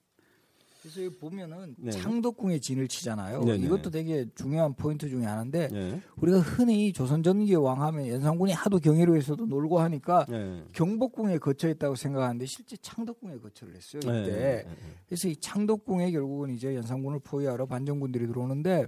그래서 0.81 1.03
여기 1.03 1.15
보면은 1.17 1.75
네. 1.77 1.91
창덕궁에 1.91 2.59
진을 2.59 2.87
치잖아요. 2.87 3.43
네네. 3.43 3.65
이것도 3.65 3.89
되게 3.89 4.25
중요한 4.35 4.73
포인트 4.73 5.09
중에 5.09 5.25
하나인데 5.25 5.69
예. 5.73 6.01
우리가 6.17 6.39
흔히 6.39 6.93
조선 6.93 7.21
전기 7.21 7.53
왕 7.55 7.81
하면 7.81 8.07
연산군이 8.07 8.53
하도 8.53 8.79
경의로에서도 8.79 9.45
놀고 9.45 9.79
하니까 9.79 10.25
예. 10.31 10.63
경복궁에 10.71 11.37
거쳐 11.39 11.67
있다고 11.67 11.95
생각하는데 11.95 12.45
실제 12.45 12.77
창덕궁에 12.77 13.39
거처를 13.39 13.75
했어요 13.75 13.99
이때. 13.99 14.31
예, 14.31 14.37
예, 14.37 14.65
예. 14.69 14.75
그래서 15.07 15.27
이 15.27 15.35
창덕궁에 15.35 16.11
결국은 16.11 16.51
이제 16.51 16.73
연산군을 16.75 17.19
포위하러 17.19 17.65
반정군들이 17.65 18.27
들어오는데 18.27 18.87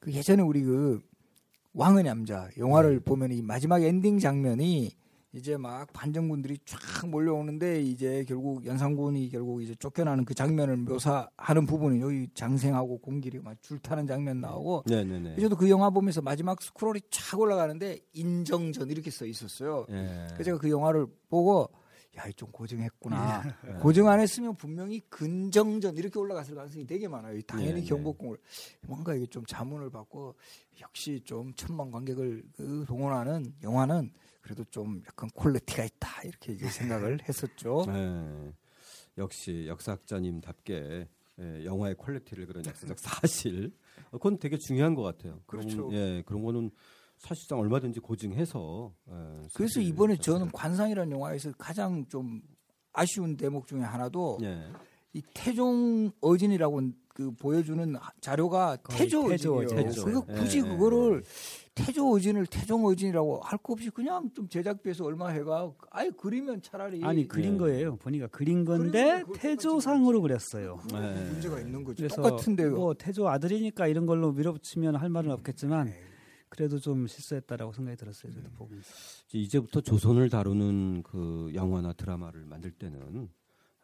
그 0.00 0.12
예전에 0.12 0.42
우리 0.42 0.62
그 0.62 1.00
왕의 1.74 2.04
남자 2.04 2.48
영화를 2.58 2.98
네. 2.98 3.04
보면 3.04 3.32
이 3.32 3.40
마지막 3.40 3.82
엔딩 3.82 4.18
장면이 4.18 4.90
이제 5.34 5.56
막 5.56 5.92
반정군들이 5.92 6.58
쫙 6.64 7.08
몰려오는데 7.08 7.82
이제 7.82 8.24
결국 8.28 8.64
연산군이 8.64 9.28
결국 9.30 9.62
이제 9.62 9.74
쫓겨나는 9.74 10.24
그 10.24 10.32
장면을 10.32 10.76
묘사하는 10.76 11.66
부분이 11.66 12.00
여기 12.00 12.28
장생하고 12.34 12.98
공길이 12.98 13.40
막 13.40 13.60
줄타는 13.60 14.06
장면 14.06 14.40
나오고 14.40 14.84
네, 14.86 15.02
네, 15.02 15.18
네. 15.18 15.36
저도 15.40 15.56
그 15.56 15.68
영화 15.68 15.90
보면서 15.90 16.22
마지막 16.22 16.62
스크롤이 16.62 17.00
쫙 17.10 17.40
올라가는데 17.40 17.98
인정전 18.12 18.90
이렇게 18.90 19.10
써 19.10 19.26
있었어요. 19.26 19.86
예. 19.90 20.26
그래서 20.28 20.44
제가 20.44 20.58
그 20.58 20.70
영화를 20.70 21.06
보고 21.28 21.68
야, 22.16 22.28
이좀 22.28 22.52
고증했구나. 22.52 23.42
예. 23.66 23.72
고증 23.80 24.06
안 24.06 24.20
했으면 24.20 24.54
분명히 24.54 25.00
근정전 25.08 25.96
이렇게 25.96 26.16
올라갔을 26.16 26.54
가능성이 26.54 26.86
되게 26.86 27.08
많아요. 27.08 27.40
당연히 27.42 27.80
예, 27.80 27.82
예. 27.82 27.88
경복궁을 27.88 28.38
뭔가 28.86 29.14
이게 29.16 29.26
좀 29.26 29.44
자문을 29.46 29.90
받고 29.90 30.36
역시 30.80 31.20
좀 31.24 31.52
천만 31.54 31.90
관객을 31.90 32.44
그 32.56 32.84
동원하는 32.86 33.52
영화는 33.64 34.12
그래도 34.44 34.62
좀 34.64 35.02
약간 35.06 35.30
quality가 35.34 35.84
있다 35.84 36.22
이렇게 36.24 36.54
생각을 36.68 37.18
했었죠. 37.26 37.86
예. 37.88 38.52
역시 39.16 39.64
역사학자님답게 39.66 41.08
예, 41.40 41.64
영화의 41.64 41.96
quality를 41.96 42.46
그런 42.46 42.64
역사적 42.66 42.98
사실 43.00 43.72
어, 44.10 44.18
그건 44.18 44.38
되게 44.38 44.58
중요한 44.58 44.94
것 44.94 45.02
같아요. 45.02 45.40
그런, 45.46 45.66
그렇죠. 45.66 45.90
예, 45.92 46.22
그런 46.26 46.44
거는 46.44 46.70
사실상 47.16 47.58
얼마든지 47.58 48.00
고증해서. 48.00 48.92
예, 49.08 49.48
그래서 49.54 49.80
이번에 49.80 50.16
저는 50.18 50.52
관상이라는 50.52 51.10
영화에서 51.10 51.50
가장 51.52 52.06
좀 52.08 52.42
아쉬운 52.92 53.38
대목 53.38 53.66
중에 53.66 53.80
하나도 53.80 54.40
예. 54.42 54.68
이 55.14 55.22
태종 55.32 56.12
어진이라고 56.20 56.82
그 57.14 57.30
보여주는 57.30 57.94
자료가 58.20 58.76
태조 58.88 59.28
태조 59.28 59.56
어진이에요. 59.58 59.88
어진. 59.88 60.04
그거 60.04 60.26
예, 60.28 60.34
굳이 60.34 60.58
예, 60.58 60.62
그거를 60.62 61.22
태조 61.76 62.10
어진을 62.10 62.46
태종 62.46 62.84
어진이라고 62.84 63.40
할 63.40 63.56
거 63.62 63.72
없이 63.74 63.88
그냥 63.90 64.28
좀 64.34 64.48
제작비에서 64.48 65.04
얼마 65.04 65.28
해가 65.28 65.72
아예 65.90 66.10
그리면 66.18 66.60
차라리 66.60 67.04
아니 67.04 67.28
그린 67.28 67.54
예. 67.54 67.58
거예요. 67.58 67.96
보니까 67.98 68.26
그린 68.26 68.64
건데 68.64 69.22
태조상으로 69.36 70.20
그렸어요. 70.22 70.80
문제가 70.90 71.60
있는 71.60 71.84
거죠. 71.84 71.98
그래서 71.98 72.16
똑같은데 72.20 72.66
뭐 72.68 72.94
태조 72.94 73.28
아들이니까 73.28 73.86
이런 73.86 74.06
걸로 74.06 74.32
밀어붙이면 74.32 74.96
할 74.96 75.08
말은 75.08 75.30
없겠지만 75.30 75.86
네. 75.86 76.00
그래도 76.48 76.80
좀 76.80 77.06
실수했다라고 77.06 77.72
생각이 77.72 77.96
들었어요. 77.96 78.32
저도 78.32 78.50
보면서. 78.50 78.88
이제 79.28 79.38
이제부터 79.38 79.80
조선을 79.80 80.30
다루는 80.30 81.04
그 81.04 81.52
영화나 81.54 81.92
드라마를 81.92 82.44
만들 82.44 82.72
때는 82.72 83.28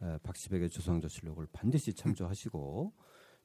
에, 0.03 0.19
박시백의 0.25 0.71
조선조실록을 0.71 1.47
반드시 1.53 1.95
참조하시고 1.95 2.93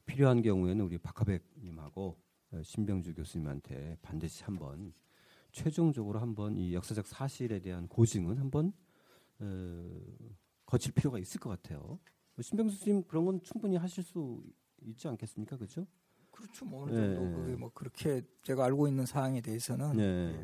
필요한 0.06 0.42
경우에는 0.42 0.86
우리 0.86 0.98
박하백님하고 0.98 2.18
에, 2.54 2.64
신병주 2.64 3.16
교수님한테 3.16 3.98
반드시 4.02 4.44
한번 4.44 4.94
최종적으로 5.52 6.20
한번 6.20 6.58
이 6.58 6.74
역사적 6.74 7.08
사실에 7.08 7.60
대한 7.60 7.88
고증은 7.88 8.38
한번 8.38 8.74
에, 9.42 9.46
거칠 10.66 10.94
필요가 10.94 11.20
있을 11.20 11.40
것 11.40 11.50
같아요. 11.50 12.00
뭐 12.36 12.42
신병주 12.42 12.78
교수님 12.78 13.04
그런 13.04 13.26
건 13.26 13.42
충분히 13.42 13.78
하실 13.78 14.04
수 14.04 14.44
있지 14.84 15.08
않겠습니까, 15.08 15.58
그렇죠? 15.58 15.88
그렇죠. 16.32 16.66
뭐 16.66 16.84
어느 16.84 16.92
예, 16.92 17.16
정도 17.16 17.24
예. 17.24 17.44
그게 17.44 17.56
뭐 17.56 17.72
그렇게 17.74 18.22
제가 18.44 18.66
알고 18.66 18.88
있는 18.88 19.06
사항에 19.06 19.42
대해서는 19.42 19.98
네. 19.98 20.44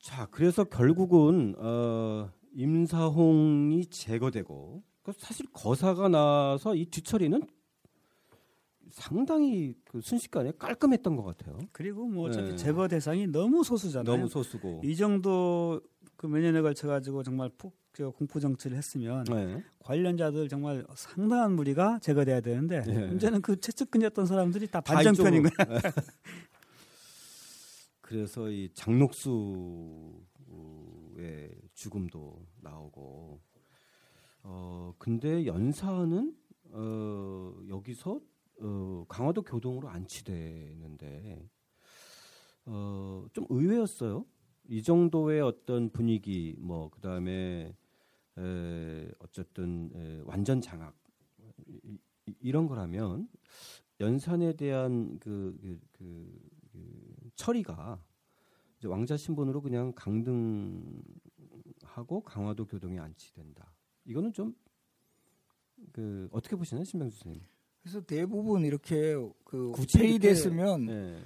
자, 0.00 0.26
그래서 0.30 0.64
결국은 0.64 1.54
어, 1.58 2.30
임사홍이 2.54 3.86
제거되고 3.86 4.82
그 5.02 5.12
사실 5.18 5.46
거사가 5.52 6.08
나서 6.08 6.74
이 6.74 6.86
뒤처리는 6.86 7.46
상당히 8.90 9.74
그 9.84 10.00
순식간에 10.00 10.52
깔끔했던 10.58 11.16
것 11.16 11.22
같아요. 11.24 11.58
그리고 11.72 12.06
뭐 12.06 12.28
어차피 12.28 12.50
네. 12.50 12.56
제거 12.56 12.88
대상이 12.88 13.26
너무 13.26 13.62
소수잖아요. 13.64 14.16
너무 14.16 14.28
소수고. 14.28 14.80
이 14.84 14.96
정도 14.96 15.80
그 16.20 16.26
몇 16.26 16.40
년에 16.40 16.60
걸쳐 16.60 16.86
가지고 16.86 17.22
정말 17.22 17.48
푹저 17.56 18.10
공포 18.10 18.40
정치를 18.40 18.76
했으면 18.76 19.24
네. 19.24 19.64
관련자들 19.78 20.50
정말 20.50 20.84
상당한 20.94 21.56
무리가 21.56 21.98
제거돼야 22.00 22.42
되는데 22.42 22.82
네. 22.82 23.06
문제는 23.06 23.40
그 23.40 23.58
채찍근이었던 23.58 24.26
사람들이 24.26 24.66
다다 24.66 24.92
반정편인 24.92 25.44
거야. 25.44 25.52
그래서 28.02 28.50
이 28.50 28.68
장록수의 28.74 30.20
죽음도 31.72 32.44
나오고 32.60 33.40
어 34.42 34.94
근데 34.98 35.46
연사는 35.46 36.34
어 36.72 37.54
여기서 37.68 38.20
어 38.60 39.04
강화도 39.08 39.42
교동으로 39.42 39.88
안치되는데 39.88 41.48
어 42.66 43.26
좀 43.32 43.46
의외였어요. 43.48 44.24
이 44.68 44.82
정도의 44.82 45.40
어떤 45.40 45.90
분위기 45.90 46.54
뭐 46.58 46.90
그다음에 46.90 47.74
에 48.38 49.10
어쨌든 49.20 49.90
에, 49.94 50.20
완전 50.24 50.60
장악 50.60 50.96
이- 51.66 51.80
이- 52.26 52.34
이런 52.40 52.66
거라면 52.66 53.28
연산에 54.00 54.54
대한 54.56 55.18
그, 55.20 55.56
그, 55.60 55.80
그, 55.92 56.40
그 56.72 57.30
처리가 57.36 58.02
이제 58.78 58.88
왕자 58.88 59.16
신분으로 59.16 59.62
그냥 59.62 59.92
강등하고 59.94 61.02
강화도 62.24 62.66
교동에 62.66 62.98
안치된다. 62.98 63.72
이거는 64.04 64.32
좀 64.32 64.54
그 65.92 66.28
어떻게 66.32 66.56
보시나요, 66.56 66.84
신명수 66.84 67.18
선생님? 67.18 67.42
그래서 67.82 68.00
대부분 68.02 68.64
이렇게 68.64 69.16
그 69.44 69.72
폐위됐으면 69.96 70.86
네. 70.86 71.18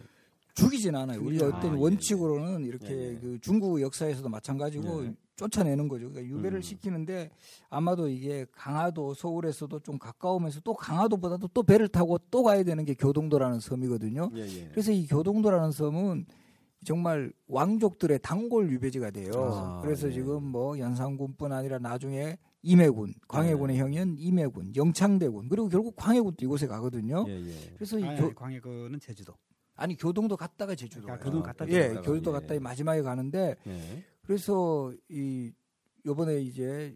죽이진 0.55 0.95
않아요. 0.95 1.21
우리가 1.21 1.47
죽이지 1.47 1.57
어떤 1.57 1.71
않아요. 1.71 1.81
원칙으로는 1.83 2.65
이렇게 2.65 2.89
네, 2.89 3.11
네. 3.13 3.19
그 3.21 3.39
중국 3.41 3.81
역사에서도 3.81 4.29
마찬가지고 4.29 5.03
네. 5.03 5.15
쫓아내는 5.37 5.89
거죠. 5.89 6.09
그러니까 6.11 6.33
유배를 6.33 6.59
음. 6.59 6.63
시키는데 6.63 7.31
아마도 7.69 8.09
이게 8.09 8.47
강화도 8.53 9.15
서울에서도 9.15 9.81
좀 9.81 9.99
가까우면서 9.99 10.61
또 10.61 10.75
강화도보다도 10.75 11.49
또 11.49 11.63
배를 11.65 11.89
타고 11.89 12.19
또 12.31 12.45
가야 12.45 12.63
되는 12.63 12.85
게 12.85 12.95
교동도라는 12.95 13.59
섬이거든요. 13.59 14.31
예, 14.37 14.41
예. 14.43 14.69
그래서 14.71 14.93
이 14.93 15.09
교동도라는 15.09 15.73
섬은 15.73 16.27
정말 16.85 17.33
왕족들의 17.49 18.21
단골 18.23 18.71
유배지가 18.71 19.11
돼요. 19.11 19.33
아, 19.35 19.81
그래서 19.83 20.09
예. 20.09 20.13
지금 20.13 20.45
뭐 20.45 20.79
연산군뿐 20.79 21.51
아니라 21.51 21.79
나중에 21.79 22.37
임해군, 22.65 23.15
광해군의 23.29 23.77
네. 23.77 23.83
형인 23.83 24.17
임해군, 24.19 24.75
영창대군 24.75 25.49
그리고 25.49 25.69
결국 25.69 25.95
광해군도 25.97 26.37
이곳에 26.41 26.67
가거든요. 26.67 27.25
예, 27.29 27.41
예. 27.41 27.73
그래서 27.75 27.99
이 27.99 28.05
아니, 28.05 28.21
교, 28.21 28.35
광해군은 28.35 28.99
제주도. 29.01 29.35
아니 29.77 29.97
교동도 29.97 30.37
갔다가 30.37 30.75
제주도 30.75 31.09
아, 31.09 31.19
가요. 31.19 31.25
교동 31.25 31.41
아, 31.41 31.45
갔다 31.45 31.67
예, 31.69 31.89
갔다가, 31.89 32.01
교동도 32.03 32.31
예. 32.31 32.33
갔다 32.33 32.61
마지막에 32.61 33.03
가는데 33.03 33.57
예. 33.67 34.05
그래서 34.23 34.93
이 35.09 35.53
요번에 36.07 36.41
이제 36.41 36.95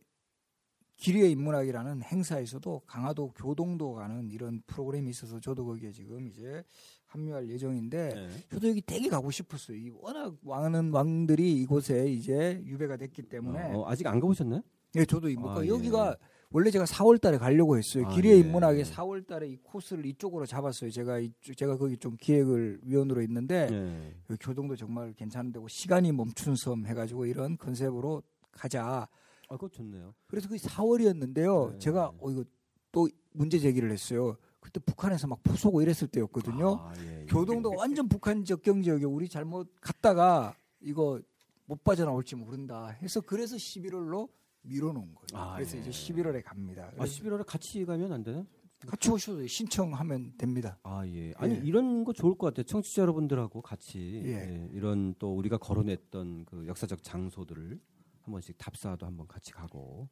기리의 0.97 1.31
인문학이라는 1.33 2.03
행사에서도 2.03 2.83
강화도 2.87 3.33
교동도 3.33 3.95
가는 3.95 4.31
이런 4.31 4.63
프로그램이 4.67 5.11
있어서 5.11 5.39
저도 5.39 5.65
거기에 5.65 5.93
지금 5.93 6.27
이제 6.27 6.65
합류할 7.07 7.49
예정인데 7.49 8.13
예. 8.17 8.29
저도 8.51 8.69
여기 8.69 8.81
되게 8.81 9.09
가고 9.09 9.31
싶었어요. 9.31 9.77
이 9.77 9.91
워낙 9.91 10.35
많은 10.43 10.91
왕들이 10.91 11.61
이곳에 11.63 12.09
이제 12.11 12.61
유배가 12.65 12.97
됐기 12.97 13.23
때문에 13.23 13.75
어, 13.75 13.85
아직 13.87 14.07
안 14.07 14.19
가보셨나요? 14.21 14.63
예, 14.97 15.05
저도 15.05 15.29
이 15.29 15.35
뭐, 15.35 15.59
아, 15.59 15.65
예. 15.65 15.69
여기가 15.69 16.17
원래 16.51 16.71
제가 16.71 16.87
4월달에 16.87 17.39
가려고 17.39 17.77
했어요. 17.77 18.07
아, 18.07 18.15
기리의 18.15 18.37
예. 18.37 18.41
인문학에 18.41 18.83
4월달에 18.83 19.51
이 19.51 19.57
코스를 19.57 20.07
이쪽으로 20.07 20.47
잡았어요. 20.47 20.91
제가 20.91 21.19
이쪽 21.19 21.57
제가 21.57 21.77
거기 21.77 21.97
좀 21.99 22.17
기획을 22.19 22.81
위원으로 22.85 23.21
있는데 23.23 23.69
예. 23.71 24.37
교동도 24.41 24.77
정말 24.77 25.13
괜찮은 25.13 25.53
데고 25.53 25.69
시간이 25.69 26.13
멈춘 26.13 26.57
섬 26.57 26.87
해가지고 26.87 27.27
이런 27.27 27.59
컨셉으로 27.59 28.23
가자. 28.51 29.09
아, 29.51 29.57
그거 29.57 29.69
좋네요. 29.69 30.15
그래서 30.27 30.49
그게 30.49 30.61
4월이었는데요. 30.61 31.73
네. 31.73 31.79
제가 31.79 32.13
어 32.19 32.31
이거 32.31 32.45
또 32.93 33.09
문제 33.33 33.59
제기를 33.59 33.91
했어요. 33.91 34.37
그때 34.61 34.81
북한에서 34.81 35.27
막 35.27 35.43
부쏘고 35.43 35.83
이랬을 35.83 36.09
때였거든요. 36.09 36.77
아, 36.81 36.93
예, 36.99 37.21
예. 37.23 37.27
교동도 37.27 37.73
완전 37.77 38.09
북한적 38.09 38.63
경제역에 38.63 39.05
우리 39.05 39.29
잘못 39.29 39.71
갔다가 39.81 40.57
이거 40.81 41.21
못 41.67 41.85
빠져나올지 41.85 42.37
모른다 42.37 42.89
해서 43.03 43.21
그래서 43.21 43.57
11월로 43.57 44.29
밀어놓은 44.69 45.15
거예요. 45.15 45.27
아, 45.35 45.55
그래서 45.57 45.77
예. 45.77 45.81
이제 45.83 45.91
11월에 45.91 46.43
갑니다. 46.45 46.85
아, 46.87 46.91
그래서 46.97 47.23
11월에 47.23 47.45
같이 47.47 47.85
가면 47.85 48.13
안 48.13 48.23
되나? 48.23 48.45
같이 48.87 49.11
오셔도 49.11 49.45
신청하면 49.47 50.35
됩니다. 50.39 50.79
아, 50.85 51.05
예. 51.07 51.33
아니, 51.37 51.55
예. 51.55 51.61
이런 51.65 52.05
거 52.05 52.13
좋을 52.13 52.37
것 52.39 52.47
같아요. 52.49 52.63
청취자 52.65 53.03
여러분들하고 53.03 53.61
같이 53.61 54.23
예. 54.25 54.31
예, 54.31 54.69
이런 54.73 55.15
또 55.19 55.35
우리가 55.37 55.59
거론했던 55.59 56.45
그 56.45 56.67
역사적 56.69 57.03
장소들을 57.03 57.81
한 58.23 58.33
번씩 58.33 58.57
답사도 58.59 59.05
한번 59.05 59.27
같이 59.27 59.51
가고. 59.53 60.09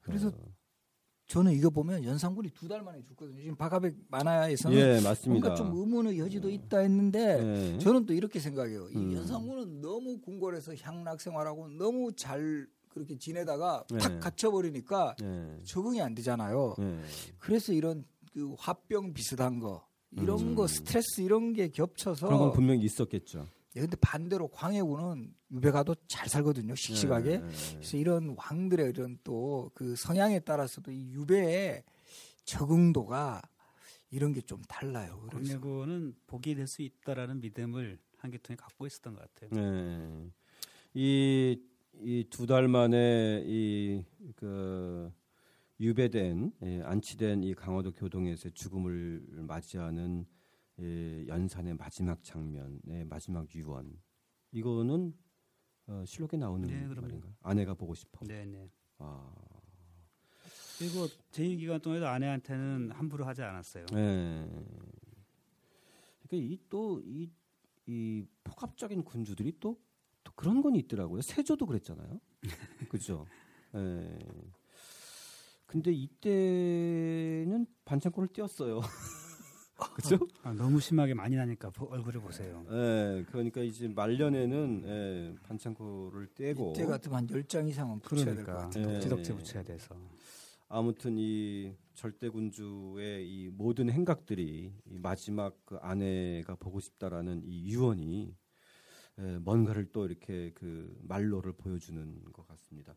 그래서 0.00 0.28
어, 0.28 0.32
저는 1.26 1.52
이거 1.52 1.68
보면 1.68 2.02
연산군이 2.04 2.48
두 2.54 2.66
달 2.66 2.80
만에 2.82 3.02
죽거든요. 3.02 3.42
지금 3.42 3.56
박하백 3.56 3.94
만화에서는 4.08 4.74
예, 4.78 5.00
맞습니다. 5.02 5.48
뭔가 5.48 5.54
좀 5.54 5.78
의문의 5.78 6.18
여지도 6.18 6.48
있다 6.48 6.78
했는데 6.78 7.74
예. 7.74 7.78
저는 7.78 8.06
또 8.06 8.14
이렇게 8.14 8.40
생각해요. 8.40 8.88
이 8.88 8.96
음. 8.96 9.12
연산군은 9.12 9.82
너무 9.82 10.18
궁궐에서 10.22 10.74
향락 10.76 11.20
생활하고 11.20 11.68
너무 11.68 12.10
잘 12.14 12.66
그렇게 12.98 13.16
지내다가 13.18 13.84
네. 13.90 13.98
탁 13.98 14.20
갇혀버리니까 14.20 15.16
예. 15.22 15.60
적응이 15.64 16.00
안 16.02 16.14
되잖아요. 16.14 16.74
예. 16.80 17.00
그래서 17.38 17.72
이런 17.72 18.04
그 18.32 18.54
화병 18.58 19.14
비슷한 19.14 19.58
거 19.60 19.86
이런 20.12 20.38
음. 20.40 20.54
거 20.54 20.66
스트레스 20.66 21.20
이런 21.20 21.52
게 21.52 21.68
겹쳐서 21.68 22.26
그런 22.26 22.40
건 22.40 22.52
분명히 22.52 22.82
있었겠죠. 22.84 23.46
예, 23.76 23.80
근데 23.80 23.96
반대로 24.00 24.48
광해군은 24.48 25.34
유배가도 25.52 25.94
잘 26.08 26.28
살거든요. 26.28 26.74
씩씩하게. 26.74 27.30
예, 27.30 27.34
예, 27.34 27.38
예. 27.40 27.74
그래서 27.74 27.96
이런 27.96 28.34
왕들의 28.36 28.88
이런 28.90 29.18
또 29.24 29.70
그 29.74 29.94
성향에 29.96 30.40
따라서도 30.40 30.90
이 30.90 31.12
유배의 31.12 31.84
적응도가 32.44 33.42
이런 34.10 34.32
게 34.32 34.40
좀 34.40 34.62
달라요. 34.68 35.20
광해군은 35.30 36.14
복이 36.26 36.54
될 36.54 36.66
수 36.66 36.82
있다라는 36.82 37.40
믿음을 37.40 37.98
한계통에 38.16 38.56
갖고 38.56 38.86
있었던 38.86 39.14
것 39.14 39.34
같아요. 39.34 39.50
네. 39.52 40.30
이, 40.94 41.60
이 42.00 42.24
두 42.30 42.46
달 42.46 42.68
만에 42.68 43.42
이, 43.46 44.02
그, 44.36 45.10
유배된, 45.80 46.52
예, 46.62 46.82
안치된 46.82 47.42
이 47.44 47.54
강화도 47.54 47.92
교동에서의 47.92 48.52
죽음을 48.52 49.24
맞이하는 49.46 50.26
예, 50.80 51.26
연산의 51.26 51.74
마지막 51.74 52.22
장면, 52.22 52.80
의 52.86 53.04
마지막 53.04 53.52
유언. 53.54 53.98
이거는 54.52 55.12
어, 55.88 56.04
실록에 56.06 56.36
나오는 56.36 56.68
네. 56.68 56.86
말인가요? 56.86 57.34
아내가 57.42 57.74
보고 57.74 57.94
싶어. 57.94 58.24
네네. 58.26 58.70
아, 58.98 59.34
그리고 60.78 61.06
재임 61.32 61.58
기간 61.58 61.80
동안에도 61.80 62.06
아내한테는 62.06 62.90
함부로 62.92 63.24
하지 63.24 63.42
않았어요. 63.42 63.86
네. 63.92 64.46
그러니까 66.28 66.54
이또이이 66.54 68.26
폭압적인 68.44 69.02
군주들이 69.02 69.54
또, 69.58 69.70
또 69.70 69.80
그런 70.38 70.62
건 70.62 70.76
있더라고요. 70.76 71.20
세조도 71.20 71.66
그랬잖아요. 71.66 72.20
그죠? 72.88 73.26
예. 73.74 74.18
근데 75.66 75.90
이때는 75.92 77.66
반창고를 77.84 78.28
띄었어요. 78.28 78.78
그죠? 79.96 80.16
아, 80.44 80.52
너무 80.52 80.78
심하게 80.78 81.14
많이 81.14 81.34
나니까 81.34 81.70
보- 81.70 81.86
얼굴을 81.86 82.20
보세요. 82.20 82.64
예. 82.70 83.24
그러니까 83.28 83.62
이제 83.62 83.88
말년에는 83.88 84.82
예, 84.86 85.34
반창고를 85.42 86.28
떼고 86.36 86.70
이때 86.76 86.86
같으면 86.86 87.18
한 87.18 87.26
10장 87.26 87.68
이상은 87.68 87.98
붙여야 87.98 88.36
될것 88.36 88.44
그러니까 88.44 88.68
같아요. 88.70 88.94
예. 88.94 89.00
지덕제 89.00 89.34
붙여야 89.34 89.64
돼서. 89.64 89.96
아무튼 90.68 91.16
이 91.18 91.74
절대군주의 91.94 93.28
이 93.28 93.48
모든 93.48 93.90
행각들이 93.90 94.72
이 94.86 94.98
마지막 95.00 95.56
그 95.64 95.76
아내가 95.78 96.54
보고 96.54 96.78
싶다라는 96.78 97.42
이 97.44 97.72
유언이 97.72 98.22
에, 98.26 98.47
뭔가를 99.20 99.86
또 99.92 100.06
이렇게 100.06 100.52
그 100.54 100.96
말로를 101.02 101.52
보여주는 101.52 102.22
것 102.32 102.46
같습니다. 102.48 102.94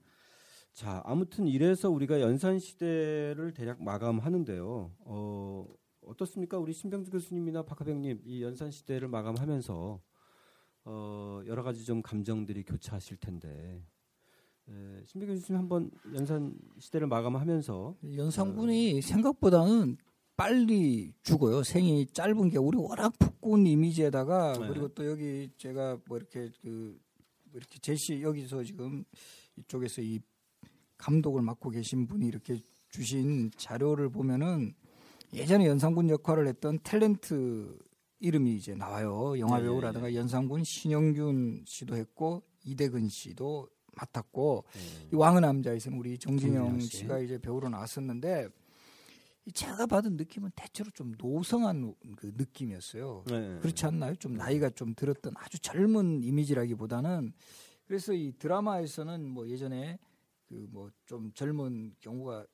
자, 0.73 1.01
아무튼 1.05 1.47
이래서 1.47 1.89
우리가 1.89 2.21
연산 2.21 2.59
시대를 2.59 3.53
대략 3.53 3.83
마감하는데요. 3.83 4.91
어, 4.99 5.67
어떻습니까, 6.01 6.57
우리 6.57 6.73
신병주 6.73 7.11
교수님이나 7.11 7.63
박하병님 7.63 8.21
이 8.25 8.41
연산 8.41 8.71
시대를 8.71 9.07
마감하면서 9.07 10.01
어, 10.83 11.41
여러 11.45 11.61
가지 11.63 11.85
좀 11.85 12.01
감정들이 12.01 12.63
교차하실 12.63 13.17
텐데. 13.17 13.83
에, 14.69 15.03
신병주 15.05 15.41
교수님 15.41 15.59
한번 15.59 15.91
연산 16.13 16.55
시대를 16.79 17.07
마감하면서 17.07 17.97
연산군이 18.15 19.01
생각보다는 19.01 19.97
빨리 20.41 21.13
죽어요. 21.21 21.61
생이 21.61 22.07
짧은 22.07 22.49
게 22.49 22.57
우리 22.57 22.75
워낙 22.75 23.13
폭군 23.19 23.67
이미지에다가 23.67 24.53
네. 24.57 24.69
그리고 24.69 24.87
또 24.87 25.07
여기 25.07 25.51
제가 25.55 25.99
뭐 26.07 26.17
이렇게 26.17 26.49
그뭐 26.63 26.95
이렇게 27.53 27.77
제시 27.79 28.23
여기서 28.23 28.63
지금 28.63 29.03
이쪽에서 29.55 30.01
이 30.01 30.19
감독을 30.97 31.43
맡고 31.43 31.69
계신 31.69 32.07
분이 32.07 32.25
이렇게 32.25 32.59
주신 32.89 33.51
자료를 33.55 34.09
보면은 34.09 34.73
예전에 35.31 35.67
연산군 35.67 36.09
역할을 36.09 36.47
했던 36.47 36.79
탤런트 36.79 37.77
이름이 38.19 38.55
이제 38.55 38.73
나와요. 38.73 39.37
영화 39.37 39.59
네, 39.59 39.65
배우라든가 39.65 40.15
연산군 40.15 40.63
신영균 40.63 41.65
씨도 41.67 41.95
했고 41.95 42.41
이대근 42.63 43.09
씨도 43.09 43.69
맡았고 43.95 44.63
이 45.13 45.15
왕의 45.15 45.41
남자에서는 45.41 45.99
우리 45.99 46.17
정진영 46.17 46.79
씨. 46.79 46.97
씨가 46.97 47.19
이제 47.19 47.37
배우로 47.37 47.69
나왔었는데 47.69 48.47
이 48.47 48.60
제가 49.53 49.87
받은 49.87 50.17
느낌은 50.17 50.51
대체로 50.55 50.89
좀 50.91 51.13
노성한 51.17 51.95
그 52.15 52.31
느낌이었어요. 52.37 53.23
네. 53.27 53.57
그렇지 53.59 53.85
않나요? 53.87 54.15
좀 54.15 54.33
나이가 54.33 54.69
좀 54.69 54.93
들었던 54.95 55.33
아주 55.37 55.59
젊은 55.59 56.21
이미지라기보다는 56.23 57.33
그래서 57.85 58.13
이 58.13 58.31
드라마에서는 58.37 59.27
뭐 59.27 59.47
예전에 59.47 59.97
그 60.47 60.67
뭐 60.71 60.91
좀 61.05 61.31
젊은 61.33 61.95
경우가 61.99 62.45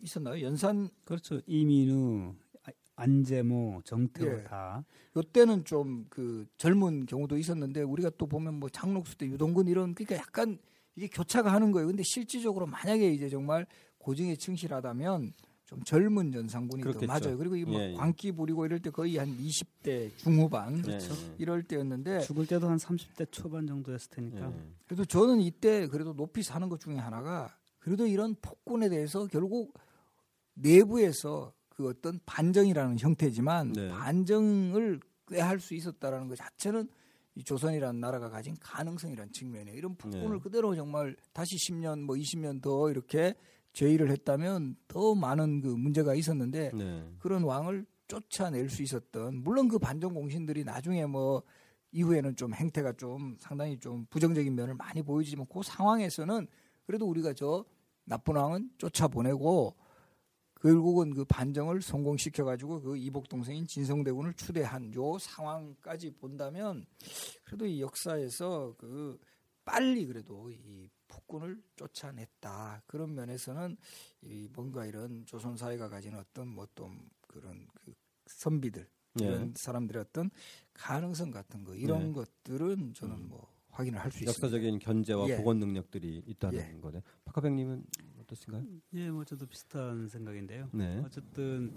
있었나요? 0.00 0.42
연산 0.44 0.88
그렇죠. 1.04 1.40
이민우, 1.46 2.34
아- 2.64 2.70
안재모, 2.96 3.82
정태호 3.84 4.38
예. 4.38 4.44
다 4.44 4.84
요때는 5.16 5.64
좀 5.64 6.06
그 6.10 6.46
젊은 6.56 7.06
경우도 7.06 7.36
있었는데 7.38 7.82
우리가 7.82 8.10
또 8.18 8.26
보면 8.26 8.54
뭐 8.54 8.68
장록수 8.68 9.16
때 9.18 9.26
유동근 9.26 9.68
이런 9.68 9.94
그러니까 9.94 10.16
약간 10.16 10.58
이게 10.96 11.06
교차가 11.08 11.52
하는 11.52 11.70
거예요. 11.70 11.86
근데 11.86 12.02
실질적으로 12.02 12.66
만약에 12.66 13.12
이제 13.12 13.28
정말 13.28 13.66
고증에 13.98 14.34
충실하다면 14.36 15.32
좀 15.68 15.82
젊은 15.84 16.32
연상군이 16.32 16.82
더 16.82 16.88
그렇겠죠. 16.88 17.06
맞아요. 17.06 17.36
그리고 17.36 17.54
이막 17.54 17.74
예, 17.74 17.90
예. 17.90 17.94
광기 17.94 18.32
부리고 18.32 18.64
이럴 18.64 18.80
때 18.80 18.88
거의 18.88 19.18
한 19.18 19.28
20대 19.36 20.16
중후반 20.16 20.80
그렇죠. 20.80 21.14
이럴 21.36 21.62
때였는데 21.62 22.20
죽을 22.20 22.46
때도 22.46 22.70
한 22.70 22.78
30대 22.78 23.30
초반 23.30 23.66
정도였을 23.66 24.10
테니까. 24.10 24.48
네. 24.48 24.54
그래도 24.86 25.04
저는 25.04 25.42
이때 25.42 25.86
그래도 25.86 26.14
높이 26.14 26.42
사는 26.42 26.66
것 26.70 26.80
중에 26.80 26.96
하나가 26.96 27.54
그래도 27.80 28.06
이런 28.06 28.34
폭군에 28.40 28.88
대해서 28.88 29.26
결국 29.26 29.74
내부에서 30.54 31.52
그 31.68 31.86
어떤 31.86 32.18
반정이라는 32.24 32.98
형태지만 32.98 33.74
네. 33.74 33.88
반정을 33.90 35.00
꾀할 35.28 35.60
수 35.60 35.74
있었다라는 35.74 36.28
것 36.28 36.36
자체는 36.36 36.88
이 37.34 37.44
조선이라는 37.44 38.00
나라가 38.00 38.30
가진 38.30 38.56
가능성이라는 38.58 39.34
측면에 39.34 39.72
이런 39.72 39.96
폭군을 39.96 40.36
네. 40.36 40.42
그대로 40.42 40.74
정말 40.74 41.14
다시 41.34 41.56
10년 41.56 42.00
뭐 42.04 42.16
20년 42.16 42.62
더 42.62 42.90
이렇게 42.90 43.34
제의를 43.72 44.10
했다면 44.10 44.76
더 44.88 45.14
많은 45.14 45.60
그 45.60 45.68
문제가 45.68 46.14
있었는데 46.14 46.72
네. 46.74 47.08
그런 47.18 47.44
왕을 47.44 47.86
쫓아낼 48.08 48.70
수 48.70 48.82
있었던 48.82 49.42
물론 49.42 49.68
그 49.68 49.78
반정 49.78 50.14
공신들이 50.14 50.64
나중에 50.64 51.06
뭐 51.06 51.42
이후에는 51.92 52.36
좀 52.36 52.54
행태가 52.54 52.94
좀 52.94 53.36
상당히 53.38 53.78
좀 53.78 54.06
부정적인 54.10 54.54
면을 54.54 54.74
많이 54.74 55.02
보여주지만 55.02 55.46
그 55.52 55.62
상황에서는 55.62 56.46
그래도 56.86 57.06
우리가 57.06 57.32
저 57.34 57.64
나쁜 58.04 58.36
왕은 58.36 58.70
쫓아보내고 58.78 59.76
결국은 60.60 61.14
그 61.14 61.24
반정을 61.24 61.82
성공시켜 61.82 62.44
가지고 62.44 62.80
그 62.80 62.96
이복 62.96 63.28
동생인 63.28 63.66
진성대군을 63.66 64.34
추대한 64.34 64.92
요 64.94 65.16
상황까지 65.18 66.10
본다면 66.14 66.84
그래도 67.44 67.66
이 67.66 67.80
역사에서 67.80 68.74
그 68.76 69.18
빨리 69.64 70.06
그래도 70.06 70.50
이 70.50 70.88
폭군을 71.26 71.62
쫓아냈다 71.76 72.82
그런 72.86 73.14
면에서는 73.14 73.76
이 74.22 74.48
뭔가 74.52 74.86
이런 74.86 75.24
조선 75.26 75.56
사회가 75.56 75.88
가진 75.88 76.14
어떤 76.14 76.48
뭐 76.48 76.66
또 76.74 76.90
그런 77.26 77.66
그 77.74 77.92
선비들 78.26 78.86
예. 79.20 79.24
이런 79.24 79.52
사람들의 79.56 80.00
어떤 80.00 80.30
가능성 80.74 81.30
같은 81.30 81.64
거 81.64 81.74
이런 81.74 82.06
네. 82.08 82.12
것들은 82.12 82.94
저는 82.94 83.28
뭐 83.28 83.50
확인을 83.70 83.98
할 84.00 84.10
수 84.10 84.18
있습니다. 84.24 84.30
역사적인 84.30 84.78
견제와 84.80 85.28
예. 85.28 85.36
복원 85.36 85.58
능력들이 85.58 86.22
있다는 86.26 86.58
예. 86.76 86.80
거네. 86.80 87.02
박하백님은 87.24 87.84
어떠신가요? 88.20 88.64
예, 88.94 89.10
뭐 89.10 89.24
저도 89.24 89.46
비슷한 89.46 90.08
생각인데요. 90.08 90.68
네. 90.72 91.00
어쨌든 91.04 91.74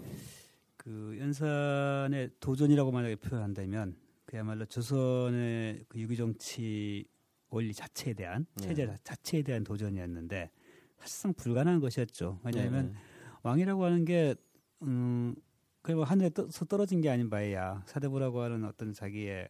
그 0.76 1.16
연산의 1.18 2.30
도전이라고 2.40 2.90
만약에 2.90 3.16
표현한다면 3.16 3.96
그야말로 4.24 4.64
조선의 4.66 5.84
그 5.88 5.98
유기 6.00 6.16
정치 6.16 7.04
원리 7.52 7.72
자체에 7.72 8.14
대한 8.14 8.46
네. 8.56 8.66
체제 8.68 8.86
자- 8.86 8.96
자체에 9.04 9.42
대한 9.42 9.62
도전이었는데 9.62 10.50
사실상 10.98 11.34
불가능한 11.34 11.80
것이었죠. 11.80 12.40
왜냐하면 12.44 12.92
네. 12.92 12.98
왕이라고 13.42 13.84
하는 13.84 14.04
게 14.04 14.34
음, 14.82 15.34
그뭐 15.82 16.04
하늘에 16.04 16.30
떠서 16.30 16.64
떨어진 16.64 17.00
게 17.00 17.10
아닌 17.10 17.28
바에야 17.28 17.82
사대부라고 17.86 18.40
하는 18.40 18.64
어떤 18.64 18.92
자기의 18.92 19.48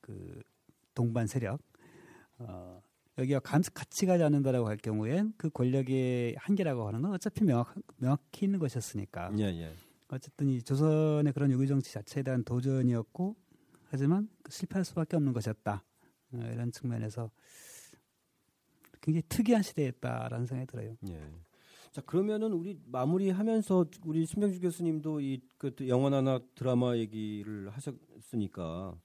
그 0.00 0.40
동반 0.94 1.26
세력 1.26 1.60
어, 2.38 2.80
여기가 3.18 3.40
간- 3.40 3.62
같이 3.74 4.06
가지 4.06 4.22
않는다라고 4.24 4.66
할 4.68 4.76
경우엔 4.76 5.34
그 5.36 5.50
권력의 5.50 6.36
한계라고 6.38 6.86
하는 6.88 7.02
건 7.02 7.12
어차피 7.12 7.44
명확, 7.44 7.74
명확히 7.98 8.46
있는 8.46 8.58
것이었으니까 8.58 9.32
예, 9.38 9.44
예. 9.44 9.74
어쨌든 10.08 10.48
이 10.48 10.62
조선의 10.62 11.32
그런 11.32 11.50
유교 11.50 11.66
정치 11.66 11.92
자체에 11.92 12.22
대한 12.22 12.44
도전이었고 12.44 13.36
하지만 13.90 14.28
실패할 14.48 14.84
수밖에 14.84 15.16
없는 15.16 15.32
것이었다 15.32 15.84
어, 16.34 16.50
이런 16.52 16.70
측면에서 16.72 17.30
굉장히 19.00 19.22
특이한 19.28 19.62
시대였다라는 19.62 20.46
생각이 20.46 20.70
들어요. 20.70 20.96
예. 21.08 21.20
자 21.90 22.00
그러면은 22.00 22.52
우리 22.52 22.80
마무리하면서 22.86 23.86
우리 24.06 24.24
신병주 24.24 24.60
교수님도 24.60 25.20
이그 25.20 25.74
영화나 25.88 26.40
드라마 26.54 26.96
얘기를 26.96 27.68
하셨으니까 27.68 28.98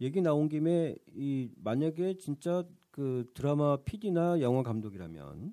얘기 0.00 0.20
나온 0.20 0.48
김에 0.48 0.94
이 1.14 1.50
만약에 1.56 2.16
진짜 2.18 2.64
그 2.92 3.28
드라마 3.34 3.78
PD나 3.78 4.40
영화 4.40 4.62
감독이라면 4.62 5.52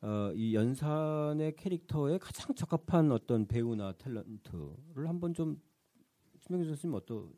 어, 0.00 0.32
이 0.34 0.54
연산의 0.54 1.56
캐릭터에 1.56 2.18
가장 2.18 2.54
적합한 2.54 3.12
어떤 3.12 3.46
배우나 3.46 3.92
탤런트를 3.92 5.06
한번 5.06 5.34
좀 5.34 5.60
신병주 6.40 6.70
교수님 6.70 6.94
어떠 6.94 7.28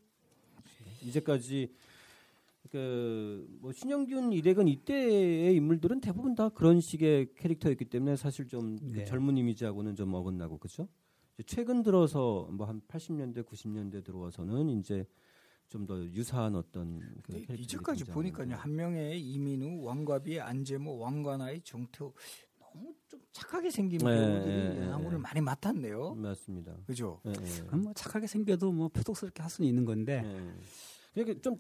이제까지 1.03 1.73
그뭐 2.71 3.73
신영균 3.73 4.33
이래근 4.33 4.69
이때의 4.69 5.57
인물들은 5.57 6.01
대부분 6.01 6.35
다 6.35 6.49
그런 6.51 6.81
식의 6.81 7.35
캐릭터였기 7.35 7.87
때문에 7.87 8.17
사실 8.17 8.47
좀그 8.47 8.93
네. 8.99 9.05
젊은 9.05 9.37
이미지하고는 9.37 9.97
좀 9.97 10.13
어긋나고 10.15 10.59
그렇죠. 10.59 10.89
최근 11.47 11.83
들어서 11.83 12.49
뭐 12.53 12.67
한 12.67 12.83
80년대 12.87 13.45
90년대 13.47 14.05
들어와서는 14.05 14.69
이제 14.71 15.07
좀 15.69 15.87
더 15.87 16.05
유사한 16.05 16.55
어떤 16.57 17.01
그 17.23 17.45
이제까지. 17.57 18.05
보니까요 18.05 18.57
한 18.57 18.75
명의 18.75 19.21
이민우, 19.23 19.83
왕과비, 19.85 20.41
안재모, 20.41 20.99
왕관아의 20.99 21.63
정태호 21.63 22.13
너무 22.59 22.95
좀 23.09 23.21
착하게 23.33 23.71
생긴 23.71 23.99
네, 23.99 24.05
배우들이 24.05 24.53
네, 24.53 24.69
네, 24.75 24.87
연하물을 24.87 25.13
네. 25.13 25.23
많이 25.23 25.41
맡았네요. 25.41 26.15
맞습니다. 26.17 26.77
그죠? 26.87 27.21
예, 27.25 27.31
예. 27.31 27.63
그럼 27.67 27.83
뭐 27.85 27.93
착하게 27.95 28.27
생겨도 28.27 28.73
뭐 28.73 28.89
표독스럽게 28.89 29.43
할 29.43 29.51
수는 29.51 29.69
있는 29.69 29.85
건데 29.85 30.23
예. 30.25 30.55
그러니까 31.15 31.41
좀 31.41 31.57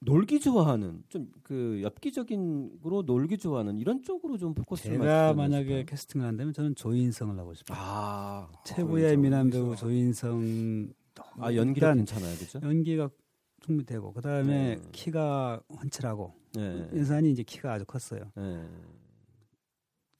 놀기 0.00 0.40
좋아하는 0.40 1.02
좀 1.08 1.30
그 1.42 1.80
엽기적인으로 1.82 3.02
놀기 3.06 3.38
좋아하는 3.38 3.78
이런 3.78 4.02
쪽으로 4.02 4.36
좀 4.36 4.52
포커스를 4.52 4.98
제가 4.98 5.32
만약에? 5.34 5.84
캐스팅을 5.84 6.26
한다면 6.26 6.52
저는 6.52 6.74
조인성을 6.74 7.38
하고 7.38 7.54
싶어요. 7.54 7.78
아 7.80 8.48
최고의 8.64 9.04
조인성. 9.04 9.22
미남 9.22 9.50
배우 9.50 9.76
조인성 9.76 10.92
아 11.38 11.54
연기가 11.54 11.94
괜찮아요, 11.94 12.36
그죠? 12.36 12.58
연기가 12.64 13.08
충분히 13.60 13.86
되고 13.86 14.12
그 14.12 14.20
다음에 14.20 14.74
네. 14.76 14.82
키가 14.90 15.60
훤칠하고 15.82 16.34
예. 16.58 16.88
연산이 16.96 17.30
이제 17.30 17.44
키가 17.44 17.74
아주 17.74 17.84
컸어요. 17.84 18.22
예. 18.38 18.66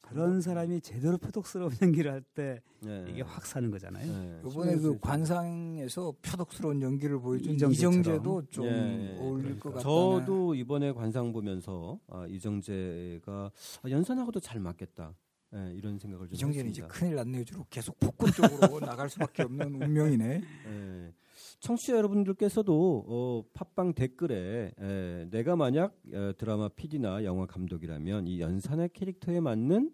그런 0.09 0.41
사람이 0.41 0.81
제대로 0.81 1.19
표독스러운 1.19 1.71
연기를 1.83 2.13
할때 2.13 2.61
예. 2.87 3.05
이게 3.09 3.23
확 3.23 3.45
사는 3.45 3.71
거잖아요. 3.71 4.07
예. 4.07 4.49
이번에 4.49 4.75
그 4.75 4.81
신경 4.81 4.99
관상에서 5.01 6.15
표독스러운 6.23 6.81
연기를 6.81 7.19
보여준 7.21 7.55
이정재처럼. 7.55 8.01
이정재도 8.01 8.43
좀 8.51 8.65
예, 8.67 8.71
예, 8.71 9.19
어울릴 9.19 9.59
것 9.59 9.71
같다. 9.71 9.83
저도 9.83 10.55
이번에 10.55 10.93
관상 10.93 11.33
보면서 11.33 11.99
아, 12.09 12.27
이정재가 12.29 13.51
아, 13.83 13.91
연산하고도 13.91 14.41
잘 14.41 14.61
맞겠다. 14.61 15.15
예, 15.55 15.73
이런 15.75 15.99
생각을 15.99 16.29
좀 16.29 16.35
이정재는 16.35 16.71
이제 16.71 16.83
했습니다. 16.83 16.89
큰일 16.89 17.17
났네요. 17.17 17.45
주로 17.45 17.65
계속 17.71 17.99
폭군 17.99 18.31
쪽으로 18.33 18.79
나갈 18.87 19.09
수밖에 19.11 19.43
없는 19.43 19.83
운명이네. 19.83 20.43
예. 20.67 21.13
청취자 21.61 21.97
여러분들께서도 21.97 23.05
어, 23.09 23.45
팟빵 23.55 23.95
댓글에 23.95 24.73
에, 24.79 25.27
내가 25.31 25.57
만약 25.57 25.97
어, 26.13 26.33
드라마 26.37 26.69
PD나 26.69 27.25
영화 27.25 27.47
감독이라면 27.47 28.27
이 28.27 28.41
연산의 28.41 28.91
캐릭터에 28.93 29.41
맞는 29.41 29.91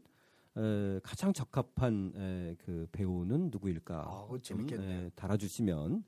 에, 0.56 1.00
가장 1.02 1.32
적합한 1.32 2.12
에, 2.16 2.56
그 2.64 2.86
배우는 2.92 3.50
누구일까? 3.50 3.94
아, 4.06 4.26
좀, 4.28 4.40
재밌겠네. 4.42 5.04
에, 5.06 5.10
달아주시면 5.14 6.04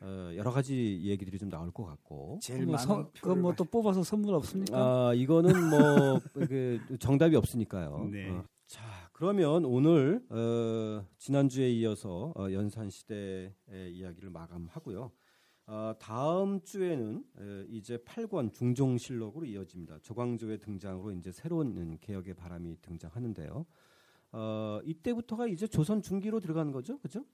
어, 0.00 0.30
여러 0.36 0.50
가지 0.50 1.00
얘기들이 1.02 1.38
좀 1.38 1.48
나올 1.50 1.70
것 1.70 1.84
같고. 1.84 2.38
제일 2.42 2.64
뭐 2.66 2.74
많은 2.74 2.86
선- 2.86 3.10
그건 3.14 3.40
뭐또 3.42 3.64
뽑아서 3.64 4.02
선물 4.02 4.34
없습니까? 4.34 4.76
아 5.08 5.14
이거는 5.14 5.70
뭐 5.70 6.20
그 6.34 6.78
정답이 6.98 7.36
없으니까요. 7.36 8.08
네. 8.12 8.28
어, 8.30 8.44
자 8.66 8.82
그러면 9.24 9.64
오늘 9.64 10.22
어, 10.28 11.02
지난주에 11.16 11.70
이어서 11.70 12.34
어, 12.36 12.52
연산 12.52 12.90
시대의 12.90 13.54
이야기를 13.90 14.28
마감하고요. 14.28 15.10
어, 15.66 15.94
다음 15.98 16.60
주에는 16.60 17.24
에, 17.38 17.66
이제 17.70 17.96
8권 17.96 18.52
중종실록으로 18.52 19.46
이어집니다. 19.46 20.00
조광조의 20.02 20.58
등장으로 20.58 21.12
이제 21.12 21.32
새로운 21.32 21.96
개혁의 22.02 22.34
바람이 22.34 22.76
등장하는데요. 22.82 23.64
어, 24.32 24.80
이때부터가 24.84 25.46
이제 25.46 25.66
조선 25.66 26.02
중기로 26.02 26.38
들어가는 26.38 26.70
거죠, 26.70 26.98
그죠? 26.98 27.24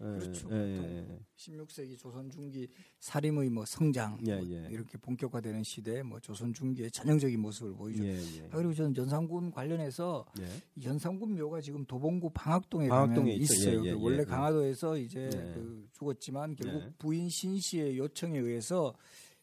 예, 0.00 0.04
그렇죠. 0.18 0.48
예, 0.50 0.56
예, 0.56 0.76
보통. 0.76 1.08
예. 1.10 1.18
16세기 1.36 1.98
조선 1.98 2.30
중기 2.30 2.68
사림의 2.98 3.50
뭐 3.50 3.64
성장 3.64 4.18
예, 4.26 4.36
뭐 4.36 4.46
예. 4.50 4.68
이렇게 4.70 4.98
본격화되는 4.98 5.62
시대 5.62 6.02
뭐 6.02 6.18
조선 6.20 6.52
중기의 6.52 6.90
전형적인 6.90 7.38
모습을 7.40 7.74
보이죠. 7.74 8.04
예, 8.04 8.16
예. 8.38 8.44
아, 8.50 8.56
그리고 8.56 8.74
저는 8.74 8.96
연산군 8.96 9.50
관련해서 9.52 10.26
예. 10.40 10.46
이 10.76 10.84
연산군 10.84 11.36
묘가 11.36 11.60
지금 11.60 11.84
도봉구 11.84 12.30
방학동에 12.34 12.88
방학동에. 12.88 13.34
있어요. 13.34 13.70
예, 13.70 13.74
예, 13.74 13.80
그 13.80 13.86
예, 13.86 13.92
원래 13.92 14.20
예. 14.20 14.24
강화도에서 14.24 14.98
이제 14.98 15.30
네. 15.30 15.52
그 15.54 15.88
죽었지만 15.92 16.56
결국 16.56 16.84
네. 16.84 16.92
부인 16.98 17.28
신씨의 17.28 17.96
요청에 17.98 18.38
의해서 18.38 18.94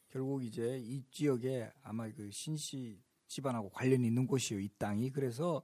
결국 0.10 0.44
이제 0.44 0.78
이 0.84 1.02
지역에 1.12 1.70
아마 1.82 2.10
그 2.12 2.30
신씨 2.32 3.00
집안하고 3.28 3.70
관련이 3.70 4.06
있는 4.06 4.28
곳이에요. 4.28 4.62
이 4.62 4.70
땅이 4.78 5.12
그래서 5.12 5.62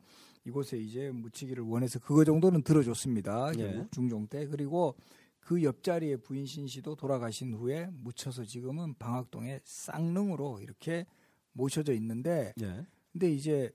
이곳에 0.47 0.77
이제 0.77 1.11
묻히기를 1.11 1.61
원해서 1.63 1.99
그거 1.99 2.23
정도는 2.23 2.61
들어줬습니다. 2.63 3.51
예. 3.57 3.63
결국 3.63 3.91
중종 3.91 4.27
때 4.27 4.47
그리고 4.47 4.95
그 5.41 5.61
옆자리에 5.61 6.17
부인 6.17 6.45
신 6.45 6.67
씨도 6.67 6.95
돌아가신 6.95 7.53
후에 7.53 7.89
묻혀서 7.91 8.45
지금은 8.45 8.93
방학동의 8.97 9.59
쌍릉으로 9.65 10.61
이렇게 10.61 11.05
모셔져 11.51 11.93
있는데 11.93 12.53
예. 12.61 12.85
근데 13.11 13.31
이제 13.31 13.71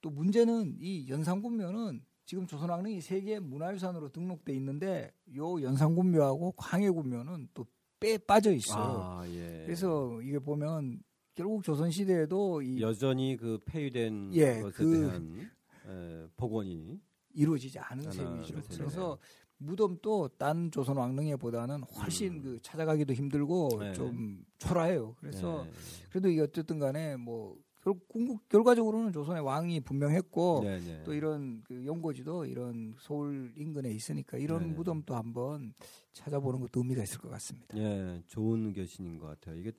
또 0.00 0.10
문제는 0.10 0.76
이 0.78 1.08
연산군묘는 1.08 2.04
지금 2.26 2.46
조선왕릉이 2.46 3.00
세계 3.00 3.38
문화유산으로 3.40 4.10
등록돼 4.10 4.52
있는데 4.54 5.12
요 5.36 5.60
연산군묘하고 5.60 6.52
광해군묘는 6.52 7.48
또 7.54 7.66
빼 7.98 8.18
빠져 8.18 8.52
있어요. 8.52 9.00
아, 9.02 9.26
예. 9.26 9.62
그래서 9.64 10.20
이게 10.20 10.38
보면 10.38 11.02
결국 11.34 11.64
조선 11.64 11.90
시대에도 11.90 12.60
이 12.60 12.78
여전히 12.82 13.38
그 13.38 13.58
폐위된 13.64 14.32
예, 14.34 14.60
것에 14.60 14.76
그- 14.76 15.00
대한 15.08 15.50
에, 15.86 16.26
복원이 16.36 17.00
이루어지지 17.34 17.78
않은 17.78 18.10
셈이죠. 18.10 18.60
그래서 18.70 19.18
무덤도 19.58 20.28
딴 20.38 20.70
조선 20.70 20.96
왕릉에보다는 20.96 21.82
훨씬 21.82 22.34
음. 22.34 22.42
그 22.42 22.58
찾아가기도 22.62 23.12
힘들고 23.14 23.68
네. 23.80 23.92
좀 23.94 24.44
초라해요. 24.58 25.16
그래서 25.18 25.66
예. 25.66 25.70
그래도 26.10 26.28
이게 26.28 26.42
어쨌든 26.42 26.78
간에 26.78 27.16
뭐 27.16 27.58
결, 27.82 27.94
궁극, 28.08 28.48
결과적으로는 28.48 29.12
조선의 29.12 29.42
왕이 29.44 29.80
분명했고 29.80 30.60
네, 30.64 30.78
네. 30.80 31.02
또 31.04 31.14
이런 31.14 31.62
그 31.62 31.86
연고지도 31.86 32.46
이런 32.46 32.94
서울 32.98 33.52
인근에 33.56 33.92
있으니까 33.92 34.38
이런 34.38 34.62
네네. 34.62 34.74
무덤도 34.74 35.14
한번 35.14 35.72
찾아보는 36.12 36.60
것도 36.60 36.80
의미가 36.80 37.04
있을 37.04 37.20
것 37.20 37.28
같습니다. 37.30 37.78
예, 37.78 38.20
좋은 38.26 38.72
결심인 38.72 39.18
것 39.18 39.28
같아요. 39.28 39.54
이게 39.56 39.70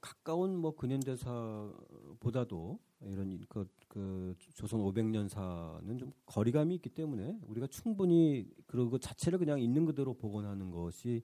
가까운 0.00 0.56
뭐 0.56 0.74
근현대사보다도 0.74 2.78
이런 3.02 3.30
이- 3.32 3.40
그, 3.48 3.68
그 3.88 4.34
조선 4.54 4.80
500년사는 4.80 5.98
좀 5.98 6.12
거리감이 6.26 6.74
있기 6.76 6.90
때문에 6.90 7.38
우리가 7.46 7.66
충분히 7.68 8.50
그 8.66 8.98
자체를 9.00 9.38
그냥 9.38 9.60
있는 9.60 9.84
그대로 9.84 10.14
복원하는 10.14 10.70
것이 10.70 11.22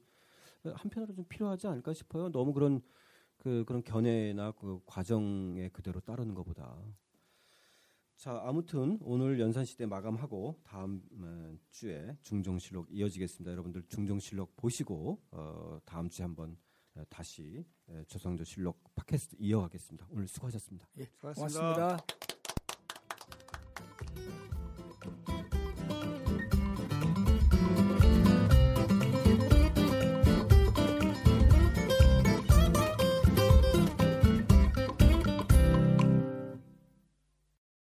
한편으로 0.64 1.14
좀 1.14 1.24
필요하지 1.28 1.66
않을까 1.66 1.92
싶어요. 1.92 2.30
너무 2.30 2.52
그런 2.52 2.80
그 3.36 3.64
그런 3.66 3.82
견해나 3.82 4.52
그 4.52 4.80
과정에 4.86 5.68
그대로 5.68 6.00
따르는 6.00 6.34
것보다. 6.34 6.80
자, 8.16 8.40
아무튼 8.44 8.98
오늘 9.02 9.38
연산시대 9.40 9.86
마감하고 9.86 10.60
다음 10.62 11.02
어, 11.20 11.54
주에 11.70 12.16
중종실록 12.22 12.86
이어지겠습니다. 12.90 13.50
여러분들 13.50 13.82
중종실록 13.88 14.56
보시고 14.56 15.20
어, 15.32 15.78
다음 15.84 16.08
주에 16.08 16.24
한번 16.24 16.56
어, 16.94 17.02
다시 17.10 17.66
에, 17.90 18.04
조성조 18.04 18.44
실록 18.44 18.82
팟캐스트 18.94 19.36
이어가겠습니다. 19.38 20.06
오늘 20.10 20.26
수고하셨습니다. 20.28 20.88
예, 20.98 21.06
고맙습니다. 21.20 21.98